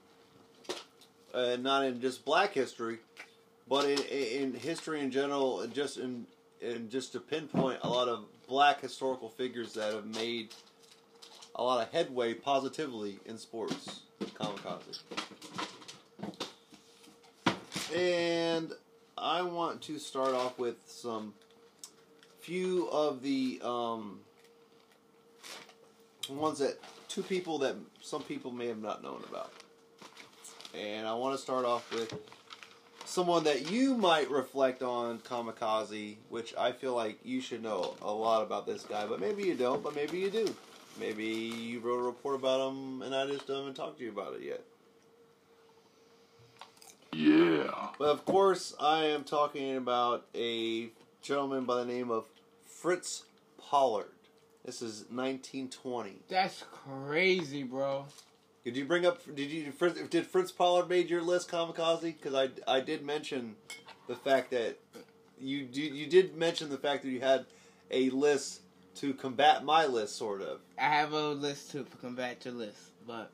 [1.34, 3.00] uh, not in just Black history,
[3.68, 6.26] but in, in history in general, just in
[6.62, 10.54] and just to pinpoint a lot of Black historical figures that have made
[11.56, 14.04] a lot of headway positively in sports.
[14.40, 15.02] Kamikaze.
[17.94, 18.72] And
[19.18, 21.34] I want to start off with some
[22.42, 24.20] few of the um,
[26.30, 26.78] ones that
[27.08, 29.54] two people that some people may have not known about.
[30.78, 32.14] And I want to start off with
[33.06, 38.12] someone that you might reflect on, Kamikaze, which I feel like you should know a
[38.12, 40.54] lot about this guy, but maybe you don't, but maybe you do.
[41.00, 44.36] Maybe you wrote a report about him and I just haven't talked to you about
[44.36, 44.62] it yet.
[47.16, 47.90] Yeah.
[47.98, 50.90] But of course, I am talking about a
[51.22, 52.26] gentleman by the name of
[52.66, 53.24] Fritz
[53.58, 54.10] Pollard.
[54.66, 56.18] This is 1920.
[56.28, 58.06] That's crazy, bro.
[58.66, 59.22] Did you bring up?
[59.34, 62.02] Did you Fritz, did Fritz Pollard made your list, Kamikaze?
[62.02, 63.56] Because I I did mention
[64.08, 64.78] the fact that
[65.40, 67.46] you did you did mention the fact that you had
[67.92, 68.62] a list
[68.96, 70.60] to combat my list, sort of.
[70.78, 73.32] I have a list to combat your list, but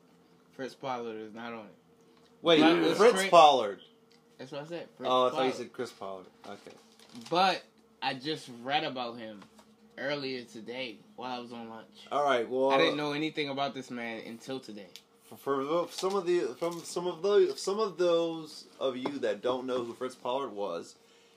[0.54, 1.81] Fritz Pollard is not on it.
[2.42, 3.28] Wait, Fritz.
[3.28, 3.80] Pollard.
[4.38, 4.88] That's what I said.
[4.96, 6.26] Fritz Oh, I thought you said Chris Pollard.
[6.46, 6.76] Okay.
[7.30, 7.62] But
[8.02, 9.40] I just read about him
[9.96, 11.86] earlier today while I was on lunch.
[12.10, 12.48] All right.
[12.48, 14.88] Well, I didn't uh, know anything about this man until today.
[15.28, 19.42] for, for some of the from some of those some of those of you that
[19.42, 20.96] don't know who Fritz Pollard was,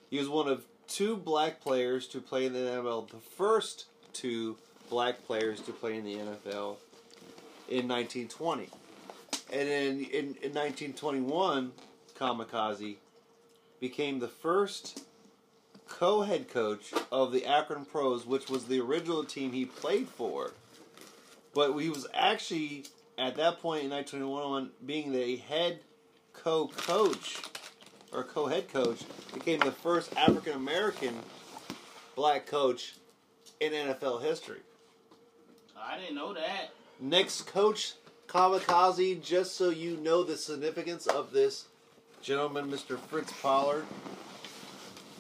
[0.10, 3.10] he was one of two black players to play in the NFL.
[3.10, 4.58] The first two
[4.90, 6.78] black players to play in the NFL
[7.68, 8.70] in 1920,
[9.52, 11.72] and then in, in 1921,
[12.18, 12.96] Kamikaze
[13.80, 15.04] became the first
[15.88, 20.54] co-head coach of the Akron Pros, which was the original team he played for.
[21.54, 22.86] But he was actually
[23.18, 25.80] at that point in 1921 being the head
[26.34, 27.42] co-coach
[28.12, 29.00] or co-head coach
[29.34, 31.16] became the first African American
[32.16, 32.96] black coach
[33.60, 34.60] in NFL history.
[35.78, 36.72] I didn't know that.
[37.00, 37.94] Next coach
[38.28, 41.66] Kamikaze, just so you know the significance of this
[42.22, 42.98] gentleman, Mr.
[42.98, 43.86] Fritz Pollard.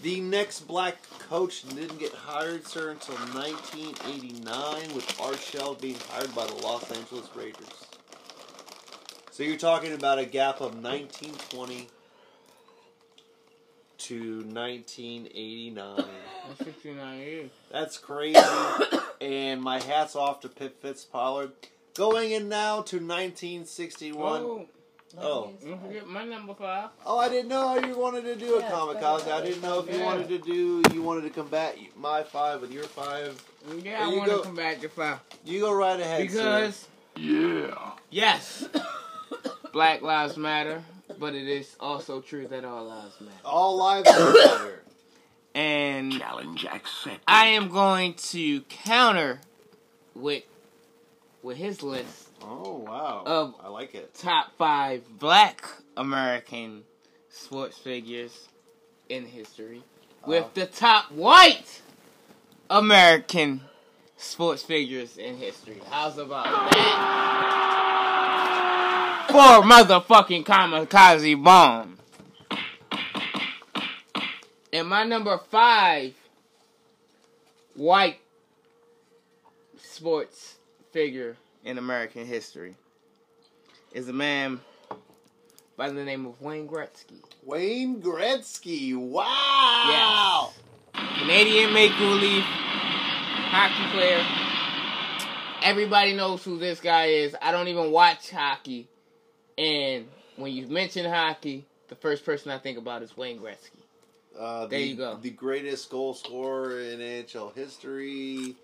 [0.01, 0.97] The next black
[1.29, 6.91] coach didn't get hired, sir, until 1989, with Art Shell being hired by the Los
[6.91, 7.87] Angeles Raiders.
[9.31, 11.87] So you're talking about a gap of 1920
[13.97, 15.95] to 1989.
[16.47, 17.49] That's 69 years.
[17.71, 18.39] That's crazy.
[19.21, 21.51] and my hat's off to Pip Fitz Pollard.
[21.95, 24.41] Going in now to 1961.
[24.41, 24.65] Oh,
[25.17, 25.53] Oh.
[25.65, 26.89] don't forget my number five.
[27.05, 29.31] Oh, I didn't know you wanted to do a Yeah, kamikaze.
[29.31, 30.05] I didn't know if you Yeah.
[30.05, 33.41] wanted to do, you wanted to combat my five with your five.
[33.69, 34.41] Yeah, There I you want to go.
[34.43, 35.19] combat your five.
[35.45, 36.37] You go right ahead, sir.
[36.37, 37.91] Because, Yeah.
[38.09, 38.65] yes,
[39.71, 40.83] Black Lives Matter,
[41.17, 43.37] but it is also true that all lives matter.
[43.45, 44.83] all lives matter.
[45.53, 47.21] And Challenge accepted.
[47.25, 49.39] I am going to counter
[50.13, 50.43] with
[51.45, 54.13] with his list Oh wow, Of- I like it.
[54.15, 55.63] top five black
[55.95, 56.83] American
[57.29, 58.47] sports figures
[59.09, 59.83] in history
[60.25, 60.49] with Uh.
[60.55, 61.81] the top white
[62.69, 63.61] American
[64.17, 65.79] sports figures in history.
[65.89, 66.71] How's about that?
[69.29, 71.97] For motherfucking kamikaze bomb.
[74.73, 76.13] And my number five
[77.75, 78.19] white
[79.81, 80.54] sports
[80.95, 81.35] figure
[81.65, 82.73] in American history
[83.91, 84.61] is a man
[85.75, 87.21] by the name of Wayne Gretzky.
[87.43, 88.95] Wayne Gretzky.
[88.95, 90.51] Wow.
[91.19, 94.25] Canadian Maple Leaf hockey player.
[95.63, 97.35] Everybody knows who this guy is.
[97.41, 98.87] I don't even watch hockey.
[99.57, 100.07] And
[100.37, 103.83] when you mention hockey, the first person I think about is Wayne Gretzky.
[104.39, 105.17] Uh, There the, you go.
[105.21, 108.55] The greatest goal scorer in NHL history.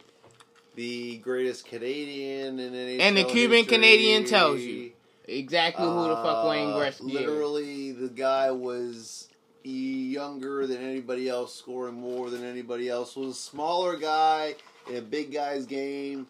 [0.76, 3.76] The greatest Canadian in NHL And the Cuban history.
[3.76, 4.92] Canadian tells you.
[5.28, 7.14] Exactly who the fuck Wayne Uh, Gretzky is.
[7.14, 9.28] Literally, the guy was
[9.64, 13.16] younger than anybody else, scoring more than anybody else.
[13.16, 14.56] Was a smaller guy
[14.90, 16.28] in a big guy's game,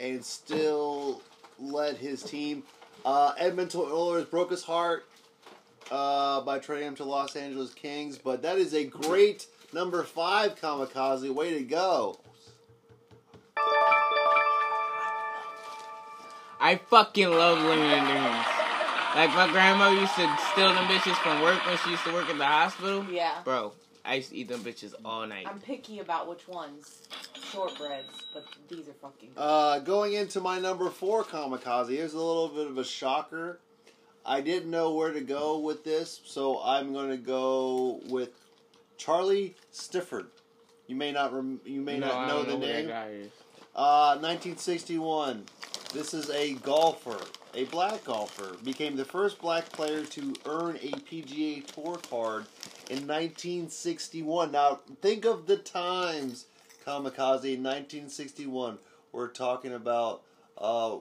[0.00, 1.22] and still
[1.58, 2.62] led his team.
[3.04, 5.04] Uh, Edmonton Oilers broke his heart
[5.90, 10.56] uh, by trading him to Los Angeles Kings, but that is a great number five
[10.60, 11.30] kamikaze.
[11.32, 12.18] Way to go!
[16.62, 18.46] I fucking love Lorna Doones.
[19.16, 22.30] Like my grandma used to steal them bitches from work when she used to work
[22.30, 23.04] at the hospital.
[23.10, 23.40] Yeah.
[23.44, 23.72] Bro,
[24.04, 25.46] I used to eat them bitches all night.
[25.46, 27.02] I'm picky about which ones.
[27.52, 29.40] Shortbreads, but these are fucking good.
[29.40, 33.58] Uh, going into my number four kamikaze, here's a little bit of a shocker.
[34.24, 38.30] I didn't know where to go with this, so I'm going to go with
[38.96, 40.26] Charlie Sifford.
[40.86, 42.88] You may not rem- you may No, not I know don't the who that name.
[42.88, 43.30] guy is.
[43.74, 45.44] Uh, 1961.
[45.92, 47.18] This is a golfer,
[47.54, 48.56] a black golfer.
[48.64, 52.46] Became the first black player to earn a PGA Tour card
[52.88, 54.52] in 1961.
[54.52, 56.46] Now, think of the times,
[56.86, 58.78] Kamikaze, in 1961.
[59.12, 60.22] We're talking about
[60.56, 60.96] uh,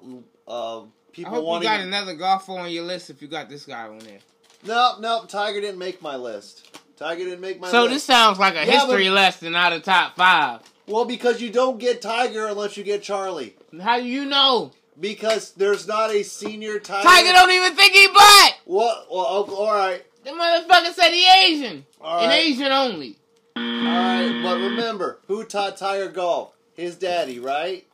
[0.46, 0.82] uh,
[1.14, 3.88] people I hope you got another golfer on your list if you got this guy
[3.88, 4.20] on there.
[4.66, 6.78] No, no, Tiger didn't make my list.
[6.98, 7.90] Tiger didn't make my So list.
[7.90, 10.60] So this sounds like a Yeah, history but- lesson out of top five.
[10.86, 13.56] well, because you don't get Tiger unless you get Charlie.
[13.82, 14.72] How do you know?
[15.02, 17.08] Because there's not a senior Tiger.
[17.08, 18.60] Tiger don't even think he black.
[18.66, 19.08] What?
[19.12, 21.86] Well, oh, all right, The motherfucker said he Asian.
[22.00, 23.18] all And Asian only.
[23.58, 24.42] all right.
[24.44, 26.54] But remember, who taught Tiger golf?
[26.76, 27.86] His daddy, right?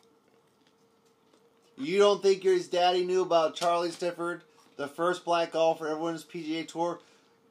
[1.78, 4.42] You don't think his daddy knew about Charlie Sifford,
[4.78, 7.00] the first black golfer ever his PGA Tour,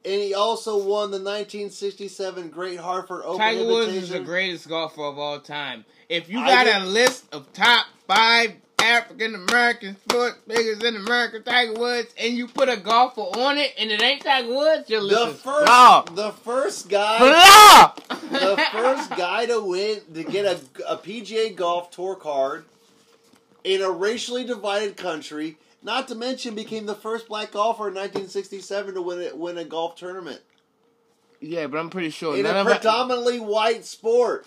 [0.03, 5.03] and he also won the 1967 Great Hartford Open Tiger Woods is the greatest golfer
[5.03, 5.85] of all time.
[6.09, 11.73] If you got a list of top five African American sports figures in America, Tiger
[11.73, 15.19] Woods, and you put a golfer on it, and it ain't Tiger Woods, your list
[15.19, 16.15] the is first, flawed.
[16.15, 18.21] the first guy, Flawed.
[18.31, 20.59] the first guy to win to get a,
[20.91, 22.65] a PGA Golf Tour card
[23.63, 25.57] in a racially divided country.
[25.83, 29.63] Not to mention, became the first black golfer in 1967 to win a, win a
[29.63, 30.41] golf tournament
[31.39, 34.45] Yeah, but I'm pretty sure in none a of it, predominantly white sport.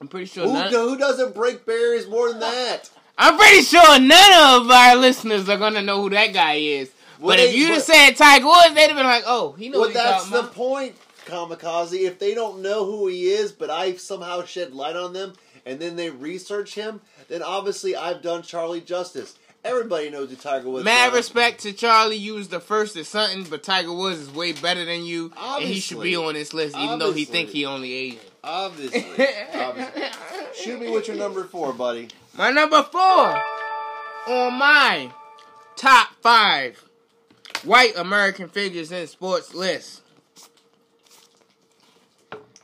[0.00, 2.90] I'm pretty sure Who, none, who doesn't break barriers more than that?
[3.16, 6.90] I'm pretty sure none of our listeners are gonna know who that guy is.
[7.20, 9.68] Well, but if you but- just said Tiger Woods, they'd have been like, "Oh, he
[9.68, 10.96] knows Well, that's the about." point,
[11.26, 12.00] Kamikaze.
[12.06, 15.34] If they don't know who he is, but I somehow shed light on them,
[15.64, 19.34] and then they research him, then obviously I've done Charlie justice.
[19.64, 20.84] Everybody knows who Tiger Woods.
[20.84, 22.16] Mad respect to Charlie.
[22.16, 25.64] You was the first at something, but Tiger Woods is way better than you, and
[25.64, 27.32] he should be on this list, even though he Obviously.
[27.32, 28.18] think he only Asian.
[28.42, 29.06] Obviously.
[29.54, 30.02] Obviously.
[30.62, 32.08] Shoot me with your number four, buddy.
[32.36, 33.40] My number four
[34.26, 35.10] on my
[35.76, 36.82] top five
[37.64, 40.02] white American figures in sports list.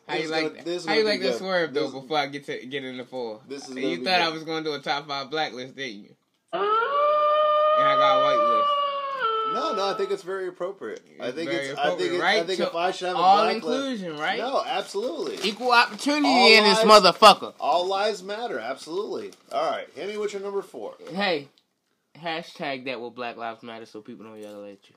[0.08, 0.64] How you is like gonna- that?
[0.64, 1.82] this is How you like be that swerve though?
[1.84, 4.42] This- before I get to get into four, This is you be thought I was
[4.42, 6.16] going to do a top five black list, didn't you?
[6.52, 6.64] Uh, and
[7.88, 8.49] I got white list.
[9.52, 11.02] No, no, I think it's very appropriate.
[11.20, 11.78] I think very it's.
[11.78, 12.12] I think.
[12.12, 12.42] It's, right?
[12.42, 14.38] I think So if I should have a All black inclusion, list, right?
[14.38, 15.38] no, absolutely.
[15.48, 17.54] Equal opportunity All in this motherfucker.
[17.60, 18.58] All lives matter.
[18.58, 19.32] Absolutely.
[19.52, 20.94] All right, hit me with your number four.
[21.12, 21.48] Hey,
[22.20, 24.94] hashtag that with Black Lives Matter so people don't yell at you.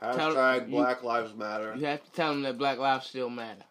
[0.00, 1.74] Tell- Hashtag you- Black Lives Matter.
[1.76, 3.62] You have to tell them that Black lives still matter.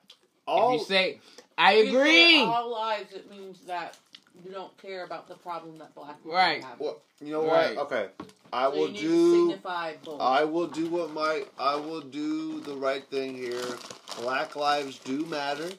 [0.45, 1.19] All if you say,
[1.57, 2.39] I If say agree.
[2.41, 3.97] all lives, it means that
[4.45, 6.63] you don't care about the problem that black people Right.
[6.63, 6.79] have.
[6.79, 7.75] Well, you know Right.
[7.75, 7.91] what?
[7.91, 8.09] Okay,
[8.53, 9.41] I So will you need to do.
[9.49, 10.21] signify both.
[10.21, 11.45] I will do what my.
[11.59, 13.77] I will do the right thing here.
[14.19, 15.69] Black lives do matter.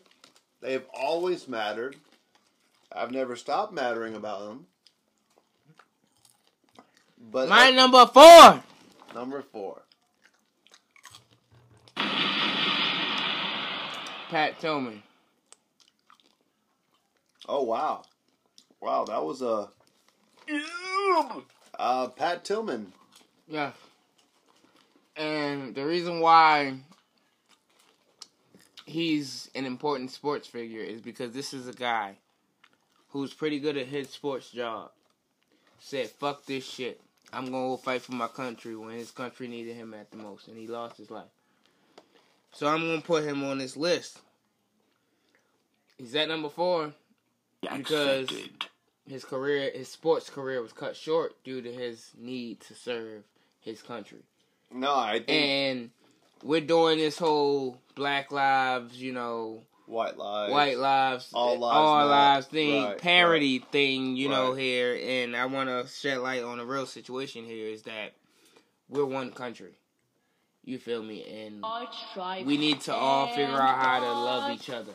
[0.61, 1.97] They have always mattered.
[2.93, 4.67] I've never stopped mattering about them.
[7.31, 8.63] But My number four.
[9.15, 9.83] number four.
[14.31, 15.03] Pat Tillman.
[17.49, 18.03] Oh wow,
[18.81, 19.69] wow, that was a.
[21.79, 22.93] Uh, Pat Tillman.
[23.47, 23.73] Yeah.
[25.17, 26.75] And the reason why
[28.87, 32.17] he's an important sports figure is because this is a guy
[33.11, 34.91] who's pretty good at his sports job.
[35.81, 37.01] Said, fuck this shit.
[37.33, 40.49] I'm gonna go fight for my country when his country needed him at the most,
[40.49, 41.29] and he lost his life.
[42.53, 44.21] So I'm gonna put him on this list.
[45.99, 46.95] He's at number four.
[47.63, 48.29] Because-
[49.09, 53.25] His career, his sports career, was cut short due to his need to serve
[53.61, 54.19] his country.
[54.71, 55.91] No, I think And
[56.43, 60.53] we're doing this whole Black Lives, you know, white lives.
[60.53, 64.95] white lives, All Lives, all lives lives, thing, Right, parody thing, you know, here.
[65.01, 68.13] And I want to shed light on the real situation here is that
[68.91, 69.73] we're one country.
[70.65, 71.25] You feel me?
[71.25, 71.65] And
[72.45, 74.93] we need to all figure out how to love each other.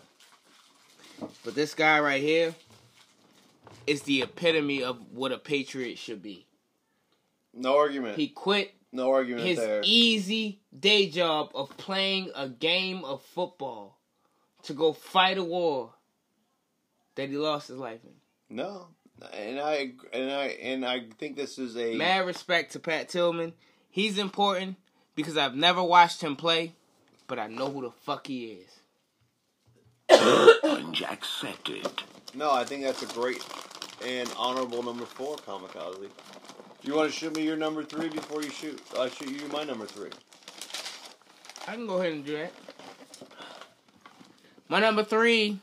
[1.44, 2.56] But this guy right here
[3.86, 6.45] is the epitome of what a patriot should be.
[7.53, 8.18] No argument.
[8.18, 9.82] He quit no argument his there.
[9.84, 13.99] easy day job of playing a game of football
[14.64, 15.91] to go fight a war
[17.15, 18.56] that he lost his life in.
[18.56, 18.88] no,
[19.34, 23.53] and I and I and I think this is a Mad respect to Pat Tillman.
[23.90, 24.78] He's important
[25.15, 26.74] because I've never watched him play,
[27.28, 28.70] but I know who the fuck he is.
[30.10, 31.88] Challenge accepted.
[32.34, 32.52] no.
[32.52, 33.44] I think that's a great
[34.06, 36.10] and honorable number four, Kamikaze.
[36.84, 38.82] You want to shoot me your number three before you shoot?
[39.00, 40.10] I shoot you my number three.
[41.68, 42.52] I can go ahead and do that.
[44.68, 45.60] My number three,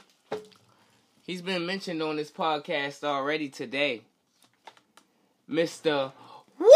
[1.27, 4.03] he's been mentioned on this podcast already today.
[5.49, 6.13] Mr.
[6.59, 6.67] Woo!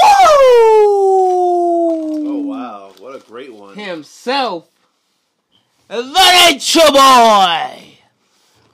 [2.27, 3.77] Oh wow, what a great one!
[3.77, 4.69] himself,
[5.89, 7.98] the Nature Boy,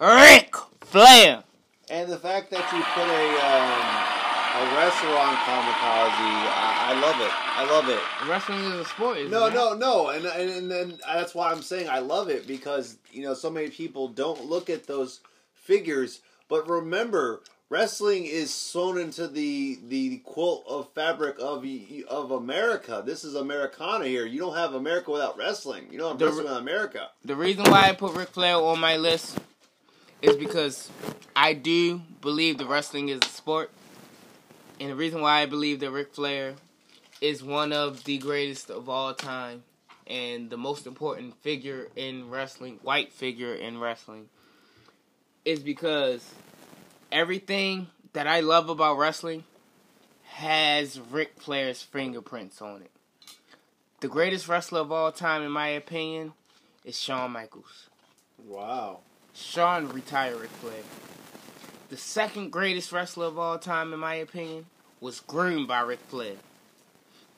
[0.00, 1.44] Ric Flair.
[1.90, 4.10] And the fact that you put a um,
[4.52, 6.48] a wrestler on Kamikaze.
[6.52, 7.30] I, I love it.
[7.32, 8.28] I love it.
[8.28, 9.18] Wrestling is a sport.
[9.18, 9.54] Isn't No, it?
[9.54, 13.22] no, no, and and and then that's why I'm saying I love it because you
[13.22, 15.20] know so many people don't look at those
[15.54, 21.64] figures, but remember, wrestling is sewn into the the quilt of fabric of
[22.08, 23.02] of America.
[23.06, 24.26] This is Americana here.
[24.26, 25.86] You don't have America without wrestling.
[25.90, 27.10] You don't have The- wrestling without America.
[27.24, 29.38] The reason why I put Ric Flair on my list
[30.20, 30.90] is because
[31.34, 33.70] I do believe the wrestling is a sport.
[34.78, 36.54] And the reason why I believe that Ric Flair
[37.20, 39.62] is one of the greatest of all time
[40.06, 44.28] and the most important figure in wrestling, white figure in wrestling,
[45.44, 46.24] is because
[47.12, 49.44] everything that I love about wrestling
[50.24, 52.90] has Ric Flair's fingerprints on it.
[54.00, 56.32] The greatest wrestler of all time, in my opinion,
[56.84, 57.88] is Shawn Michaels.
[58.46, 59.00] Wow.
[59.34, 60.82] Shawn retired Ric Flair.
[61.90, 64.66] The second greatest wrestler of all time, in my opinion,
[65.00, 66.36] was groomed by Ric Flair.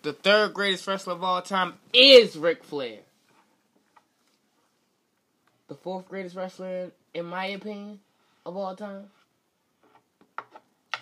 [0.02, 2.98] The third greatest wrestler of all time is Ric Flair.
[5.68, 8.00] The fourth greatest wrestler, in, in my opinion,
[8.44, 9.06] of all time,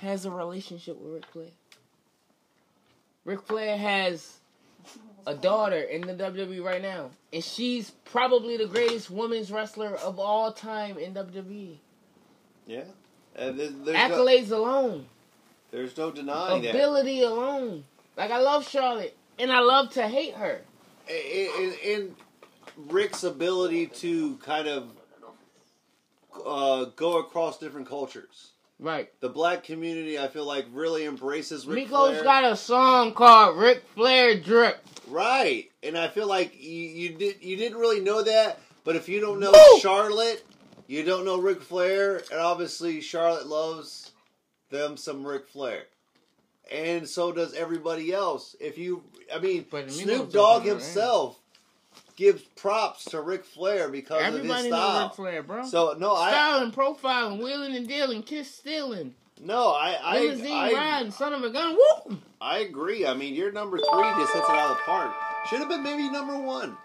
[0.00, 1.46] has a relationship with Ric Flair.
[3.24, 4.38] Ric Flair has
[5.26, 10.18] a daughter in the WWE right now, and she's probably the greatest women's wrestler of
[10.18, 11.76] all time in WWE.
[12.66, 12.84] Yeah.
[13.36, 15.06] And there's, there's, no, Accolades alone,
[15.70, 16.70] there's no denying that.
[16.70, 17.84] ability alone.
[18.16, 20.62] Like I love Charlotte, and I love to hate her.
[21.08, 22.16] and, and
[22.76, 24.90] Rick's ability to kind of
[26.44, 28.52] uh, go across different cultures.
[28.80, 29.10] Right.
[29.20, 32.24] The black community, I feel like, really embraces Ric Miko's Flair.
[32.24, 34.82] got a song called Ric Flair Drip.
[35.08, 39.06] right, and I feel like you, you did you didn't really know that, but if
[39.08, 39.80] you don't know Woo!
[39.80, 40.44] Charlotte,
[40.86, 44.12] you don't know Ric Flair, and obviously Charlotte loves
[44.70, 45.82] them some Ric Flair.
[46.72, 48.54] And so does everybody else.
[48.60, 49.02] If you,
[49.34, 51.39] I mean, Snoop Dogg himself
[52.20, 55.06] gives props to Ric Flair because of Everybody his knows style.
[55.06, 55.64] Ric Flair, bro.
[55.64, 60.72] So no, I Styling, profiling, wheeling and dealing, kiss stealing, no, I I, limousine I,
[60.72, 61.76] riding, son of a gun.
[61.76, 62.18] Woo!
[62.42, 63.06] I agree.
[63.06, 65.14] I mean, your number three just hits it out of the park.
[65.48, 66.76] Should have been maybe number one.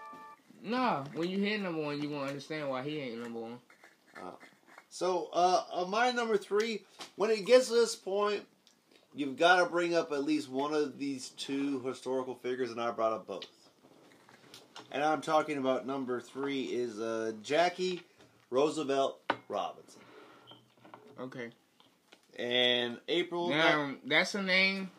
[0.62, 3.58] Nah, when you hit number one, you gonna understand why he ain't number one.
[4.88, 6.84] So, uh, uh, my number three,
[7.16, 8.40] when it gets to this point,
[9.14, 12.90] you've got to bring up at least one of these two historical figures, and I
[12.92, 13.44] brought up both.
[14.92, 18.02] And I'm talking about number three is uh, Jackie
[18.50, 20.00] Roosevelt Robinson.
[21.20, 21.50] Okay.
[22.38, 23.50] And April.
[23.50, 24.90] Now that's a name.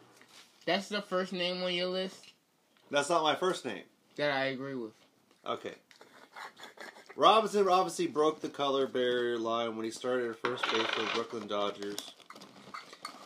[0.65, 2.33] That's the first name on your list
[2.89, 3.83] that's not my first name.
[4.15, 4.93] that I agree with.
[5.45, 5.75] Okay.
[7.15, 11.09] Robinson obviously broke the color barrier line when he started at first base for the
[11.13, 12.13] Brooklyn Dodgers.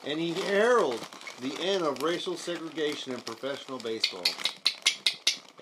[0.06, 1.02] And he heralded
[1.42, 4.24] the end of racial segregation in professional baseball.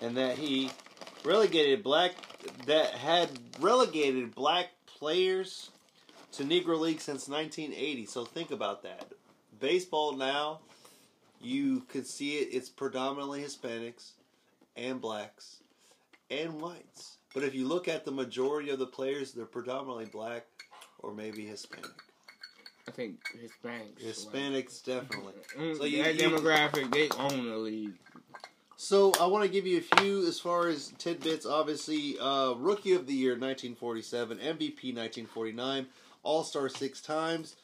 [0.00, 0.70] And that he
[1.24, 2.12] relegated black
[2.66, 3.28] that had
[3.60, 5.70] relegated black players
[6.32, 8.06] to Negro League since 1980.
[8.06, 9.12] So think about that.
[9.58, 10.60] Baseball now,
[11.40, 14.12] you could see it, it's predominantly Hispanics
[14.76, 15.56] and blacks
[16.30, 17.18] and whites.
[17.34, 20.46] But if you look at the majority of the players, they're predominantly black
[21.00, 21.90] or maybe Hispanic.
[22.88, 24.02] I think Hispanics.
[24.02, 25.34] Hispanics definitely.
[25.56, 27.94] Mm, So you- that you- demographic, they own the league.
[28.82, 31.44] So I want to give you a few as far as tidbits.
[31.44, 35.86] Obviously, uh, Rookie of the Year 1947, MVP 1949,
[36.22, 37.56] All Star six times,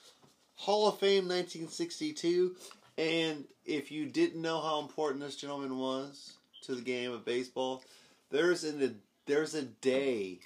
[0.56, 2.54] Hall of Fame 1962.
[2.98, 6.34] And if you didn't know how important this gentleman was
[6.64, 7.82] to the game of baseball,
[8.30, 10.40] there's an there's a day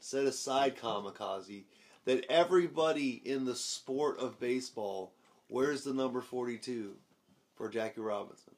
[0.00, 1.64] set aside kamikaze
[2.04, 5.14] that everybody in the sport of baseball
[5.48, 6.92] wears the number 42
[7.56, 8.52] for Jackie Robinson.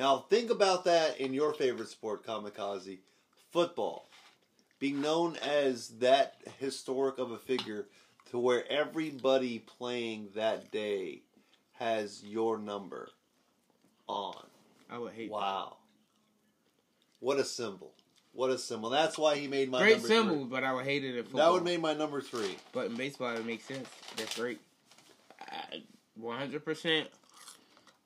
[0.00, 3.00] Now think about that in your favorite sport, kamikaze,
[3.50, 4.08] football.
[4.78, 7.84] Being known as that historic of a figure
[8.30, 11.20] to where everybody playing that day
[11.74, 13.10] has your number
[14.06, 14.46] on.
[14.88, 15.76] I would hate Wow.
[17.18, 17.92] What a symbol.
[18.32, 18.88] What a symbol.
[18.88, 20.44] That's why he made my Great number symbol, three.
[20.44, 21.40] but I would hate it in football.
[21.42, 22.56] That would make my number three.
[22.72, 23.86] But in baseball, it makes sense.
[24.16, 24.60] That's great.
[26.14, 27.08] One hundred percent.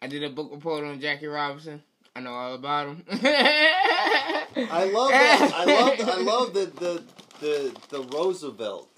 [0.05, 1.83] I did a book report on Jackie Robinson.
[2.15, 3.05] I know all about him.
[3.09, 5.51] I love that.
[5.55, 6.01] I love.
[6.01, 7.05] I love the the
[7.41, 8.91] the, the Roosevelt.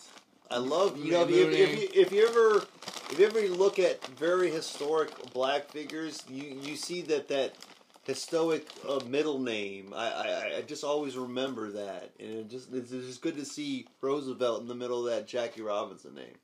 [0.51, 2.67] I love you know if you, if you if you ever
[3.13, 7.55] if you ever look at very historic black figures, you you see that that
[8.03, 9.95] historic uh, middle name.
[9.95, 13.87] I, I I just always remember that, and it just it's just good to see
[14.01, 16.35] Roosevelt in the middle of that Jackie Robinson name.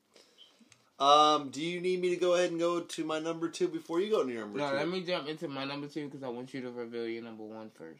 [1.02, 3.98] Um, do you need me to go ahead and go to my number two before
[4.00, 4.76] you go to your number No, two?
[4.76, 7.42] let me jump into my number two because I want you to reveal your number
[7.42, 7.98] one first.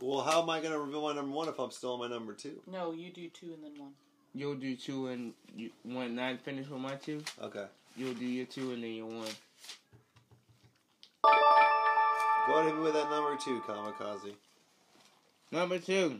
[0.00, 2.08] Well, how am I going to reveal my number one if I'm still on my
[2.08, 2.60] number two?
[2.66, 3.92] No, you do two and then one.
[4.34, 7.66] You'll do two and you, when I finish with my two, Okay.
[7.96, 9.28] you'll do your two and then your one.
[11.22, 14.32] Go ahead and hit me with that number two, Kamikaze.
[15.52, 16.18] Number two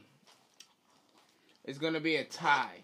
[1.65, 2.83] is going to be a tie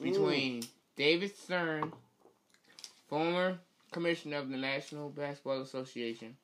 [0.00, 0.62] between
[0.96, 1.92] David Stern,
[3.08, 3.58] former
[3.92, 6.36] commissioner of the National Basketball Association,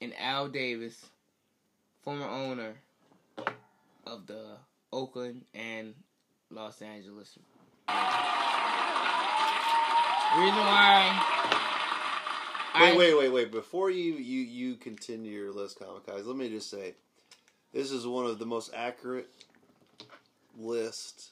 [0.00, 1.06] and Al Davis,
[2.02, 2.74] former owner
[4.06, 4.56] of the
[4.92, 5.94] Oakland and
[6.50, 7.38] Los Angeles.
[10.36, 11.22] Reason why.
[12.80, 13.52] Wait, wait, wait, wait.
[13.52, 16.94] Before you, you, you continue your list, Kamikaze, let me just say,
[17.72, 19.28] this is one of the most accurate
[20.58, 21.30] lists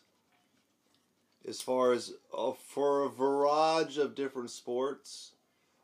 [1.51, 5.33] as far as uh, for a variety of different sports.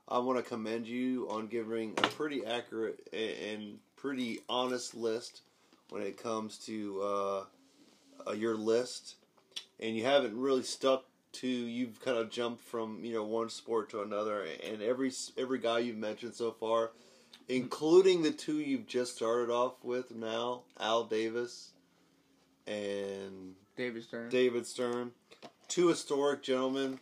[0.09, 5.41] I want to commend you on giving a pretty accurate and pretty honest list
[5.91, 7.45] when it comes to uh,
[8.29, 9.17] uh, your list,
[9.81, 11.49] and you haven't really stuck to.
[11.49, 15.81] You've kind of jumped from you know one sport to another, and every every guy
[15.81, 16.93] you've mentioned so far,
[17.49, 21.73] including the two you've just started off with now, Al Davis
[22.69, 24.29] and David Stern.
[24.31, 25.11] David Stern,
[25.69, 26.99] two historic gentlemen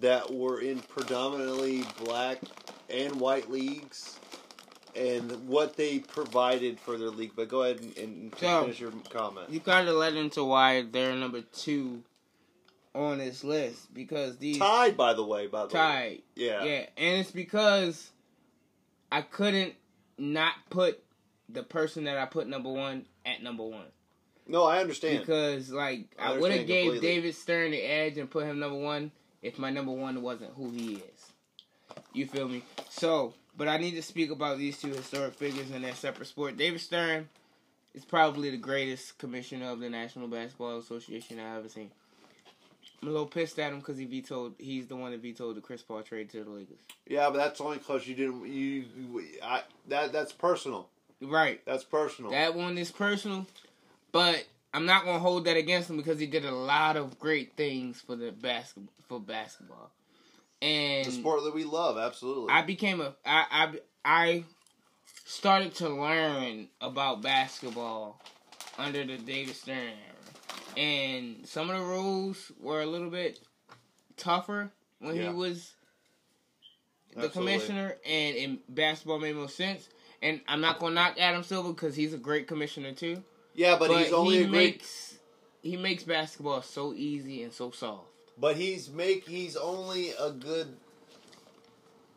[0.00, 2.38] that were in predominantly black
[2.90, 4.18] and white leagues,
[4.94, 7.32] and what they provided for their league.
[7.34, 9.50] But go ahead and, and So- finish your comment.
[9.50, 12.02] You kind of led into why they're number two
[12.94, 15.46] on this list because these Tied, by the way.
[15.46, 16.22] By the way, tied.
[16.36, 16.62] yeah.
[16.64, 18.10] Yeah, and it's because
[19.10, 19.74] I couldn't
[20.18, 21.02] not put
[21.48, 23.86] the person that I put number one at number one
[24.52, 25.20] No, I understand.
[25.20, 27.08] because like I I, would have gave completely.
[27.08, 29.10] David Stern the edge and put him number one
[29.40, 31.32] if my number one wasn't who he is.
[32.12, 32.62] You feel me?
[32.90, 36.58] So, but I need to speak about these two historic figures in their separate sport.
[36.58, 37.30] David Stern
[37.94, 41.90] is probably the greatest commissioner of the National Basketball Association I've ever seen.
[43.00, 44.54] I'm a little pissed at him because he vetoed.
[44.58, 46.78] He's the one that vetoed the Chris Paul trade to the Lakers.
[47.06, 48.46] yeah, but that's only because you didn't.
[48.46, 48.84] You,
[49.42, 50.88] I that that's personal.
[51.22, 51.60] Right.
[51.64, 52.30] That's personal.
[52.32, 53.46] That one is personal,
[54.12, 57.56] but I'm not gonna hold that against him because he did a lot of great
[57.56, 59.90] things for the basket for basketball.
[60.60, 62.52] And the sport that we love, absolutely.
[62.52, 63.72] I became a I I
[64.04, 64.44] I
[65.24, 68.20] started to learn about basketball
[68.78, 73.40] under the David Stern era, and some of the rules were a little bit
[74.16, 74.70] tougher
[75.00, 75.30] when Yeah.
[75.30, 75.74] he was
[77.14, 77.52] the Absolutely.
[77.52, 79.88] commissioner, and, and basketball made more sense.
[80.22, 83.22] And I'm not gonna knock Adam Silver because he's a great commissioner too.
[83.54, 84.52] Yeah, but, he's only he a great.
[84.74, 85.14] makes
[85.62, 88.06] he makes basketball so easy and so soft.
[88.38, 90.68] But he's make he's only a good.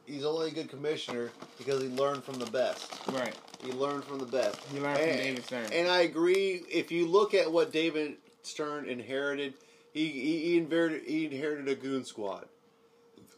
[0.06, 2.91] He's only a good commissioner because he learned from the best.
[3.07, 3.36] Right.
[3.64, 4.60] He learned from the best.
[4.72, 5.74] He learned from And- David Stern.
[5.74, 6.64] And I agree.
[6.72, 9.56] If you look at what David Stern inherited,
[9.94, 12.48] he he, he inherited he inherited a goon squad.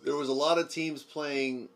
[0.03, 1.69] There was a lot of teams playing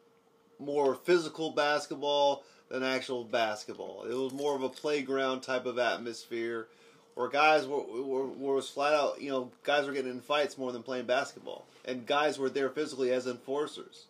[0.60, 4.06] more physical basketball than actual basketball.
[4.10, 6.68] It was more of a playground type of atmosphere,
[7.16, 9.22] where guys were, were, were was flat out.
[9.22, 12.70] You know, guys were getting in fights more than playing basketball, and guys were there
[12.70, 14.06] physically as enforcers.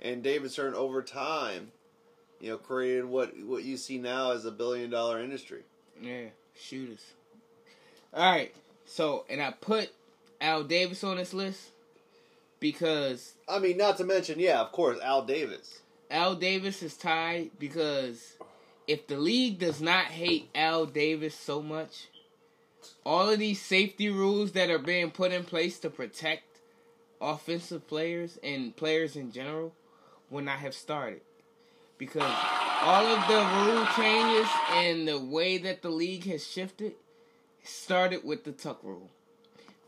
[0.00, 1.72] And David Stern, over time,
[2.38, 5.62] you know, created what what you see now as a billion dollar industry.
[6.00, 7.04] Yeah, shooters.
[8.12, 8.54] All right.
[8.84, 9.90] So, and I put
[10.40, 11.70] Al Davis on this list
[12.60, 15.80] because I mean, not to mention, yeah, of course, Al Davis.
[16.10, 18.36] Al Davis is tied because
[18.86, 22.08] if the league does not hate Al Davis so much,
[23.04, 26.60] all of these safety rules that are being put in place to protect
[27.20, 29.72] offensive players and players in general
[30.30, 31.20] would not have started.
[31.98, 32.34] Because
[32.82, 36.92] all of the rule changes and the way that the league has shifted
[37.64, 39.10] started with the Tuck rule.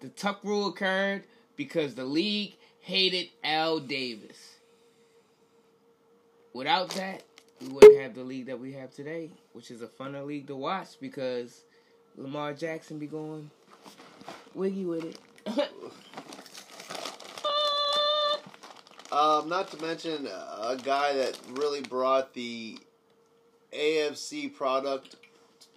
[0.01, 1.25] The Tuck rule occurred
[1.57, 4.58] because the league hated Al Davis.
[6.59, 7.23] Without that,
[7.61, 10.57] we wouldn't have the league that we have today, which is a funner league to
[10.57, 11.63] watch because
[12.17, 13.49] Lamar Jackson be going
[14.55, 15.19] wiggy with it.
[19.11, 22.79] Um, not to mention a guy that really brought the
[23.73, 25.17] AFC product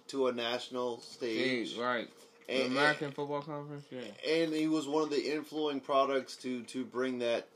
[0.08, 2.08] to a national stage, right.
[2.46, 4.00] The And- American Football Conference, yeah.
[4.30, 7.48] and he was one of the influencing products to to bring that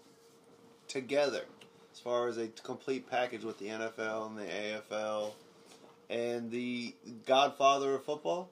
[0.89, 1.45] together,
[1.97, 5.31] as far as a complete package with the NFL and the AFL,
[6.11, 6.95] and the
[7.25, 8.51] Godfather of football.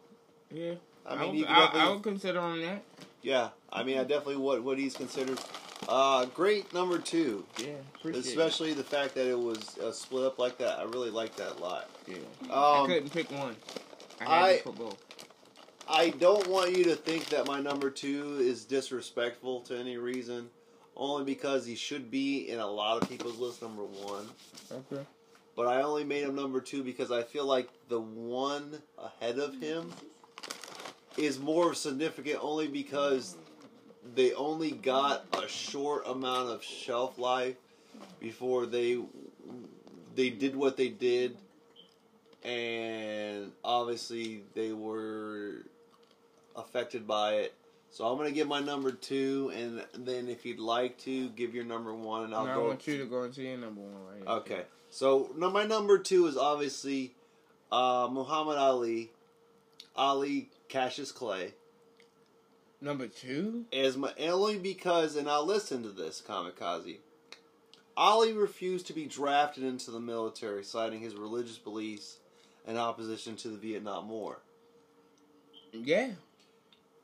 [0.50, 0.74] Yeah.
[1.04, 2.82] I I, mean, would, you could I, I would consider him that.
[3.20, 5.38] Yeah, I mean, I definitely what what he's considered.
[5.86, 7.74] Uh, great number two, Yeah,
[8.14, 10.78] especially the fact that it was uh, split up like that.
[10.78, 11.90] I really like that a lot.
[12.08, 12.16] it.
[12.46, 12.50] Yeah.
[12.54, 13.54] I Um, couldn't pick one.
[14.20, 14.96] I had I- both.
[15.86, 20.48] I don't want you to think that my number two is disrespectful to any reason,
[20.96, 24.26] only because he should be in a lot of people's list number one.
[24.70, 25.04] Okay.
[25.56, 29.60] But I only made him number two because I feel like the one ahead of
[29.60, 29.92] him
[31.16, 33.36] is more significant only because
[34.14, 37.56] they only got a short amount of shelf life
[38.20, 38.98] before they
[40.16, 41.36] they did what they did
[42.44, 45.62] and obviously they were
[46.56, 47.54] affected by it.
[47.94, 51.62] So I'm gonna give my number two, and then if you'd like to give your
[51.62, 52.66] number one, and I'll Now I go.
[52.66, 54.28] want you to go into your number one right here.
[54.38, 57.14] Okay, so no, my number two is obviously
[57.70, 59.12] uh, Muhammad Ali,
[59.94, 61.54] Ali Cassius Clay,
[62.80, 63.66] Number two?
[63.72, 66.96] as my only because, and I'll listen to this Kamikaze.
[67.96, 72.18] Ali refused to be drafted into the military, citing his religious beliefs
[72.66, 74.40] and opposition to the Vietnam War.
[75.72, 76.10] Yeah.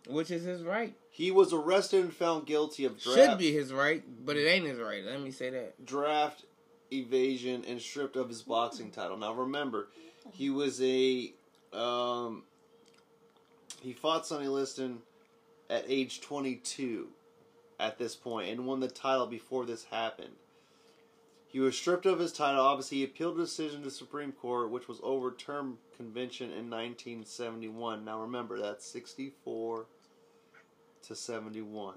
[0.09, 0.95] Which is his right.
[1.11, 4.67] He was arrested and found guilty of draft, Should be his right, but it ain't
[4.67, 5.05] his right.
[5.05, 5.85] Let me say that.
[5.85, 6.45] draft
[6.93, 9.17] evasion and stripped of his boxing title.
[9.17, 9.89] Now remember,
[10.33, 11.33] he was a
[11.73, 12.45] um,
[13.81, 14.99] he fought Sonny Liston
[15.69, 17.09] at age 22
[17.79, 20.35] at this point and won the title before this happened.
[21.53, 22.61] He was stripped of his title.
[22.61, 28.05] Obviously, he appealed the decision to the Supreme Court, which was overturned convention in 1971.
[28.05, 29.87] Now remember, that's 64
[31.03, 31.95] to 71.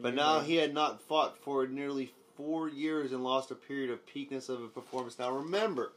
[0.00, 4.06] But now he had not fought for nearly four years and lost a period of
[4.06, 5.18] peakness of a performance.
[5.18, 5.92] Now remember,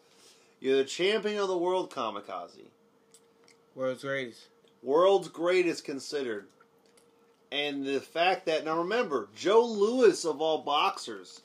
[0.60, 2.70] you're the champion of the world, Kamikaze.
[3.76, 4.48] World's greatest.
[4.82, 6.48] World's greatest considered.
[7.52, 11.42] And the fact that, now remember, Joe Louis of all boxers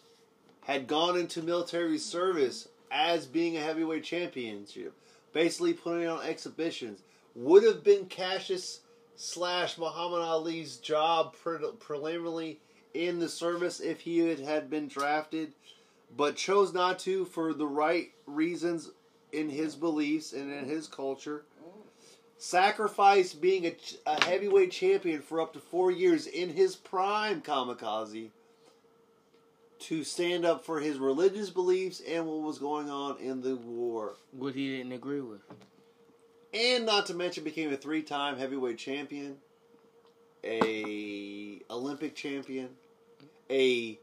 [0.62, 4.94] had gone into military service as being a heavyweight championship,
[5.32, 7.00] basically putting on exhibitions,
[7.34, 8.80] would have been Cassius
[9.16, 11.34] slash Muhammad Ali's job
[11.78, 12.58] preliminarily
[12.94, 15.52] in the service if he had, been drafted,
[16.16, 18.90] but chose not to for the right reasons
[19.32, 21.44] in his beliefs and in his culture.
[22.38, 23.76] Sacrificed being a,
[24.06, 28.30] a heavyweight champion for up to four years in his prime, Kamikaze,
[29.80, 34.14] to stand up for his religious beliefs and what was going on in the war.
[34.32, 35.40] What he didn't agree with.
[36.52, 39.36] and not to mention became a three-time heavyweight champion,
[40.44, 42.68] a Olympic champion,
[43.50, 43.98] a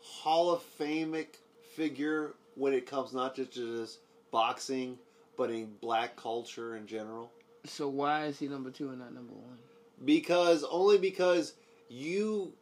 [0.00, 1.16] Hall of Fame
[1.74, 3.98] figure when it comes not just to this
[4.30, 4.98] boxing,
[5.36, 7.30] but in black culture in general.
[7.66, 9.58] So why is he number two and not number one?
[10.04, 11.54] Because only because
[11.88, 12.52] you,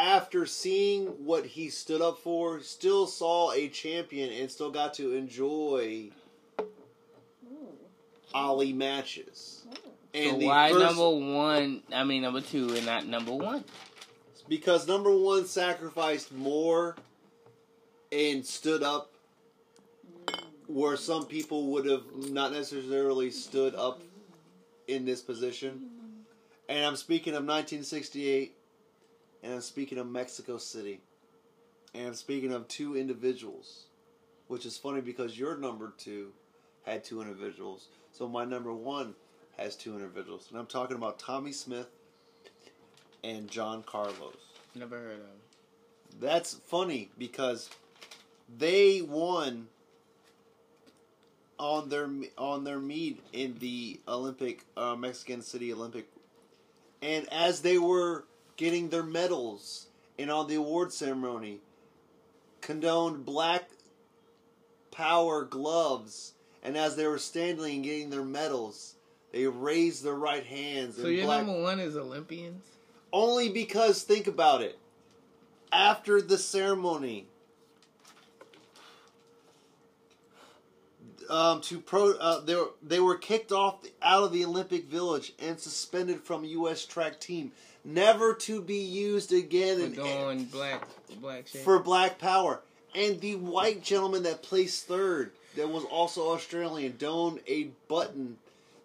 [0.00, 5.12] after seeing what he stood up for, still saw a champion and still got to
[5.12, 6.08] enjoy
[8.32, 9.66] Ali matches.
[10.14, 11.82] So why first- number one?
[11.92, 13.62] I mean number two and not number one.
[14.48, 16.96] Because number one sacrificed more
[18.10, 19.12] and stood up
[20.66, 24.02] where some people would have not necessarily stood up
[24.88, 25.88] in this position.
[26.68, 28.56] And I'm speaking of 1968,
[29.42, 31.00] and I'm speaking of Mexico City,
[31.94, 33.86] and I'm speaking of two individuals,
[34.48, 36.32] which is funny because your number two
[36.84, 37.88] had two individuals.
[38.12, 39.14] So my number one
[39.56, 40.46] has two individuals.
[40.50, 41.88] And I'm talking about Tommie Smith
[43.22, 44.36] and John Carlos.
[44.74, 46.20] Never heard of him.
[46.20, 47.70] That's funny because
[48.58, 49.68] they won
[51.58, 52.08] on their
[52.38, 56.06] on their meet in the Olympic uh, Mexican City Olympic,
[57.02, 58.24] and as they were
[58.60, 59.86] getting their medals
[60.18, 61.60] and on the award ceremony,
[62.60, 63.70] condoned black
[64.90, 68.96] power gloves, and as they were standing and getting their medals,
[69.32, 70.96] they raised their right hands.
[70.96, 72.62] So your black, number one is Olympians.
[73.14, 74.78] only because think about it.
[75.72, 77.28] After the ceremony,
[81.30, 84.84] um, to pro, uh, they were, they were kicked off the, out of the Olympic
[84.86, 86.84] Village and suspended from U.S.
[86.84, 87.52] track team,
[87.84, 90.86] never to be used again For in- doing black
[91.20, 91.62] black shit.
[91.62, 92.60] for Black Power.
[92.94, 98.36] And the white gentleman that placed third, that was also Australian, doned a button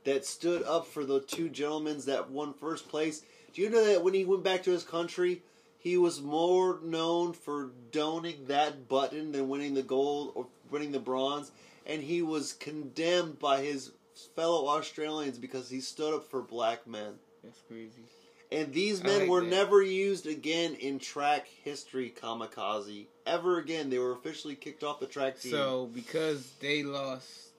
[0.04, 3.24] that stood up for the two gentlemen that won first place.
[3.54, 5.42] Do you know that when he went back to his country,
[5.80, 11.00] he was more known for doning that button than winning the gold or winning the
[11.00, 11.52] bronze?
[11.88, 13.92] And he was condemned by his
[14.36, 17.14] fellow Australians because he stood up for black men.
[17.44, 18.04] That's crazy.
[18.52, 19.50] And these men were that.
[19.50, 23.06] never used again in track history, kamikaze.
[23.26, 23.90] Ever again.
[23.90, 25.52] They were officially kicked off the track team.
[25.52, 27.50] So because they lost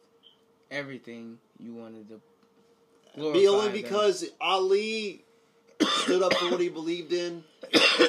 [0.71, 2.21] everything, you wanted to
[3.33, 3.73] Be only them.
[3.73, 5.23] because Ali
[6.03, 7.43] stood up for what he believed in,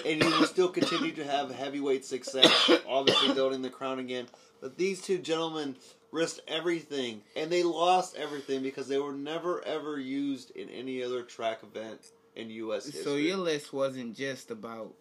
[0.05, 2.69] and he will still continue to have heavyweight success.
[2.87, 4.27] Obviously, building the crown again.
[4.61, 5.75] But these two gentlemen
[6.11, 11.23] risked everything, and they lost everything because they were never ever used in any other
[11.23, 12.85] track event in U.S.
[12.85, 13.03] history.
[13.03, 14.93] So your list wasn't just about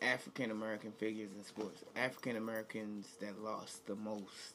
[0.00, 1.84] African American figures in sports.
[1.94, 4.54] African Americans that lost the most.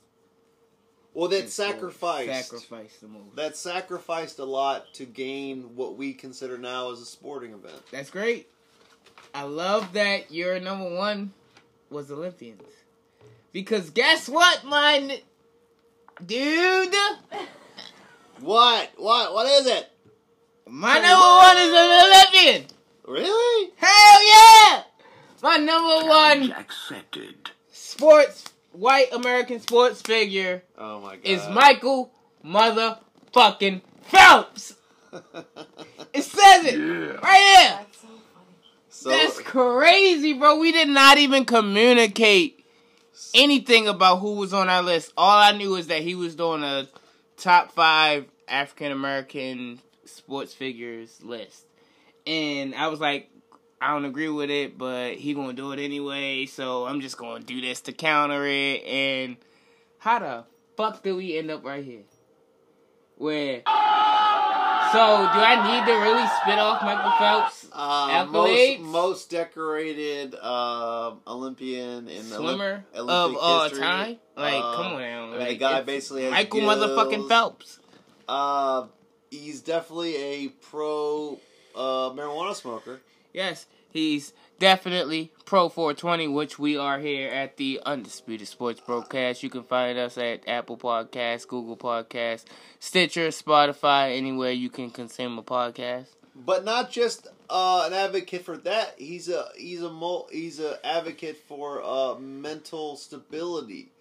[1.13, 2.49] well, that sacrificed.
[2.49, 3.35] Sacrificed the most.
[3.35, 7.81] That sacrificed a lot to gain what we consider now as a sporting event.
[7.91, 8.49] That's great.
[9.33, 11.33] I love that your number one
[11.91, 12.63] was Olympians.
[13.51, 15.21] Because guess what, my
[16.25, 16.95] dude?
[18.39, 18.91] What?
[18.97, 19.33] What?
[19.33, 19.91] What is it?
[20.69, 22.67] My number one is an Olympian.
[23.07, 23.71] Really?
[23.77, 24.83] Hell yeah!
[25.41, 27.51] My number Challenge one accepted.
[27.71, 31.25] sports white American sports figure Oh my god!
[31.25, 32.11] is Michael
[32.45, 34.75] motherfucking Phelps.
[36.13, 37.13] It says it Yeah.
[37.21, 37.79] right here.
[37.79, 38.19] That's so funny.
[38.89, 40.57] so, That's crazy, bro.
[40.59, 42.65] We did not even communicate
[43.33, 45.13] anything about who was on our list.
[45.17, 46.87] All I knew is that he was doing a
[47.37, 49.79] top five African American
[50.15, 51.65] sports figures list.
[52.27, 53.29] And I was like,
[53.81, 57.43] I don't agree with it, but he gonna do it anyway, so I'm just gonna
[57.43, 58.83] do this to counter it.
[58.83, 59.37] And
[59.99, 60.43] how the
[60.75, 62.03] fuck did we end up right here?
[63.15, 63.61] Where?
[64.91, 67.67] So do I need to really spit off Michael Phelps?
[67.71, 73.79] uh, most, most decorated uh, Olympian in the swimmer Olymp- of Olympic all history.
[73.81, 74.17] time.
[74.35, 75.25] Like, Uh, come on now.
[75.25, 76.75] I mean, Like, the guy basically has Michael gills.
[76.75, 77.79] motherfucking Phelps.
[78.27, 78.87] Uh,
[79.31, 81.39] he's definitely a pro
[81.75, 82.99] uh, marijuana smoker.
[83.33, 89.41] Yes, he's definitely Pro 420, which we are here at the Undisputed Sports Broadcast.
[89.43, 92.45] You can find us at Apple Podcasts, Google Podcasts,
[92.79, 96.07] Stitcher, Spotify, anywhere you can consume a podcast.
[96.35, 98.95] But not just uh, an advocate for that.
[98.97, 103.91] He's a he's a mo- he's a advocate for uh, mental stability.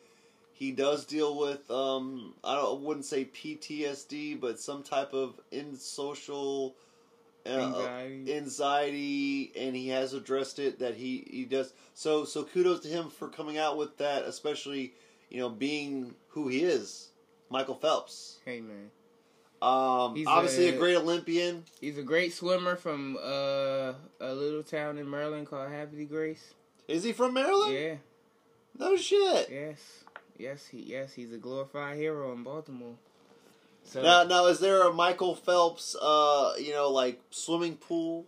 [0.58, 5.34] He does deal with um, I don't I wouldn't say PTSD, but some type of
[5.52, 6.74] in social
[7.46, 8.34] uh, Anxiety.
[8.34, 10.80] anxiety, and he has addressed it.
[10.80, 12.24] That he he does so.
[12.24, 14.94] So kudos to him for coming out with that, especially
[15.30, 17.10] you know being who he is,
[17.50, 18.38] Michael Phelps.
[18.44, 18.90] Hey, man.
[19.62, 21.64] Um, He's obviously a, a- great Olympian.
[21.80, 26.54] He's a great swimmer from uh, a little town in Maryland called Happy Grace.
[26.88, 27.74] Is he from Maryland?
[27.74, 27.94] Yeah,
[28.78, 29.48] No shit.
[29.50, 30.04] yes.
[30.38, 32.94] Yes, he yes, he's a glorified hero in Baltimore.
[33.84, 38.26] So Now, now, is there a Michael Phelps, uh, you know, like swimming pool?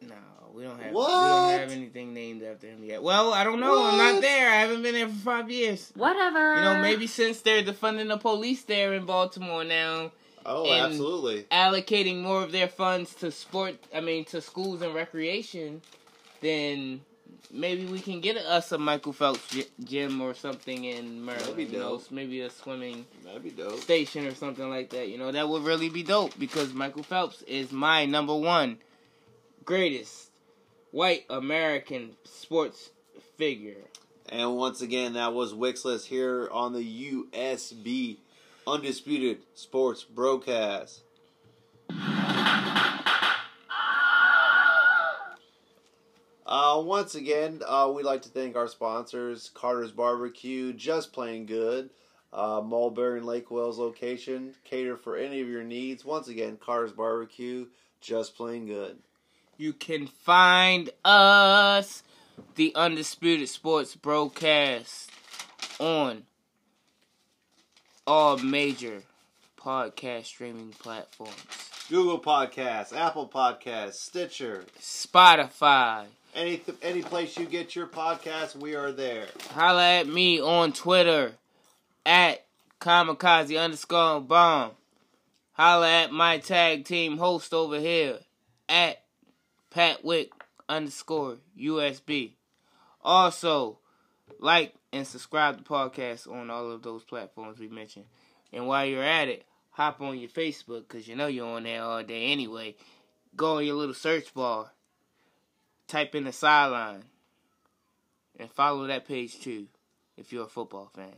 [0.00, 0.14] No,
[0.54, 1.06] we don't have What?
[1.08, 1.28] we
[1.58, 3.02] don't have anything named after him yet.
[3.02, 3.84] Well, I don't know.
[3.84, 4.50] I'm not there.
[4.50, 5.92] I haven't been there for five years.
[5.94, 6.56] Whatever.
[6.56, 10.12] You know, maybe since they're defunding the police there in Baltimore now,
[10.44, 11.44] Oh, And- absolutely.
[11.52, 13.76] allocating more of their funds to sport.
[13.94, 15.82] I mean, to schools and recreation,
[16.40, 17.02] then
[17.50, 21.72] maybe we can get us a Michael Phelps gym or something in Maryland.
[21.72, 23.80] You know, maybe a swimming That'd be dope.
[23.80, 25.08] station or something like that.
[25.08, 28.78] You know, that would really be dope because Michael Phelps is my number one
[29.64, 30.30] greatest
[30.90, 32.90] white American sports
[33.36, 33.76] figure.
[34.28, 36.80] And once again, that was Wixless here on the
[37.34, 38.18] USB
[38.66, 41.02] Undisputed Sports Broadcast.
[46.52, 51.88] Uh, once again, uh, we'd like to thank our sponsors, Carter's Barbecue, Just Plain Good,
[52.30, 56.04] uh, Mulberry and Lake Wales location, cater for any of your needs.
[56.04, 57.68] Once again, Carter's Barbecue,
[58.02, 58.98] Just Plain Good.
[59.56, 62.02] You can find us,
[62.56, 65.10] the Undisputed Sports Broadcast,
[65.78, 66.24] on
[68.06, 69.04] all major
[69.56, 71.32] podcast streaming platforms
[71.88, 76.08] Google Podcasts, Apple Podcasts, Stitcher, Spotify.
[76.34, 79.26] Any th- any place you get your podcast, we are there.
[79.50, 81.32] Holla at me on Twitter
[82.04, 82.44] at
[82.80, 84.72] kamikaze underscore bomb.
[85.52, 88.18] Holla at my tag team host over here
[88.68, 89.02] at
[89.70, 90.30] Patwick
[90.68, 92.32] underscore USB.
[93.02, 93.78] Also,
[94.38, 98.06] like and subscribe to podcasts on all of those platforms we mentioned.
[98.52, 101.82] And while you're at it, hop on your Facebook because you know you're on there
[101.82, 102.74] all day anyway.
[103.34, 104.70] Go on your little search bar,
[105.88, 107.04] type in the sideline,
[108.38, 109.66] and follow that page too
[110.16, 111.16] if you're a football fan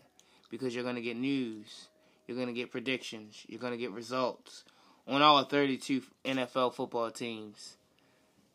[0.50, 1.88] because you're going to get news,
[2.26, 4.64] you're going to get predictions, you're going to get results
[5.06, 7.76] on all 32 NFL football teams,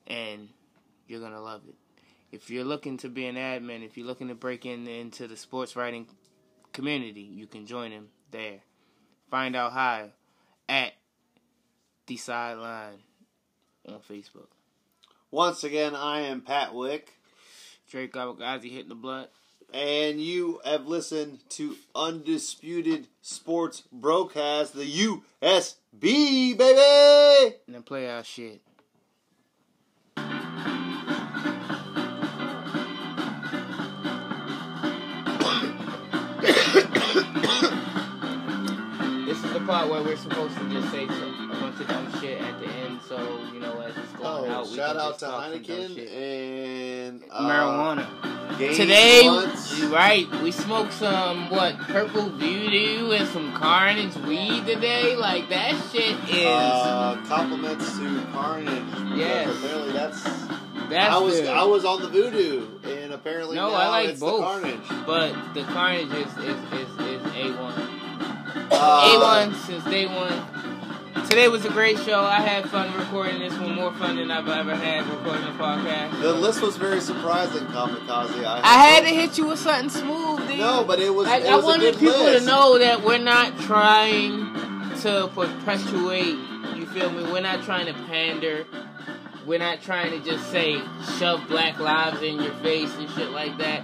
[0.08, 0.50] and
[1.08, 1.76] you're gonna love it.
[2.32, 5.38] If you're looking to be an admin, if you're looking to break in into the
[5.38, 6.08] sports writing
[6.74, 8.60] community, you can join him there.
[9.30, 10.10] Find out how
[10.68, 10.94] at
[12.06, 13.00] the sideline
[13.88, 14.48] on Facebook.
[15.32, 17.14] Once again, I am Pat Wick,
[17.90, 19.30] Dre Kamikaze hitting the blunt.
[19.72, 27.56] and you have listened to Undisputed Sports Broadcast, the USB, baby!
[27.68, 28.62] And then play our shit.
[39.50, 42.42] Is the part where we're supposed to just say some, a bunch of dumb shit
[42.42, 43.18] at the end, so,
[43.54, 45.52] you know, as it's going out, Oh, we shout can out just to talk some
[45.52, 48.58] dumb Heineken and uh, Marijuana.
[48.60, 49.80] Game Today, Blunts.
[49.80, 55.16] you right, we smoked some, what, Purple Voodoo and some Carnage weed today?
[55.16, 58.68] Like, that shit is, Uh, compliments to Carnage.
[58.92, 59.56] because Yes.
[59.58, 60.24] Apparently that's.
[60.90, 61.48] that's I was good.
[61.50, 64.40] I was on the voodoo, and apparently No, now I like it's both.
[64.42, 65.06] the Carnage.
[65.06, 67.89] But the Carnage is is is, is a one.
[68.72, 70.46] Uh, A one since day one.
[71.28, 72.22] Today was a great show.
[72.22, 76.22] I had fun recording this one, more fun than I've ever had recording a podcast.
[76.22, 78.44] The list was very surprising, Kamikaze.
[78.46, 80.60] I, I had to hit you with something smooth, dude.
[80.60, 81.28] No, but it was.
[81.28, 82.46] Like, it I was a wanted people list.
[82.46, 84.54] to know that we're not trying
[85.02, 86.38] to perpetuate.
[86.76, 87.24] You feel me?
[87.32, 88.66] We're not trying to pander.
[89.46, 90.80] We're not trying to just say
[91.18, 93.84] shove black lives in your face and shit like that.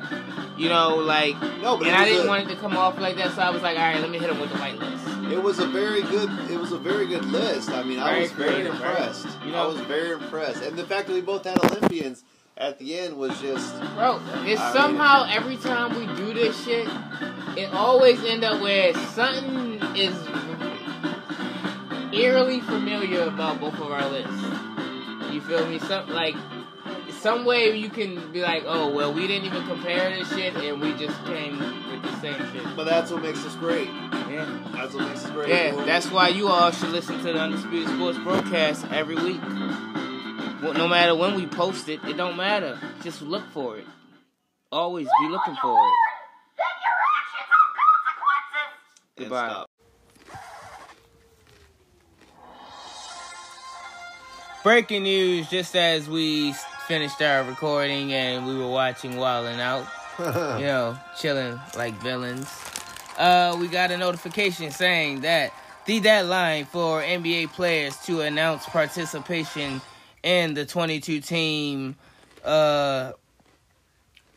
[0.57, 3.15] You know, like No, but and I didn't a- want it to come off like
[3.17, 5.05] that, so I was like, all right, let me hit him with the white list.
[5.31, 6.29] It was a very good.
[6.51, 7.69] It was a very good list.
[7.69, 8.89] I mean, I was very creative, right?
[8.91, 9.27] impressed.
[9.43, 12.23] You know, I was very impressed, and the fact that we both had Olympians
[12.57, 13.77] at the end was just.
[13.95, 16.87] Bro, it's I mean- somehow every time we do this shit,
[17.57, 20.15] it always end up where something is
[22.13, 24.31] eerily familiar about both of our lists.
[25.47, 25.79] You feel me?
[25.79, 26.35] Some like
[27.19, 30.81] some way you can be like, oh well, we didn't even compare this shit, and
[30.81, 32.75] we just came with the same shit.
[32.75, 33.87] But that's what makes us great.
[33.87, 35.49] Yeah, That's what makes us great.
[35.49, 35.85] yeah.
[35.85, 39.41] That's why you all should listen to the Undisputed Sports broadcast every week.
[40.61, 42.79] Well, no matter when we post it, it don't matter.
[43.03, 43.85] Just look for it.
[44.71, 45.93] Always be looking for it.
[49.17, 49.65] And Goodbye.
[54.65, 56.53] Breaking news just as we
[56.87, 59.85] finished our recording and we were watching Wildin' Out,
[60.59, 62.51] you know, chilling like villains.
[63.15, 65.53] Uh, we got a notification saying that
[65.85, 69.83] the deadline for NBA players to announce participation
[70.23, 71.95] in the 22 team
[72.43, 73.11] uh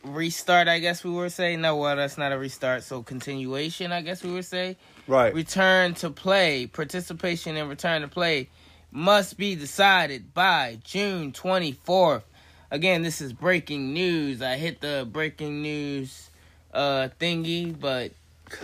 [0.03, 1.61] restart, I guess we were saying.
[1.61, 4.77] No, well, that's not a restart, so continuation, I guess we would say
[5.07, 5.33] Right.
[5.33, 8.49] return to play, participation and return to play
[8.91, 12.23] must be decided by June 24th.
[12.71, 14.41] Again, this is breaking news.
[14.41, 16.29] I hit the breaking news
[16.73, 18.11] uh thingy, but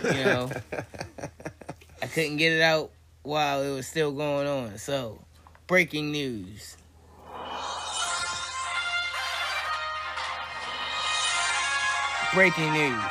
[0.04, 0.50] you know,
[2.02, 2.90] I couldn't get it out
[3.22, 4.78] while it was still going on.
[4.78, 5.18] So,
[5.66, 6.76] breaking news.
[12.34, 13.02] Breaking news.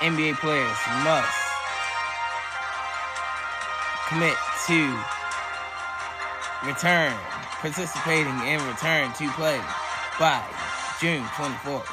[0.00, 1.36] NBA players must
[4.08, 4.36] commit
[4.66, 5.19] to
[6.64, 7.12] return,
[7.60, 9.60] participating in return to play
[10.18, 10.42] by
[11.00, 11.88] June 24th.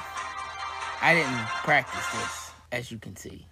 [1.02, 3.46] I didn't practice this, as you can see.